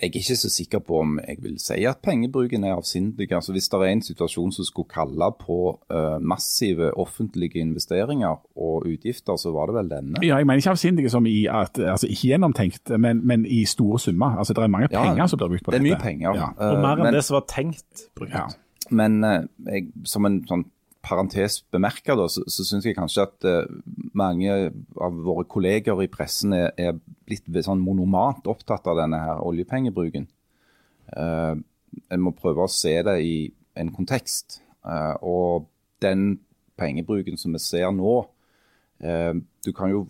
Jeg 0.00 0.10
er 0.10 0.18
ikke 0.20 0.36
så 0.36 0.50
sikker 0.52 0.78
på 0.84 0.98
om 1.00 1.14
jeg 1.24 1.38
vil 1.40 1.54
si 1.62 1.84
at 1.88 2.02
pengebruken 2.04 2.64
er 2.68 2.74
avsindig. 2.76 3.30
Altså 3.32 3.52
Hvis 3.52 3.68
det 3.72 3.78
er 3.80 3.92
en 3.94 4.02
situasjon 4.02 4.52
som 4.52 4.64
skulle 4.68 4.90
kalle 4.92 5.30
på 5.40 5.56
uh, 5.88 6.18
massive 6.20 6.90
offentlige 7.00 7.62
investeringer 7.64 8.36
og 8.56 8.84
utgifter, 8.86 9.36
så 9.40 9.52
var 9.56 9.66
det 9.70 9.74
vel 9.78 9.88
denne. 9.94 10.20
Ja, 10.22 10.36
jeg 10.36 10.46
mener 10.46 10.60
ikke 10.60 10.74
avsindige 10.76 11.10
som 11.10 11.26
i 11.26 11.46
at, 11.48 11.78
altså 11.78 12.06
ikke 12.12 12.28
gjennomtenkt, 12.34 12.92
men, 12.98 13.24
men 13.26 13.46
i 13.46 13.64
store 13.64 13.98
summer. 13.98 14.36
Altså 14.38 14.52
det 14.52 14.62
er 14.62 14.72
mange 14.76 14.88
Ja, 14.92 15.02
penger 15.08 15.26
som 15.32 15.38
blir 15.40 15.48
brukt 15.54 15.64
på 15.64 15.72
Det 15.72 15.80
er 15.80 15.88
mye 15.88 16.00
penger. 16.02 16.34
Ja. 16.36 16.52
Og 16.58 16.80
mer 16.84 16.96
enn 17.00 17.02
men- 17.08 17.14
det 17.14 17.24
som 17.24 17.34
var 17.40 17.46
tenkt 17.48 18.08
brukt. 18.16 18.34
Ja. 18.36 18.46
Men 18.90 19.24
eh, 19.24 19.42
jeg, 19.66 19.88
som 20.04 20.26
en 20.28 20.42
sånn 20.46 20.64
parentes 21.06 21.60
bemerke, 21.72 22.16
da, 22.18 22.26
så, 22.30 22.42
så 22.50 22.66
syns 22.66 22.86
jeg 22.88 22.96
kanskje 22.98 23.26
at 23.26 23.46
eh, 23.48 23.70
mange 24.18 24.56
av 25.02 25.20
våre 25.26 25.46
kolleger 25.48 26.02
i 26.02 26.10
pressen 26.12 26.56
er, 26.56 26.72
er 26.76 26.98
blitt 27.26 27.46
sånn 27.66 27.82
monomant 27.82 28.46
opptatt 28.50 28.88
av 28.90 28.98
denne 29.00 29.22
her 29.22 29.44
oljepengebruken. 29.46 30.26
Eh, 31.14 31.54
en 32.12 32.24
må 32.24 32.34
prøve 32.36 32.66
å 32.66 32.72
se 32.72 32.96
det 33.06 33.16
i 33.24 33.36
en 33.78 33.92
kontekst. 33.94 34.60
Eh, 34.86 35.14
og 35.22 35.70
den 36.04 36.40
pengebruken 36.76 37.38
som 37.40 37.54
vi 37.56 37.62
ser 37.64 37.88
nå 37.96 38.18
eh, 39.00 39.32
Du 39.64 39.70
kan 39.72 39.88
jo 39.88 40.02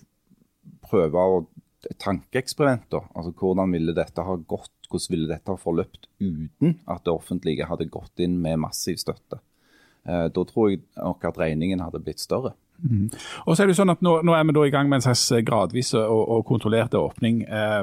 prøve 0.82 1.22
å 1.22 1.44
et 1.86 1.98
tankeeksperiment. 2.02 2.94
Altså, 3.14 3.32
hvordan 3.36 3.74
ville 3.74 3.94
dette 3.96 4.24
ha 4.26 4.36
gått? 4.36 4.72
Hvordan 4.86 5.12
ville 5.12 5.30
dette 5.30 5.50
ha 5.50 5.58
forløpt 5.58 6.08
uten 6.22 6.76
at 6.86 7.04
det 7.06 7.14
offentlige 7.14 7.66
hadde 7.66 7.88
gått 7.90 8.22
inn 8.22 8.36
med 8.42 8.60
massiv 8.62 8.98
støtte? 9.02 9.40
Eh, 10.06 10.28
da 10.32 10.44
tror 10.46 10.70
jeg 10.70 10.84
nok 10.96 11.24
at 11.28 11.38
regningen 11.40 11.82
hadde 11.84 12.02
blitt 12.04 12.22
større. 12.22 12.54
Og 13.46 13.56
så 13.56 13.62
er 13.64 13.70
det 13.70 13.78
sånn 13.78 13.88
at 13.88 14.02
Nå, 14.04 14.18
nå 14.20 14.34
er 14.36 14.42
vi 14.44 14.52
da 14.52 14.66
i 14.66 14.72
gang 14.74 14.90
med 14.90 14.98
en 14.98 15.06
slags 15.06 15.24
gradvis 15.48 15.94
og, 15.96 16.22
og 16.36 16.42
kontrollert 16.48 16.94
åpning. 16.94 17.42
Eh, 17.48 17.82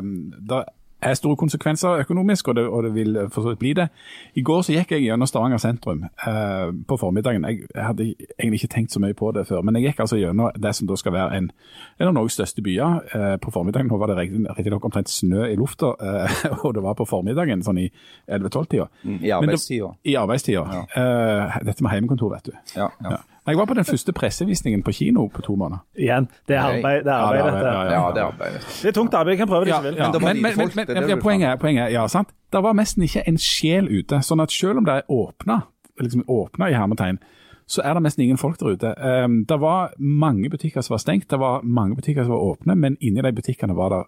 det 0.49 0.63
er 1.09 1.17
store 1.17 1.35
konsekvenser 1.39 2.03
økonomisk, 2.03 2.47
og 2.47 2.55
det, 2.55 2.63
og 2.67 2.83
det 2.83 2.93
vil 2.95 3.17
for 3.31 3.41
så 3.41 3.53
vidt 3.53 3.59
bli 3.59 3.73
det. 3.77 3.87
I 4.35 4.43
går 4.45 4.61
så 4.65 4.75
gikk 4.75 4.93
jeg 4.95 5.05
gjennom 5.05 5.29
Stavanger 5.29 5.61
sentrum 5.61 6.05
eh, 6.05 6.69
på 6.87 6.97
formiddagen. 6.99 7.45
Jeg, 7.49 7.67
jeg 7.75 7.85
hadde 7.85 8.07
egentlig 8.39 8.61
ikke 8.61 8.73
tenkt 8.75 8.95
så 8.95 9.01
mye 9.03 9.17
på 9.17 9.31
det 9.35 9.45
før, 9.49 9.61
men 9.65 9.77
jeg 9.79 9.91
gikk 9.91 10.03
altså 10.05 10.19
gjennom 10.21 10.51
det 10.63 10.75
som 10.77 10.89
da 10.89 10.97
skal 10.99 11.15
være 11.15 11.41
en, 11.41 11.51
en 11.99 12.11
av 12.11 12.15
Norges 12.17 12.37
største 12.39 12.63
byer 12.65 13.01
eh, 13.15 13.35
på 13.43 13.53
formiddagen. 13.53 13.91
Nå 13.91 13.99
var 14.01 14.13
det 14.13 14.19
riktignok 14.23 14.85
omtrent 14.89 15.11
snø 15.11 15.47
i 15.49 15.59
lufta, 15.59 15.93
eh, 15.99 16.39
og 16.63 16.73
det 16.77 16.85
var 16.85 16.97
på 16.99 17.07
formiddagen, 17.09 17.65
sånn 17.65 17.83
i 17.83 17.89
11-12-tida. 18.27 18.89
I 19.19 19.35
arbeidstida. 19.37 19.93
I 20.03 20.17
arbeidstida. 20.21 20.65
Eh, 20.95 21.61
dette 21.67 21.85
med 21.85 21.95
heimekontor, 21.95 22.33
vet 22.37 22.51
du. 22.51 22.57
Ja, 22.77 22.89
ja. 23.03 23.17
Ja. 23.17 23.21
Jeg 23.47 23.57
var 23.57 23.65
på 23.65 23.73
den 23.75 23.83
første 23.85 24.13
pressevisningen 24.15 24.83
på 24.83 24.91
kino 24.95 25.27
på 25.27 25.41
to 25.43 25.55
måneder. 25.55 25.81
Igjen, 25.99 26.27
det 26.47 26.55
er 26.55 26.61
arbeid, 26.61 27.03
det 27.03 27.11
er 27.11 27.19
arbeid 27.19 27.39
Ja, 27.39 27.51
det 27.51 27.65
er 27.65 27.73
arbeid, 27.73 27.91
ja, 27.91 28.11
det 28.13 28.21
er 28.21 28.27
arbeidet. 28.29 28.61
Det 28.81 28.87
er 28.87 28.91
tungt 28.95 29.13
arbeid, 29.13 29.31
jeg 29.33 29.37
kan 29.37 29.47
prøve 29.47 29.65
det 29.65 29.69
Ja, 29.73 29.79
hvis 29.81 29.85
jeg 29.85 29.93
vil. 29.93 29.99
ja. 29.99 30.11
Men 30.11 30.21
Men, 30.21 30.35
men, 30.35 30.41
men, 30.57 30.69
folk, 30.71 30.87
men 30.87 31.09
du 31.09 31.21
poenget, 31.21 31.59
poenget 31.59 31.91
ja, 31.91 32.07
sant? 32.07 32.27
Det 32.53 32.63
var 32.63 32.73
nesten 32.73 33.03
ikke 33.03 33.23
en 33.27 33.37
sjel 33.37 33.87
ute. 33.99 34.21
sånn 34.23 34.39
at 34.41 34.51
selv 34.51 34.77
om 34.77 34.85
det 34.85 34.93
er 34.93 35.01
åpna, 35.09 35.61
liksom 35.99 36.23
åpna 36.27 36.69
i 36.69 36.73
hermetegn, 36.73 37.19
så 37.67 37.81
er 37.83 37.93
det 37.93 38.03
nesten 38.03 38.23
ingen 38.23 38.37
folk 38.37 38.57
der 38.59 38.73
ute. 38.75 38.93
Um, 39.25 39.45
det 39.45 39.59
var 39.59 39.91
mange 39.99 40.49
butikker 40.49 40.81
som 40.81 40.93
var 40.93 40.99
stengt, 40.99 41.27
det 41.29 41.39
var 41.39 41.61
mange 41.63 41.95
butikker 41.95 42.23
som 42.23 42.31
var 42.31 42.39
åpne, 42.55 42.75
men 42.75 42.97
inni 43.01 43.21
de 43.21 43.31
butikkene 43.33 43.75
var 43.75 43.89
det 43.89 44.03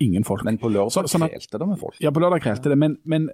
ingen 0.00 0.24
folk. 0.24 0.44
Men 0.44 0.58
på 0.58 0.68
lørdag 0.70 0.90
Så- 0.92 1.02
sånn 1.06 1.24
at- 1.24 1.30
krelte 1.30 1.58
det 1.58 1.68
med 1.68 1.78
folk. 1.78 1.94
Ja, 2.00 2.10
på 2.10 2.20
lørdag 2.20 2.40
krelte 2.42 2.68
det, 2.70 2.78
men, 2.78 2.96
men 3.04 3.28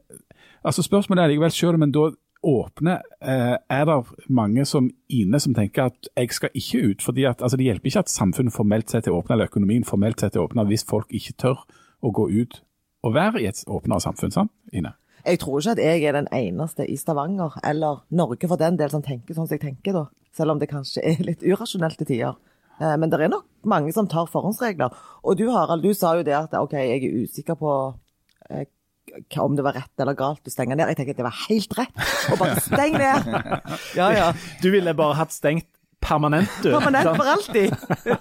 altså 0.65 0.83
spørsmålet 0.83 1.25
er 1.25 1.29
likevel, 1.29 1.51
selv 1.53 1.75
om 1.75 1.83
en 1.83 1.93
da 1.93 2.11
åpner, 2.43 3.03
eh, 3.21 3.57
er 3.71 3.85
det 3.85 4.29
mange 4.29 4.65
som 4.65 4.91
inne 5.09 5.41
som 5.41 5.55
tenker 5.55 5.91
at 5.91 6.09
jeg 6.17 6.33
skal 6.33 6.51
ikke 6.55 6.91
ut. 6.91 7.03
fordi 7.03 7.25
at 7.25 7.43
altså 7.43 7.57
Det 7.57 7.65
hjelper 7.67 7.87
ikke 7.87 7.99
at 7.99 8.09
samfunnet 8.09 8.53
formelt 8.53 8.91
sett 8.91 9.07
er 9.07 9.13
åpna, 9.13 9.35
eller 9.35 9.49
økonomien 9.49 9.85
formelt 9.85 10.21
sett 10.21 10.37
er 10.37 10.41
åpna, 10.41 10.65
hvis 10.65 10.85
folk 10.85 11.07
ikke 11.11 11.37
tør 11.39 11.65
å 12.03 12.13
gå 12.13 12.29
ut 12.43 12.63
og 13.03 13.15
være 13.15 13.43
i 13.43 13.47
et 13.47 13.65
åpnere 13.67 14.01
samfunn. 14.01 14.31
sant, 14.33 14.51
Ine? 14.73 14.95
Jeg 15.27 15.39
tror 15.39 15.59
ikke 15.61 15.71
at 15.71 15.79
jeg 15.79 16.03
er 16.05 16.13
den 16.13 16.29
eneste 16.33 16.87
i 16.89 16.97
Stavanger, 16.97 17.59
eller 17.65 18.05
Norge 18.11 18.49
for 18.49 18.57
den 18.57 18.77
del, 18.77 18.91
som 18.91 19.03
tenker 19.03 19.35
sånn 19.35 19.49
som 19.49 19.59
jeg 19.59 19.61
tenker, 19.61 19.93
da. 19.93 20.05
Selv 20.33 20.51
om 20.51 20.59
det 20.59 20.69
kanskje 20.69 21.03
er 21.03 21.25
litt 21.25 21.43
urasjonelt 21.43 21.99
til 21.99 22.07
tider. 22.07 22.37
Eh, 22.81 22.97
Men 22.97 23.11
det 23.11 23.21
er 23.21 23.29
nok 23.29 23.47
mange 23.65 23.93
som 23.93 24.07
tar 24.07 24.27
forhåndsregler. 24.27 24.95
Og 25.25 25.37
du 25.37 25.51
Harald, 25.51 25.83
du 25.83 25.95
sa 25.95 26.15
jo 26.17 26.23
det 26.23 26.35
at 26.35 26.55
OK, 26.55 26.73
jeg 26.73 27.03
er 27.05 27.23
usikker 27.25 27.55
på 27.55 27.95
eh, 28.51 28.67
om 29.41 29.57
det 29.57 29.65
var 29.65 29.77
rett 29.77 30.03
eller 30.03 30.17
galt 30.19 30.47
å 30.47 30.53
stenge 30.53 30.77
ned. 30.77 30.89
Jeg 30.93 30.99
tenker 30.99 31.17
at 31.17 31.23
det 31.23 31.27
var 31.27 31.41
helt 31.47 31.79
rett 31.79 32.33
å 32.33 32.39
bare 32.41 32.61
stenge 32.65 33.01
ned. 33.01 33.33
Ja, 33.99 34.11
ja. 34.13 34.29
Du 34.63 34.69
ville 34.75 34.93
bare 34.97 35.17
hatt 35.19 35.33
stengt 35.35 35.69
permanent, 36.07 36.51
du. 36.63 36.71
Permanent 36.71 37.17
for 37.17 37.31
alltid. 37.33 37.73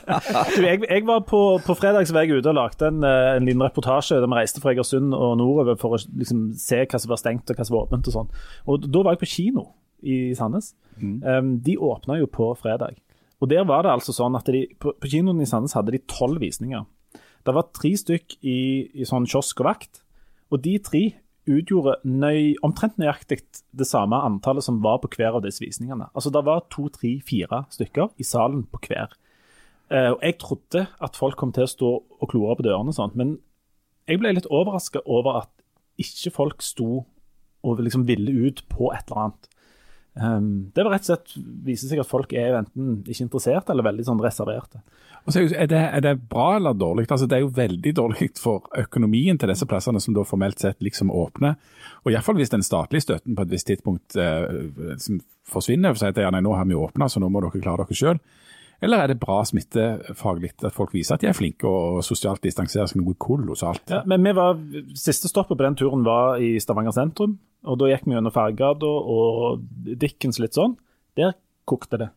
Du, 0.56 0.62
jeg, 0.63 0.82
jeg 0.88 1.06
var 1.08 1.24
på, 1.28 1.41
på 1.65 1.76
fredag 1.78 2.08
så 2.08 2.15
var 2.15 2.26
jeg 2.26 2.39
ute 2.39 2.52
og 2.52 2.58
lagde 2.58 2.88
en, 2.89 3.04
eh, 3.06 3.32
en 3.36 3.48
liten 3.48 3.63
reportasje 3.65 4.17
der 4.21 4.30
vi 4.32 4.39
reiste 4.39 4.62
fra 4.63 4.74
Egersund 4.74 5.13
og 5.13 5.36
nordover 5.41 5.78
for 5.82 5.98
å 5.98 6.00
liksom, 6.02 6.48
se 6.60 6.84
hva 6.86 7.02
som 7.02 7.12
var 7.12 7.21
stengt 7.21 7.52
og 7.52 7.60
hva 7.60 7.67
som 7.67 7.78
var 7.78 7.89
åpent. 7.89 8.10
og 8.10 8.15
sånn. 8.15 8.32
Og 8.71 8.88
Da 8.88 9.04
var 9.06 9.17
jeg 9.17 9.24
på 9.26 9.32
kino 9.36 9.67
i 10.06 10.19
Sandnes. 10.38 10.74
Um, 11.02 11.58
de 11.65 11.76
åpna 11.82 12.19
jo 12.21 12.30
på 12.32 12.54
fredag. 12.60 13.02
Og 13.43 13.50
der 13.52 13.65
var 13.67 13.84
det 13.84 13.91
altså 13.91 14.15
sånn 14.15 14.38
at 14.38 14.48
de, 14.48 14.63
På, 14.80 14.93
på 14.95 15.12
kinoen 15.12 15.43
i 15.43 15.50
Sandnes 15.50 15.76
hadde 15.76 15.93
de 15.95 16.02
tolv 16.10 16.39
visninger. 16.41 16.86
Det 17.45 17.54
var 17.54 17.69
tre 17.76 17.91
stykk 18.00 18.39
i, 18.41 18.58
i 18.95 19.06
sånn 19.06 19.28
kiosk 19.30 19.60
og 19.62 19.67
vakt, 19.69 20.02
og 20.53 20.62
de 20.65 20.77
tre 20.84 21.03
utgjorde 21.45 21.99
nøy, 22.10 22.55
omtrent 22.65 22.97
nøyaktig 23.01 23.41
det 23.77 23.88
samme 23.88 24.17
antallet 24.25 24.65
som 24.65 24.81
var 24.84 25.01
på 25.01 25.12
hver 25.13 25.38
av 25.38 25.43
disse 25.45 25.62
visningene. 25.62 26.08
Altså 26.13 26.31
Det 26.34 26.41
var 26.45 26.65
to, 26.73 26.88
tre, 26.89 27.19
fire 27.25 27.65
stykker 27.73 28.15
i 28.17 28.25
salen 28.25 28.65
på 28.65 28.81
hver. 28.88 29.13
Eh, 29.91 30.12
og 30.13 30.19
Jeg 30.23 30.39
trodde 30.41 30.88
at 31.01 31.15
folk 31.15 31.38
kom 31.38 31.53
til 31.53 31.67
å 31.67 31.69
stå 31.69 31.91
og 32.21 32.29
klore 32.31 32.58
på 32.58 32.65
dørene, 32.65 32.89
og 32.89 32.97
sånt, 32.97 33.15
men 33.15 33.38
jeg 34.08 34.21
ble 34.21 34.34
litt 34.34 34.49
overraska 34.49 35.01
over 35.05 35.41
at 35.43 35.51
ikke 36.01 36.34
folk 36.34 36.62
sto 36.62 37.05
og 37.65 37.81
liksom 37.81 38.05
ville 38.05 38.31
ut 38.45 38.62
på 38.69 38.91
et 38.93 39.10
eller 39.10 39.21
annet. 39.25 39.47
Um, 40.15 40.71
det 40.71 40.84
vil 40.84 40.93
rett 40.93 41.04
og 41.04 41.10
slett 41.10 41.34
vise 41.65 41.89
seg 41.89 41.99
at 41.99 42.08
folk 42.08 42.32
er 42.39 42.62
enten 42.62 43.01
ikke 43.04 43.25
interessert 43.25 43.71
eller 43.71 43.84
veldig 43.84 44.06
sånn 44.08 44.21
reserverte. 44.23 44.80
Er 45.25 45.67
det, 45.67 45.80
er 45.82 46.04
det 46.06 46.13
bra 46.30 46.51
eller 46.56 46.75
dårlig? 46.78 47.08
Altså, 47.10 47.25
det 47.25 47.39
er 47.39 47.43
jo 47.43 47.51
veldig 47.56 47.93
dårlig 47.97 48.30
for 48.38 48.67
økonomien 48.78 49.39
til 49.41 49.49
disse 49.49 49.65
plassene 49.67 49.99
som 50.04 50.13
da 50.15 50.23
formelt 50.28 50.62
sett 50.62 50.78
liksom 50.86 51.10
åpner. 51.12 51.58
Og 52.06 52.13
Iallfall 52.13 52.38
hvis 52.38 52.54
den 52.54 52.63
statlige 52.63 53.08
støtten 53.08 53.36
på 53.36 53.43
et 53.43 53.51
visst 53.56 53.67
tidspunkt 53.71 54.15
eh, 54.21 54.45
forsvinner. 55.49 55.95
For 55.95 55.97
å 55.97 56.04
si 56.04 56.12
at 56.13 56.21
ja, 56.21 56.30
nei, 56.34 56.43
nå 56.45 56.54
har 56.54 56.69
vi 56.69 56.78
åpna, 56.78 57.10
så 57.10 57.19
nå 57.19 57.32
må 57.34 57.41
dere 57.41 57.63
klare 57.63 57.88
dere 57.88 57.97
sjøl. 57.97 58.21
Eller 58.84 59.04
er 59.04 59.12
det 59.12 59.20
bra 59.22 59.40
smittefaglig 59.48 60.52
at 60.58 60.76
folk 60.76 60.94
viser 60.96 61.16
at 61.16 61.24
de 61.24 61.30
er 61.30 61.38
flinke 61.38 61.70
og 61.70 62.02
sosialt 62.06 62.44
distanserer 62.44 62.90
seg 62.92 63.00
noe 63.00 63.16
kolossalt? 63.20 63.88
Ja, 63.92 64.02
men 64.10 64.28
var, 64.36 64.60
Siste 65.00 65.32
stoppet 65.32 65.58
på 65.58 65.64
den 65.64 65.78
turen 65.80 66.04
var 66.08 66.42
i 66.44 66.56
Stavanger 66.60 66.96
sentrum. 66.96 67.38
og 67.64 67.80
Da 67.80 67.90
gikk 67.92 68.06
vi 68.06 68.18
gjennom 68.18 68.36
Fergegata 68.36 68.92
og 68.92 69.64
Dickens 69.96 70.42
litt 70.44 70.58
sånn. 70.58 70.76
Der 71.16 71.38
kokte 71.66 72.02
det. 72.02 72.12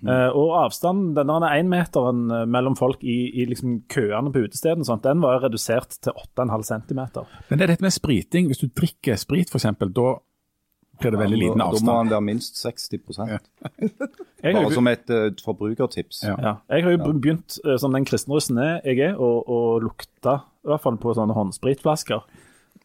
Eh, 0.00 0.30
og 0.32 0.54
avstanden, 0.62 1.12
denne 1.16 1.50
énmeteren 1.52 2.22
mellom 2.48 2.76
folk 2.78 3.02
i, 3.04 3.18
i 3.42 3.44
liksom 3.48 3.82
køene 3.92 4.32
på 4.32 4.46
utestedene, 4.46 4.80
og 4.80 4.88
sånt, 4.88 5.04
den 5.04 5.20
var 5.20 5.42
redusert 5.44 5.98
til 6.00 6.16
8,5 6.16 6.64
cm. 6.70 7.02
Men 7.50 7.60
det 7.60 7.66
er 7.66 7.72
dette 7.74 7.84
med 7.84 7.94
spriting. 7.94 8.48
Hvis 8.48 8.62
du 8.62 8.70
drikker 8.72 9.20
sprit 9.20 9.52
f.eks., 9.52 9.68
da 9.92 10.08
blir 11.00 11.14
det 11.14 11.20
veldig 11.20 11.38
liten 11.40 11.62
Da 11.62 11.82
må 11.86 11.96
han 11.98 12.12
være 12.12 12.26
minst 12.26 12.60
60 12.60 13.00
Jeg 14.44 14.56
Bare 14.56 14.72
som 14.72 14.88
et 14.88 15.10
uh, 15.12 15.28
forbrukertips. 15.44 16.22
Ja. 16.24 16.36
Ja, 16.40 16.52
jeg 16.72 16.86
har 16.86 16.94
jo 16.94 17.10
begynt, 17.12 17.58
uh, 17.66 17.74
som 17.80 17.92
den 17.96 18.06
kristenrussen 18.08 18.60
jeg 18.60 19.00
er, 19.10 19.18
å, 19.20 19.30
å 19.44 19.58
lukte 19.82 20.38
i 20.64 20.70
hvert 20.70 20.84
fall 20.84 20.96
på 21.00 21.12
sånne 21.16 21.36
håndspritflasker. 21.36 22.24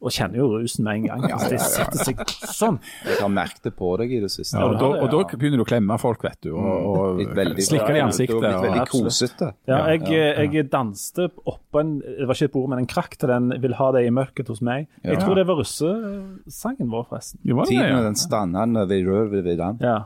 Og 0.03 0.12
kjenner 0.12 0.41
jo 0.41 0.47
rusen 0.51 0.84
med 0.84 0.97
en 0.99 1.05
gang. 1.08 1.23
Altså, 1.31 1.49
det 1.53 1.60
setter 1.63 2.01
seg 2.03 2.19
sånn. 2.51 2.79
Jeg 3.08 3.15
har 3.21 3.29
merket 3.31 3.63
det 3.63 3.71
på 3.79 3.93
deg 4.01 4.12
i 4.12 4.19
det 4.21 4.29
siste. 4.34 4.60
Ja, 4.60 4.67
og, 4.67 4.75
da, 4.81 4.89
og 5.01 5.08
da 5.13 5.38
begynner 5.38 5.62
du 5.62 5.63
å 5.63 5.67
klemme 5.69 5.95
folk, 6.01 6.25
vet 6.25 6.38
du, 6.43 6.49
og, 6.51 6.89
og 6.91 7.21
slikke 7.23 7.88
det 7.88 7.95
i 7.95 8.01
Du 8.01 8.03
ansiktet. 8.03 8.36
har 8.36 8.60
blitt 8.60 8.65
veldig 8.67 8.81
Og, 8.84 8.91
kosete. 8.91 9.49
Ja, 9.71 9.79
jeg, 9.95 10.49
jeg 10.51 10.67
danste 10.73 11.29
oppå 11.47 11.79
en 11.81 11.93
Det 12.03 12.27
var 12.27 12.38
ikke 12.38 12.49
et 12.51 12.55
bord, 12.58 12.67
men 12.73 12.84
en 12.84 12.89
krakk 12.91 13.15
til 13.17 13.31
den 13.31 13.53
'Vil 13.63 13.77
ha 13.79 13.91
deg 13.95 14.10
i 14.10 14.13
mørket 14.13 14.51
hos 14.51 14.60
meg'. 14.62 14.88
Jeg 15.03 15.21
tror 15.23 15.39
det 15.39 15.47
var 15.47 15.62
russesangen 15.62 16.91
vår, 16.91 17.08
forresten. 17.10 17.39
Jo, 17.43 17.55
var 17.55 17.65
det 17.65 17.77
Tiden 17.77 18.03
den 18.10 18.19
stannende 18.19 18.84
ved 18.89 19.08
rød 19.08 19.31
ved 19.31 19.58
den. 19.58 19.79
Ja. 19.81 20.03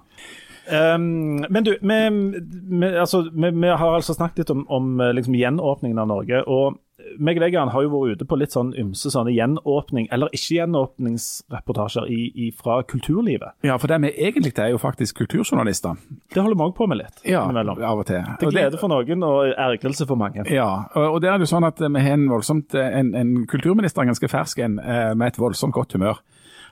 Um, 0.70 1.46
men 1.50 1.66
du, 1.66 1.72
vi, 1.82 1.98
vi, 2.80 2.86
altså, 2.94 3.24
vi, 3.34 3.50
vi 3.50 3.68
har 3.74 3.96
altså 3.96 4.14
snakket 4.14 4.44
litt 4.44 4.52
om, 4.54 4.68
om 4.70 5.00
eh, 5.02 5.14
liksom, 5.18 5.34
gjenåpningen 5.34 5.98
av 5.98 6.08
Norge. 6.12 6.44
og 6.46 6.78
meg 7.18 7.38
og 7.40 7.42
deg 7.46 7.56
har 7.74 7.82
jo 7.84 7.90
vært 7.94 8.20
ute 8.20 8.26
på 8.30 8.38
litt 8.38 8.52
sånn 8.54 8.74
ymse 8.78 9.10
sånne 9.14 9.32
gjenåpning, 9.34 10.08
eller 10.12 10.30
ikke 10.36 10.60
gjenåpningsreportasjer 10.60 12.08
i, 12.12 12.20
i, 12.48 12.52
fra 12.56 12.82
kulturlivet. 12.84 13.56
Ja, 13.66 13.78
for 13.82 13.88
det 13.92 14.00
vi 14.04 14.12
egentlig 14.28 14.54
er, 14.58 14.66
er 14.70 14.74
jo 14.76 14.82
faktisk 14.82 15.18
kulturjournalister. 15.24 15.98
Det 16.34 16.42
holder 16.42 16.58
vi 16.60 16.68
òg 16.68 16.76
på 16.78 16.88
med 16.88 17.02
litt 17.02 17.24
Ja, 17.26 17.44
innimellom. 17.46 17.82
av 17.84 18.00
og 18.04 18.06
til. 18.10 18.24
Til 18.40 18.50
det- 18.52 18.56
glede 18.56 18.80
for 18.82 18.88
noen 18.90 19.24
og 19.24 19.54
ergrelse 19.58 20.08
for 20.08 20.16
mange. 20.16 20.46
Ja, 20.52 20.86
og 20.96 21.10
og 21.20 21.22
der 21.22 21.34
er 21.34 21.38
det 21.40 21.48
jo 21.50 21.56
sånn 21.56 21.68
at 21.68 21.80
vi 21.80 22.00
har 22.00 22.14
en 22.14 22.28
voldsomt, 22.30 22.74
en, 22.76 23.16
en 23.16 23.46
kulturminister, 23.48 24.06
ganske 24.06 24.30
fersk 24.30 24.60
en, 24.60 24.80
eh, 24.80 25.14
med 25.16 25.28
et 25.28 25.40
voldsomt 25.40 25.74
godt 25.74 25.94
humør. 25.94 26.20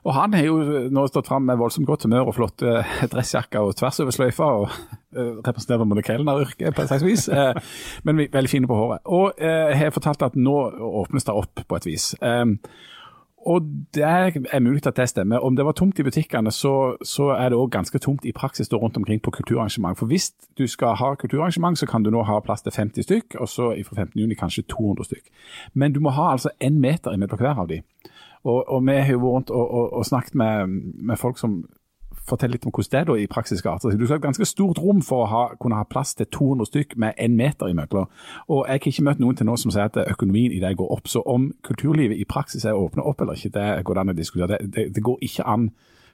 Og 0.08 0.16
han 0.16 0.36
har 0.38 0.46
jo 0.48 0.58
nå 0.94 1.04
stått 1.12 1.28
fram 1.28 1.44
med 1.50 1.60
voldsomt 1.60 1.88
godt 1.90 2.06
humør 2.08 2.30
og 2.30 2.38
flotte 2.38 2.82
dressjakker 3.12 3.60
og 3.60 3.76
tvers 3.76 4.00
over 4.04 4.16
sløyfa, 4.16 4.52
og 4.62 4.68
eh, 5.12 5.34
representerer 5.44 5.84
på 5.84 6.06
kelneryrket 6.08 6.76
på 6.76 6.84
et 6.84 6.92
slags 6.92 7.08
vis, 7.08 7.28
eh, 7.28 7.58
men 8.08 8.24
veldig 8.32 8.52
fine 8.52 8.70
på 8.72 8.78
håret. 8.78 9.04
Og 9.04 9.36
eh, 9.44 9.74
har 9.76 9.96
fortalt 9.96 10.24
at 10.30 10.38
nå 10.40 10.56
åpnes 11.04 11.28
det 11.28 11.36
opp 11.36 11.66
på 11.68 11.80
et 11.80 11.90
vis. 11.90 12.14
Um, 12.22 12.56
og 13.48 13.68
det 13.96 14.04
er 14.04 14.60
mulig 14.60 14.88
at 14.88 14.98
det 14.98 15.10
stemmer. 15.10 15.40
Om 15.40 15.56
det 15.56 15.66
var 15.66 15.72
tomt 15.72 16.00
i 16.00 16.04
butikkene, 16.04 16.52
så, 16.52 16.98
så 17.04 17.30
er 17.36 17.52
det 17.52 17.60
òg 17.60 17.70
ganske 17.72 18.00
tomt 18.04 18.26
i 18.28 18.34
praksis 18.36 18.72
rundt 18.74 18.98
omkring 18.98 19.22
på 19.24 19.32
kulturarrangement. 19.32 19.96
For 19.98 20.08
hvis 20.08 20.34
du 20.60 20.66
skal 20.68 20.98
ha 21.00 21.14
kulturarrangement, 21.16 21.80
så 21.80 21.88
kan 21.88 22.04
du 22.04 22.12
nå 22.12 22.26
ha 22.28 22.42
plass 22.44 22.66
til 22.66 22.76
50 22.76 23.08
stykk, 23.08 23.38
og 23.40 23.48
så 23.48 23.70
fra 23.88 24.02
15. 24.04 24.20
juni 24.20 24.36
kanskje 24.36 24.66
200 24.68 25.08
stykk. 25.08 25.32
Men 25.74 25.96
du 25.96 26.00
må 26.04 26.12
ha 26.16 26.34
altså 26.34 26.52
én 26.60 26.80
meter 26.80 27.16
imellom 27.16 27.40
hver 27.40 27.64
av 27.64 27.72
de. 27.72 27.82
Og, 28.44 28.64
og 28.68 28.86
vi 28.88 28.96
har 29.00 29.12
jo 29.12 29.24
vært 29.24 29.34
rundt 29.34 29.50
og, 29.50 29.74
og, 29.80 29.94
og 29.94 30.06
snakket 30.06 30.36
med, 30.36 30.78
med 31.08 31.18
folk 31.18 31.40
som 31.42 31.64
forteller 32.28 32.58
litt 32.58 32.66
om 32.68 32.74
hvordan 32.76 32.92
det 32.92 33.00
er 33.00 33.08
da 33.08 33.16
i 33.18 33.28
praksis 33.32 33.62
skal. 33.62 33.80
Du 33.80 34.06
skal 34.06 34.18
ha 34.18 34.20
et 34.20 34.26
ganske 34.26 34.48
stort 34.48 34.80
rom 34.84 35.02
for 35.06 35.24
å 35.24 35.30
ha, 35.32 35.44
kunne 35.62 35.80
ha 35.80 35.88
plass 35.88 36.14
til 36.18 36.28
200 36.34 36.70
stykk 36.70 36.96
med 37.00 37.20
én 37.24 37.38
meter 37.40 37.72
imellom. 37.72 38.10
Og 38.52 38.66
jeg 38.66 38.82
har 38.82 38.90
ikke 38.92 39.06
møtt 39.08 39.22
noen 39.24 39.38
til 39.40 39.48
nå 39.48 39.58
som 39.60 39.74
sier 39.74 39.88
at 39.88 40.00
økonomien 40.04 40.56
i 40.56 40.62
det 40.64 40.76
går 40.80 40.92
opp. 40.98 41.08
Så 41.08 41.24
om 41.24 41.52
kulturlivet 41.68 42.20
i 42.20 42.28
praksis 42.28 42.66
er 42.66 42.78
åpnet 42.78 43.06
opp 43.08 43.24
eller 43.24 43.40
ikke, 43.40 43.54
det 43.56 43.86
går 43.88 44.02
an 44.02 44.14
å 44.14 44.18
diskutere. 44.18 44.58
Det, 44.58 44.74
det, 44.76 44.90
det 44.96 45.06
går 45.06 45.24
ikke 45.30 45.48
an 45.48 45.70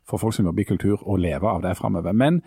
for 0.10 0.20
folk 0.20 0.36
som 0.36 0.46
jobber 0.46 0.66
i 0.66 0.68
kultur 0.68 1.04
å 1.08 1.18
leve 1.18 1.50
av 1.50 1.64
det 1.64 1.78
framover. 1.80 2.14
Men, 2.14 2.42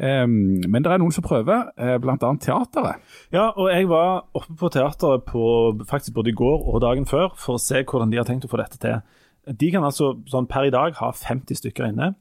men 0.00 0.80
det 0.80 0.88
er 0.88 1.00
noen 1.02 1.12
som 1.12 1.24
prøver, 1.26 1.66
eh, 1.76 1.96
bl.a. 2.00 2.16
teateret. 2.16 3.02
Ja, 3.34 3.50
og 3.50 3.68
jeg 3.68 3.88
var 3.90 4.24
oppe 4.38 4.56
på 4.56 4.70
teateret 4.72 5.26
på, 5.28 5.42
faktisk 5.90 6.16
både 6.16 6.32
i 6.32 6.38
går 6.38 6.64
og 6.72 6.80
dagen 6.84 7.04
før 7.08 7.34
for 7.36 7.58
å 7.58 7.62
se 7.62 7.82
hvordan 7.84 8.12
de 8.12 8.20
har 8.20 8.28
tenkt 8.28 8.46
å 8.48 8.52
få 8.52 8.62
dette 8.62 8.80
til. 8.80 9.00
De 9.44 9.70
kan 9.72 9.84
altså 9.84 10.14
sånn 10.30 10.48
per 10.48 10.68
i 10.68 10.72
dag 10.72 10.96
ha 11.00 11.12
50 11.16 11.60
stykker 11.60 11.90
inne. 11.90 12.14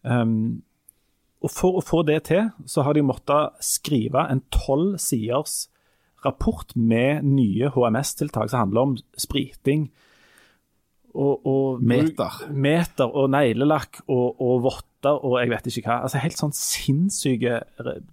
Um, 0.00 0.62
og 1.40 1.52
For 1.52 1.80
å 1.80 1.84
få 1.84 2.02
det 2.04 2.22
til, 2.28 2.50
så 2.68 2.84
har 2.84 2.96
de 2.96 3.04
måttet 3.04 3.60
skrive 3.64 4.26
en 4.28 4.42
tolv 4.52 4.98
siders 5.00 5.70
rapport 6.24 6.74
med 6.76 7.24
nye 7.24 7.70
HMS-tiltak 7.72 8.50
som 8.52 8.66
handler 8.66 8.88
om 8.88 8.96
spriting. 9.16 9.88
Og, 11.10 11.40
og 11.48 11.80
Meter. 11.82 12.36
meter 12.52 13.08
og 13.08 13.32
neglelakk 13.32 14.02
og, 14.06 14.36
og 14.36 14.60
votter 15.00 15.24
og 15.24 15.40
jeg 15.40 15.50
vet 15.50 15.66
ikke 15.66 15.88
hva. 15.88 16.02
Altså 16.04 16.20
Helt 16.20 16.38
sånn 16.38 16.54
sinnssyke 16.54 17.62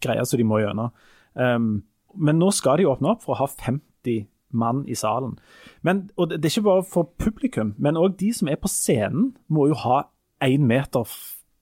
greier 0.01 0.25
som 0.25 0.37
de 0.37 0.43
må 0.47 0.59
gjennom. 0.61 0.91
Um, 1.35 1.83
men 2.15 2.39
nå 2.39 2.51
skal 2.51 2.77
de 2.77 2.87
åpne 2.87 3.13
opp 3.13 3.23
for 3.23 3.35
å 3.35 3.43
ha 3.43 3.47
50 3.47 4.27
mann 4.51 4.85
i 4.87 4.95
salen. 4.95 5.37
Men, 5.83 6.09
og 6.17 6.29
det 6.29 6.41
det 6.41 6.49
er 6.49 6.57
ikke 6.57 6.69
bare 6.69 6.83
for 6.87 7.11
publikum, 7.19 7.75
men 7.77 7.97
òg 7.97 8.17
de 8.17 8.31
som 8.33 8.47
er 8.47 8.55
på 8.55 8.67
scenen, 8.67 9.35
må 9.47 9.67
jo 9.67 9.75
ha 9.75 10.07
én 10.41 10.65
meter 10.65 11.05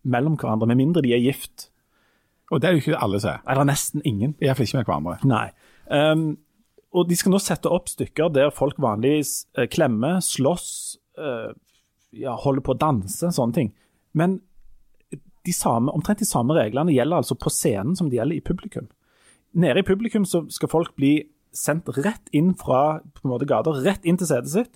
mellom 0.03 0.37
hverandre, 0.37 0.67
med 0.67 0.77
mindre 0.77 1.01
de 1.01 1.13
er 1.13 1.23
gift. 1.23 1.71
Og 2.51 2.61
det 2.61 2.69
er 2.69 2.73
jo 2.73 2.83
ikke 2.83 3.01
alle 3.01 3.19
som 3.19 3.33
er. 3.33 3.41
Eller 3.49 3.65
nesten 3.65 4.01
ingen. 4.05 4.35
Iallfall 4.39 4.67
ikke 4.67 4.77
med 4.77 4.85
hverandre. 4.85 5.17
Nei. 5.25 5.49
Um, 5.89 6.37
og 6.93 7.09
de 7.09 7.17
skal 7.17 7.33
nå 7.33 7.39
sette 7.41 7.71
opp 7.73 7.89
stykker 7.89 8.29
der 8.31 8.53
folk 8.55 8.77
vanligvis 8.79 9.47
eh, 9.57 9.65
klemmer, 9.67 10.21
slåss, 10.23 10.69
uh, 11.19 11.51
ja, 12.15 12.35
holder 12.39 12.63
på 12.63 12.75
å 12.75 12.79
danse, 12.79 13.33
sånne 13.33 13.57
ting. 13.57 13.73
Men 14.15 14.37
de 15.45 15.53
samme, 15.53 15.93
omtrent 15.93 16.21
de 16.21 16.27
samme 16.27 16.55
reglene 16.57 16.93
gjelder 16.93 17.21
altså 17.21 17.37
på 17.39 17.51
scenen 17.53 17.95
som 17.97 18.09
de 18.09 18.19
gjelder 18.19 18.39
i 18.39 18.45
publikum. 18.45 18.89
Nede 19.55 19.81
i 19.81 19.87
publikum 19.87 20.25
så 20.27 20.43
skal 20.51 20.71
folk 20.71 20.95
bli 20.99 21.13
sendt 21.55 21.89
rett 21.95 22.31
inn 22.35 22.53
fra 22.59 22.99
på 22.99 23.23
en 23.23 23.31
måte 23.31 23.47
gata, 23.47 23.71
rett 23.85 24.03
inn 24.03 24.19
til 24.19 24.29
setet 24.29 24.51
sitt. 24.51 24.73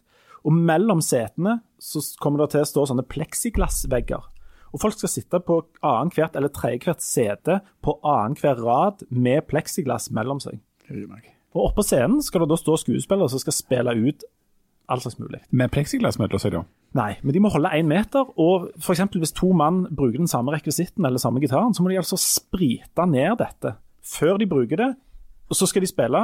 Og 0.48 0.56
mellom 0.56 1.02
setene 1.04 1.60
så 1.84 2.02
kommer 2.24 2.46
det 2.46 2.54
til 2.54 2.64
å 2.64 2.70
stå 2.70 2.86
sånne 2.92 3.08
pleksiglassvegger. 3.12 4.30
Og 4.70 4.82
folk 4.84 4.96
skal 4.96 5.12
sitte 5.12 5.42
på 5.44 5.60
annethvert 5.86 6.38
eller 6.38 6.54
tredjehvert 6.54 7.04
sete 7.04 7.60
på 7.84 7.98
annenhver 8.06 8.62
rad 8.64 9.04
med 9.10 9.48
pleksiglass 9.50 10.12
mellom 10.16 10.40
seg. 10.44 10.62
Og 11.58 11.72
oppå 11.72 11.84
scenen 11.86 12.22
skal 12.24 12.46
det 12.46 12.52
da 12.52 12.60
stå 12.62 12.78
skuespillere 12.78 13.32
som 13.34 13.42
skal 13.42 13.58
spille 13.58 13.96
ut 13.98 14.26
all 14.90 15.02
slags 15.04 15.20
mulig. 15.22 15.42
Med 15.52 15.72
pleksiglassmøter, 15.74 16.42
sier 16.42 16.58
du? 16.58 16.64
Nei, 16.98 17.12
men 17.22 17.36
de 17.36 17.42
må 17.44 17.52
holde 17.54 17.72
én 17.78 17.88
meter. 17.90 18.32
Og 18.42 18.70
f.eks. 18.82 19.06
hvis 19.14 19.36
to 19.38 19.52
mann 19.54 19.84
bruker 19.96 20.18
den 20.18 20.32
samme 20.32 20.54
rekvisitten 20.56 21.06
eller 21.06 21.22
samme 21.22 21.42
gitaren, 21.44 21.74
så 21.74 21.86
må 21.86 21.92
de 21.92 22.00
altså 22.02 22.18
sprite 22.20 23.06
ned 23.10 23.38
dette 23.42 23.76
før 24.10 24.40
de 24.42 24.48
bruker 24.50 24.82
det. 24.82 24.90
Og 25.50 25.58
så 25.58 25.68
skal 25.70 25.86
de 25.86 25.90
spille, 25.90 26.22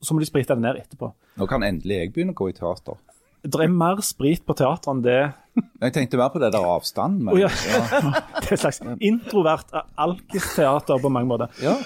og 0.00 0.06
så 0.06 0.14
må 0.14 0.22
de 0.22 0.28
sprite 0.28 0.56
det 0.56 0.64
ned 0.64 0.80
etterpå. 0.80 1.10
Nå 1.40 1.46
kan 1.50 1.64
endelig 1.66 2.00
jeg 2.02 2.12
begynne 2.14 2.34
å 2.36 2.38
gå 2.38 2.50
i 2.50 2.56
teater. 2.56 2.98
Det 3.48 3.60
er 3.64 3.72
mer 3.72 4.00
sprit 4.04 4.42
på 4.46 4.54
teatret 4.58 4.88
enn 4.92 5.02
det 5.04 5.18
Jeg 5.82 5.92
tenkte 5.94 6.18
mer 6.20 6.28
på 6.34 6.38
det 6.42 6.52
der 6.54 6.64
avstanden. 6.66 7.24
Men, 7.24 7.34
Oh, 7.34 7.40
ja. 7.40 7.48
Det 8.42 8.50
er 8.50 8.56
et 8.56 8.60
slags 8.62 8.80
introvert 9.00 9.72
alkisteater 9.98 11.00
på 11.02 11.10
mange 11.12 11.28
måter. 11.30 11.48
ja. 11.62 11.76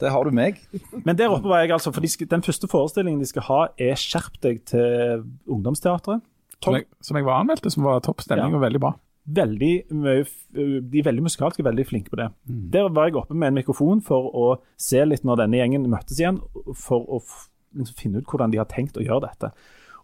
det 0.00 0.10
har 0.14 0.24
du 0.24 0.30
meg. 0.30 0.60
Men 1.04 1.16
der 1.18 1.32
oppe 1.34 1.48
var 1.50 1.60
jeg 1.64 1.72
altså, 1.74 1.90
for 1.92 2.00
de 2.04 2.08
skal, 2.08 2.28
den 2.30 2.42
første 2.46 2.68
forestillingen 2.70 3.20
de 3.20 3.26
skal 3.26 3.42
ha, 3.48 3.60
er 3.78 3.94
'Skjerp 3.98 4.38
deg' 4.44 4.64
til 4.70 5.24
Ungdomsteatret. 5.50 6.22
Som 6.62 6.74
jeg, 6.74 6.86
som 7.02 7.16
jeg 7.16 7.24
var 7.26 7.40
anmeldt, 7.42 7.66
som 7.72 7.84
var 7.84 8.00
topp 8.00 8.20
stemning 8.24 8.50
Ja. 8.50 8.56
og 8.56 8.62
veldig 8.62 8.80
bra. 8.82 8.92
Veldig 9.28 9.72
mye, 9.92 10.24
de 10.54 10.98
er 10.98 11.04
veldig 11.04 11.22
musikalske, 11.22 11.62
veldig 11.62 11.84
flinke 11.86 12.10
på 12.10 12.16
det. 12.16 12.30
Der 12.72 12.88
var 12.88 13.06
jeg 13.06 13.16
oppe 13.20 13.34
med 13.34 13.48
en 13.48 13.54
mikrofon 13.60 14.00
for 14.02 14.30
å 14.34 14.46
se 14.76 15.04
litt 15.04 15.22
når 15.24 15.36
denne 15.44 15.58
gjengen 15.60 15.84
møttes 15.90 16.18
igjen, 16.18 16.40
for 16.74 17.04
å 17.06 17.20
f- 17.20 17.48
liksom 17.76 17.94
finne 17.98 18.18
ut 18.18 18.24
hvordan 18.26 18.50
de 18.50 18.58
har 18.58 18.64
tenkt 18.66 18.96
å 18.96 19.04
gjøre 19.04 19.28
dette. 19.28 19.52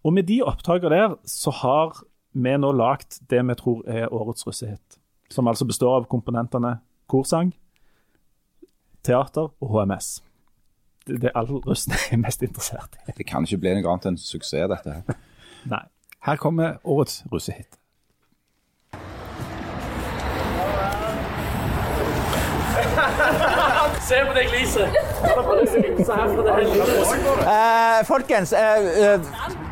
Og 0.05 0.13
med 0.13 0.23
de 0.29 0.43
opptakene 0.45 0.91
der, 0.93 1.15
så 1.25 1.51
har 1.51 2.03
vi 2.33 2.57
nå 2.61 2.73
lagd 2.77 3.23
det 3.31 3.41
vi 3.49 3.55
tror 3.57 3.85
er 3.89 4.13
årets 4.13 4.47
russehit. 4.47 4.99
Som 5.33 5.49
altså 5.49 5.65
består 5.65 5.97
av 5.97 6.09
komponentene 6.11 6.77
korsang, 7.09 7.55
teater 9.05 9.49
og 9.61 9.71
HMS. 9.73 10.19
Det, 11.07 11.23
det 11.23 11.31
er 11.31 11.39
all 11.41 11.49
russen 11.65 11.97
er 12.13 12.21
mest 12.21 12.45
interessert 12.45 12.99
i. 13.01 13.17
Det 13.17 13.27
kan 13.29 13.49
ikke 13.49 13.63
bli 13.65 13.79
noe 13.79 13.95
annet 13.95 14.13
enn 14.13 14.21
suksess, 14.21 14.69
dette 14.73 14.99
her. 14.99 15.17
Nei. 15.73 15.85
Her 16.25 16.37
kommer 16.41 16.79
årets 16.85 17.23
russehit. 17.33 17.81
Se 24.05 24.21
på 24.25 24.33
det 24.37 24.45
gliset. 24.53 24.89
Eh, 27.45 28.01
folkens, 28.09 28.53
eh, 28.53 29.15
eh, 29.15 29.64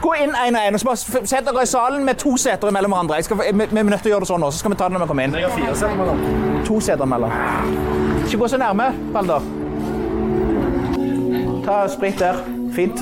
gå 0.00 0.14
inn 0.22 0.34
en 0.38 0.78
og 0.78 0.86
bare 0.86 1.26
sett 1.26 1.46
dere 1.46 1.64
i 1.64 1.68
salen 1.68 2.04
med 2.06 2.20
to 2.20 2.36
seter 2.40 2.72
mellom 2.74 2.94
hverandre. 2.94 3.20
Skal, 3.26 3.40
vi, 3.40 3.50
vi 3.58 3.80
er 3.80 3.88
nødt 3.88 4.04
til 4.04 4.12
å 4.12 4.14
gjøre 4.14 4.26
det 4.26 4.30
sånn 4.30 4.44
nå, 4.44 4.52
så 4.52 4.62
skal 4.62 4.74
vi 4.74 4.80
ta 4.80 4.88
det 4.88 4.96
når 4.96 5.06
vi 5.06 5.12
kommer 5.12 5.28
inn. 5.28 5.36
Jeg 5.38 5.48
har 5.48 5.58
fire 5.58 5.76
seter 5.82 5.98
mellom. 5.98 6.24
To 6.68 6.80
seter 6.84 7.10
mellom. 7.10 7.36
Ikke 8.24 8.40
gå 8.40 8.48
så 8.48 8.60
nærme, 8.60 8.88
Balder. 9.14 9.52
Ta 11.64 11.88
sprit 11.88 12.18
der. 12.20 12.34
Fint. 12.74 13.00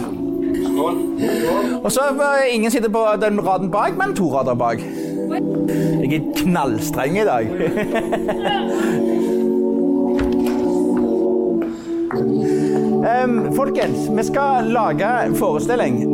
Og 1.83 1.93
så 1.93 2.01
eh, 2.01 2.55
ingen 2.55 2.71
sitter 2.71 2.89
på 2.89 3.07
den 3.21 3.47
raden 3.47 3.71
bak, 3.71 3.93
men 3.99 4.17
to 4.17 4.37
rader 4.37 4.55
bak. 4.55 4.79
Jeg 6.03 6.15
er 6.15 6.21
knallstreng 6.37 7.19
i 7.19 7.25
dag. 7.25 7.47
um, 13.25 13.55
folkens, 13.57 14.11
vi 14.17 14.25
skal 14.25 14.65
lage 14.65 15.25
en 15.27 15.37
forestilling. 15.37 16.12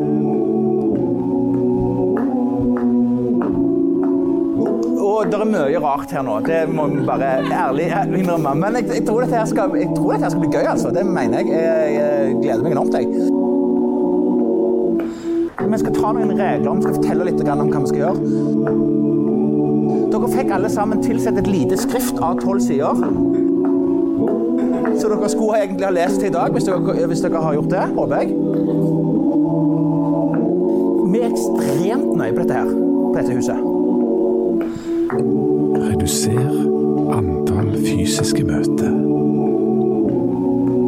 Og 5.19 5.27
det 5.27 5.35
er 5.35 5.49
mye 5.51 5.79
rart 5.83 6.13
her 6.15 6.23
nå. 6.23 6.37
Det 6.47 6.59
må 6.71 6.85
vi 6.93 7.01
bare 7.07 7.41
ærlig 7.43 7.89
innrømme. 7.91 8.53
Men 8.55 8.77
jeg, 8.79 8.87
jeg, 8.93 9.03
tror 9.09 9.25
dette 9.25 9.35
her 9.35 9.49
skal, 9.51 9.73
jeg 9.75 9.91
tror 9.97 10.13
dette 10.15 10.31
skal 10.31 10.43
bli 10.45 10.51
gøy, 10.53 10.67
altså. 10.71 10.93
Det 10.95 11.03
mener 11.07 11.41
jeg. 11.41 11.49
Jeg, 11.57 11.95
jeg 11.97 12.37
gleder 12.45 12.63
meg 12.63 12.77
enormt, 12.77 12.95
jeg. 12.95 13.07
Vi 15.69 15.79
skal 15.83 15.97
ta 15.99 16.13
noen 16.15 16.31
regler, 16.39 16.71
vi 16.79 16.85
skal 16.87 16.95
fortelle 16.97 17.27
litt 17.27 17.43
om 17.43 17.69
hva 17.69 17.81
vi 17.83 17.91
skal 17.91 18.03
gjøre. 18.05 18.19
Dere 20.09 20.31
fikk 20.33 20.53
alle 20.55 20.71
sammen 20.73 21.03
tilsett 21.05 21.41
et 21.43 21.51
lite 21.51 21.77
skrift 21.83 22.17
av 22.25 22.39
tolv 22.41 22.63
sider. 22.65 23.03
Så 24.99 25.11
dere 25.11 25.33
skulle 25.35 25.59
egentlig 25.65 25.89
ha 25.89 25.93
lest 25.99 26.25
i 26.25 26.33
dag, 26.33 26.55
hvis 26.55 26.69
dere, 26.71 27.09
hvis 27.11 27.25
dere 27.27 27.43
har 27.43 27.59
gjort 27.59 27.75
det, 27.75 27.85
håper 27.99 28.23
jeg. 28.23 28.29
Vi 31.09 31.21
er 31.21 31.29
ekstremt 31.33 32.15
nøye 32.15 32.33
på 32.33 32.41
dette 32.45 32.63
her, 32.63 32.73
på 32.79 33.17
dette 33.19 33.37
huset. 33.37 33.68
Reduser 36.09 37.13
antall 37.13 37.75
fysiske 37.85 38.41
møter. 38.49 38.95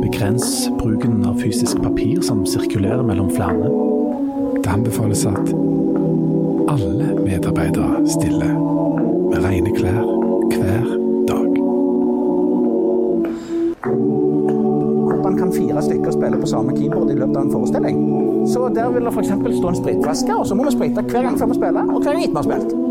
Begrens 0.00 0.46
bruken 0.78 1.18
av 1.28 1.36
fysisk 1.42 1.82
papir 1.84 2.22
som 2.24 2.40
sirkulerer 2.48 3.04
mellom 3.04 3.28
flere. 3.34 3.68
Det 4.64 4.72
anbefales 4.72 5.26
at 5.28 5.52
alle 6.72 7.10
medarbeidere 7.20 8.00
stiller 8.08 8.56
med 9.28 9.44
rene 9.44 9.76
klær 9.76 10.08
hver 10.56 10.88
dag. 11.28 11.62
Man 15.20 15.36
kan 15.36 15.52
fire 15.52 15.84
stykker 15.84 16.16
spille 16.16 16.40
på 16.40 16.48
samme 16.48 16.78
keyboard 16.78 17.12
i 17.12 17.20
løpet 17.20 17.36
av 17.36 17.44
en 17.44 17.58
forestilling. 17.58 18.06
Så 18.48 18.70
der 18.72 18.88
vil 18.96 19.04
det 19.04 19.12
f.eks. 19.12 19.36
stå 19.36 19.68
en 19.68 19.82
spritflaske, 19.84 20.32
og 20.32 20.48
så 20.48 20.56
må 20.56 20.64
vi 20.70 20.78
sprite 20.78 21.04
hver 21.12 21.28
gang 21.28 21.36
før 21.36 21.52
vi 21.52 21.60
spiller, 21.60 21.92
og 21.92 22.00
hver 22.00 22.14
gang 22.14 22.24
etter 22.24 22.38
vi 22.38 22.40
har 22.40 22.54
spilt. 22.54 22.89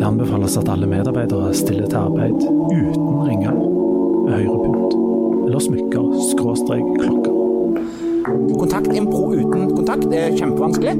Det 0.00 0.06
anbefales 0.06 0.56
at 0.56 0.68
alle 0.72 0.86
medarbeidere 0.88 1.54
stiller 1.54 1.88
til 1.90 1.96
arbeid 2.00 2.36
uten 2.72 3.18
ringer 3.26 3.52
med 3.52 4.30
høyrepunkt 4.32 4.94
eller 5.44 5.60
smykker, 5.60 6.06
skråstrek, 6.30 6.86
klokker. 7.02 7.34
Kontaktimpro 8.56 9.26
uten 9.34 9.74
kontakt 9.74 10.06
er 10.16 10.32
kjempevanskelig. 10.38 10.94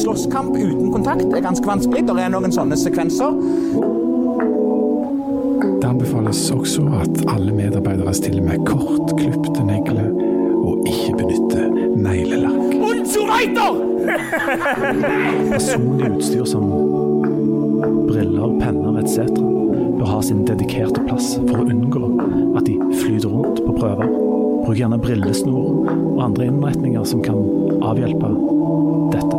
Slåsskamp 0.00 0.56
uten 0.56 0.88
kontakt 0.94 1.26
er 1.28 1.44
ganske 1.44 1.68
vanskelig. 1.68 2.06
Det 2.08 2.16
er 2.24 2.32
noen 2.32 2.56
sånne 2.56 2.78
sekvenser. 2.80 3.36
Det 5.66 5.90
anbefales 5.90 6.40
også 6.56 6.86
at 7.02 7.20
alle 7.34 7.52
medarbeidere 7.52 8.16
stiller 8.16 8.48
med 8.48 8.64
kortklipte 8.64 9.68
negler 9.68 10.08
og 10.64 10.88
ikke 10.88 11.20
benytter 11.20 11.68
neglelakk. 12.00 12.68
Personlig 15.52 16.10
utstyr 16.16 16.44
som 16.48 16.64
briller, 18.08 18.48
penner 18.60 19.00
etc. 19.02 19.18
bør 19.98 20.08
ha 20.12 20.20
sin 20.24 20.44
dedikerte 20.48 21.00
plass 21.08 21.34
for 21.42 21.56
å 21.60 21.68
unngå 21.68 22.04
at 22.58 22.64
de 22.68 22.78
flyter 23.00 23.30
rundt 23.32 23.62
på 23.66 23.76
prøver. 23.78 24.08
Bruk 24.64 24.76
gjerne 24.78 24.98
brillesnor 25.00 25.68
og 25.88 26.22
andre 26.24 26.48
innretninger 26.50 27.04
som 27.08 27.22
kan 27.24 27.38
avhjelpe 27.88 28.28
dette. 29.14 29.36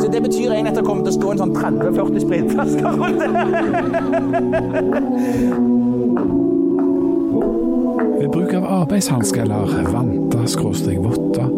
Så 0.00 0.08
det 0.10 0.20
betyr 0.22 0.52
egentlig 0.52 0.70
at 0.72 0.76
det 0.78 0.84
kommer 0.86 1.02
til 1.04 1.12
å 1.12 1.16
stå 1.18 1.30
en 1.32 1.40
sånn 1.42 1.54
30-40 1.56 2.24
spritflasker 2.24 2.90
rundt 2.98 3.20
arbeidshansker 8.74 9.42
eller 9.42 9.90
vanter-votter 9.92 11.48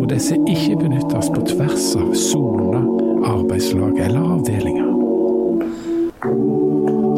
må 0.00 0.04
disse 0.10 0.36
ikke 0.48 0.76
benyttes 0.80 1.30
på 1.34 1.44
tvers 1.52 1.86
av 2.00 2.14
soner, 2.18 2.84
arbeidslag 3.30 3.98
eller 4.06 4.32
avdelinger. 4.36 4.88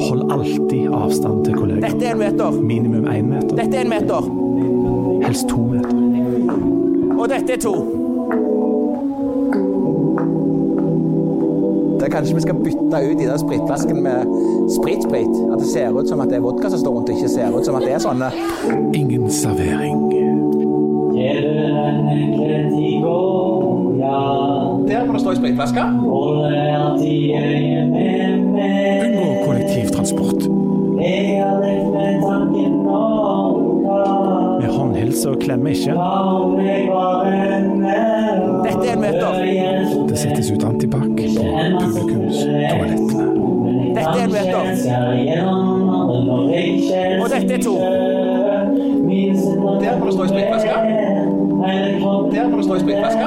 Hold 0.03 0.33
alltid 0.33 0.89
avstand 0.93 1.45
til 1.47 1.55
kollegaer. 1.55 1.89
Dette 1.89 2.07
er 2.07 2.13
en 2.17 2.19
meter. 2.19 2.61
Minimum 2.61 3.07
én 3.11 3.29
meter, 3.31 3.57
Dette 3.57 3.77
er 3.77 3.81
en 3.87 3.89
meter. 3.89 4.31
helst 5.27 5.49
to 5.49 5.57
meter. 5.67 7.19
Og 7.19 7.29
dette 7.29 7.53
er 7.53 7.61
to. 7.63 8.02
Er 12.03 12.09
kanskje 12.11 12.35
vi 12.35 12.41
skal 12.43 12.55
bytte 12.55 12.99
ut 13.11 13.19
de 13.19 13.27
der 13.27 13.37
spritflaskene 13.39 14.01
med 14.03 14.27
spritsprit. 14.75 15.35
At 15.53 15.59
det 15.63 15.69
ser 15.71 16.01
ut 16.01 16.09
som 16.09 16.21
at 16.21 16.29
det 16.29 16.37
er 16.37 16.41
vodka 16.43 16.71
som 16.71 16.79
står 16.79 16.93
rundt, 16.97 17.09
ikke 17.15 17.29
ser 17.29 17.55
ut 17.55 17.67
som 17.67 17.75
at 17.79 17.83
det 17.87 17.93
er 17.95 18.03
sånne. 18.03 18.31
Ingen 18.95 19.31
servering. 19.31 20.11
Der 24.89 25.07
må 25.07 25.13
det 25.13 25.21
stå 25.21 25.31
i 25.31 25.37
spritflaske. 25.37 25.83
Unngå 29.07 29.29
kollektivtransport. 29.47 30.41
Med 34.61 34.69
håndhilser 34.75 35.31
og 35.31 35.39
klemmer 35.47 35.71
ikke. 35.71 35.93
Dette 38.67 38.85
er 38.91 38.93
en 38.93 39.01
meter. 39.07 39.31
Det 40.09 40.19
settes 40.19 40.51
ut 40.51 40.65
antibac 40.67 41.12
på 41.37 41.43
publikumstoalettene. 41.81 43.25
Dette 43.97 44.19
er 44.23 44.29
meter. 44.33 44.63
Og 47.23 47.27
dette 47.31 47.55
er 47.55 47.63
to. 47.63 47.75
Der 49.83 49.93
må 49.99 50.05
det 50.07 50.15
stå 50.15 50.23
i 50.25 50.29
spritflaska. 50.29 50.75
Der 52.33 52.49
må 52.49 52.57
det 52.57 52.65
stå 52.65 52.75
i 52.75 52.81
spritflaska. 52.81 53.27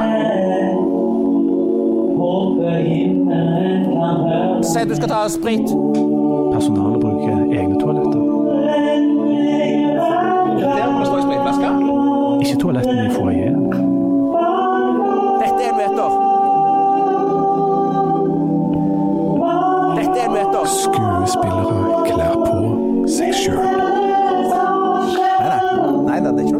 Si 4.64 4.80
du 4.90 4.96
skal 4.96 5.10
ta 5.10 5.30
sprit. 5.30 5.68
Personalet 6.54 7.00
bruker 7.02 7.36
egne 7.60 7.80
toaletter. 7.80 7.95
Nei. 26.20 26.32
Nei, 26.32 26.52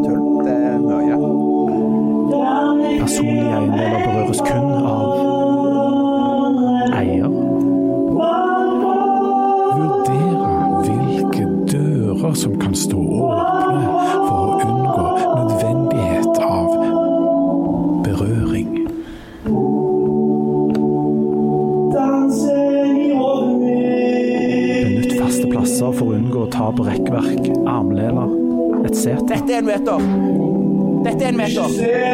Dette 31.68 32.05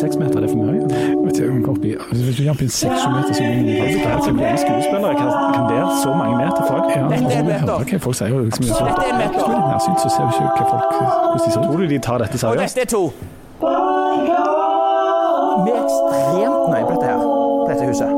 Seks 0.00 0.16
meter, 0.16 0.40
det 0.40 0.46
er 0.48 0.52
for 0.52 0.60
mye. 0.64 0.80
Vet 1.24 1.34
du, 1.36 1.44
opp 1.70 1.82
i, 1.84 1.90
hvis 2.16 2.36
du 2.38 2.42
jumper 2.46 2.64
inn 2.64 2.72
seks-sju 2.72 3.08
meter, 3.14 3.32
så 3.36 3.42
blir 3.44 3.60
det 3.68 3.74
Det 3.76 3.80
er 4.08 4.20
så 4.20 4.62
skuespillere. 4.64 5.12
Kan, 5.20 5.28
kan 5.54 5.64
det 5.70 5.80
så 6.04 6.10
mange 6.20 6.34
meter 6.40 6.62
fag? 6.70 6.82
Ja, 6.90 7.02
Dette 7.02 7.14
er 7.14 7.26
altså, 7.26 7.38
en 7.38 7.46
meter. 7.46 7.66
hører 7.68 7.84
hva 7.90 7.98
folk 8.06 8.16
sier. 8.20 8.32
og 8.32 8.44
Liksom, 8.48 8.64
så, 8.64 8.84
Dette 8.88 9.02
er 9.04 9.12
en 9.12 9.18
meter. 9.22 9.36
Hvis 9.36 9.44
du 9.44 9.52
er 9.58 9.64
nærsynt, 9.72 10.00
så 10.04 10.08
ser 10.14 10.22
du 10.24 10.30
ikke 10.30 10.46
hva 10.56 10.66
folk, 10.72 10.88
hvordan 10.96 11.36
de 11.36 11.52
ser 11.52 11.60
ut. 11.60 11.66
Tror 11.66 11.76
du 11.76 11.86
de 11.94 11.98
tar 12.08 12.18
dette 12.24 12.36
Og 12.38 12.42
seriøst? 12.46 12.74
dette 12.80 12.86
er 12.86 12.90
to. 12.96 13.04
Vi 15.64 15.70
er 15.74 15.80
ekstremt 15.84 16.64
nøye 16.72 16.84
på 16.88 16.92
dette 16.96 17.06
her. 17.10 17.18
På 17.20 17.68
dette 17.70 17.84
huset. 17.92 18.10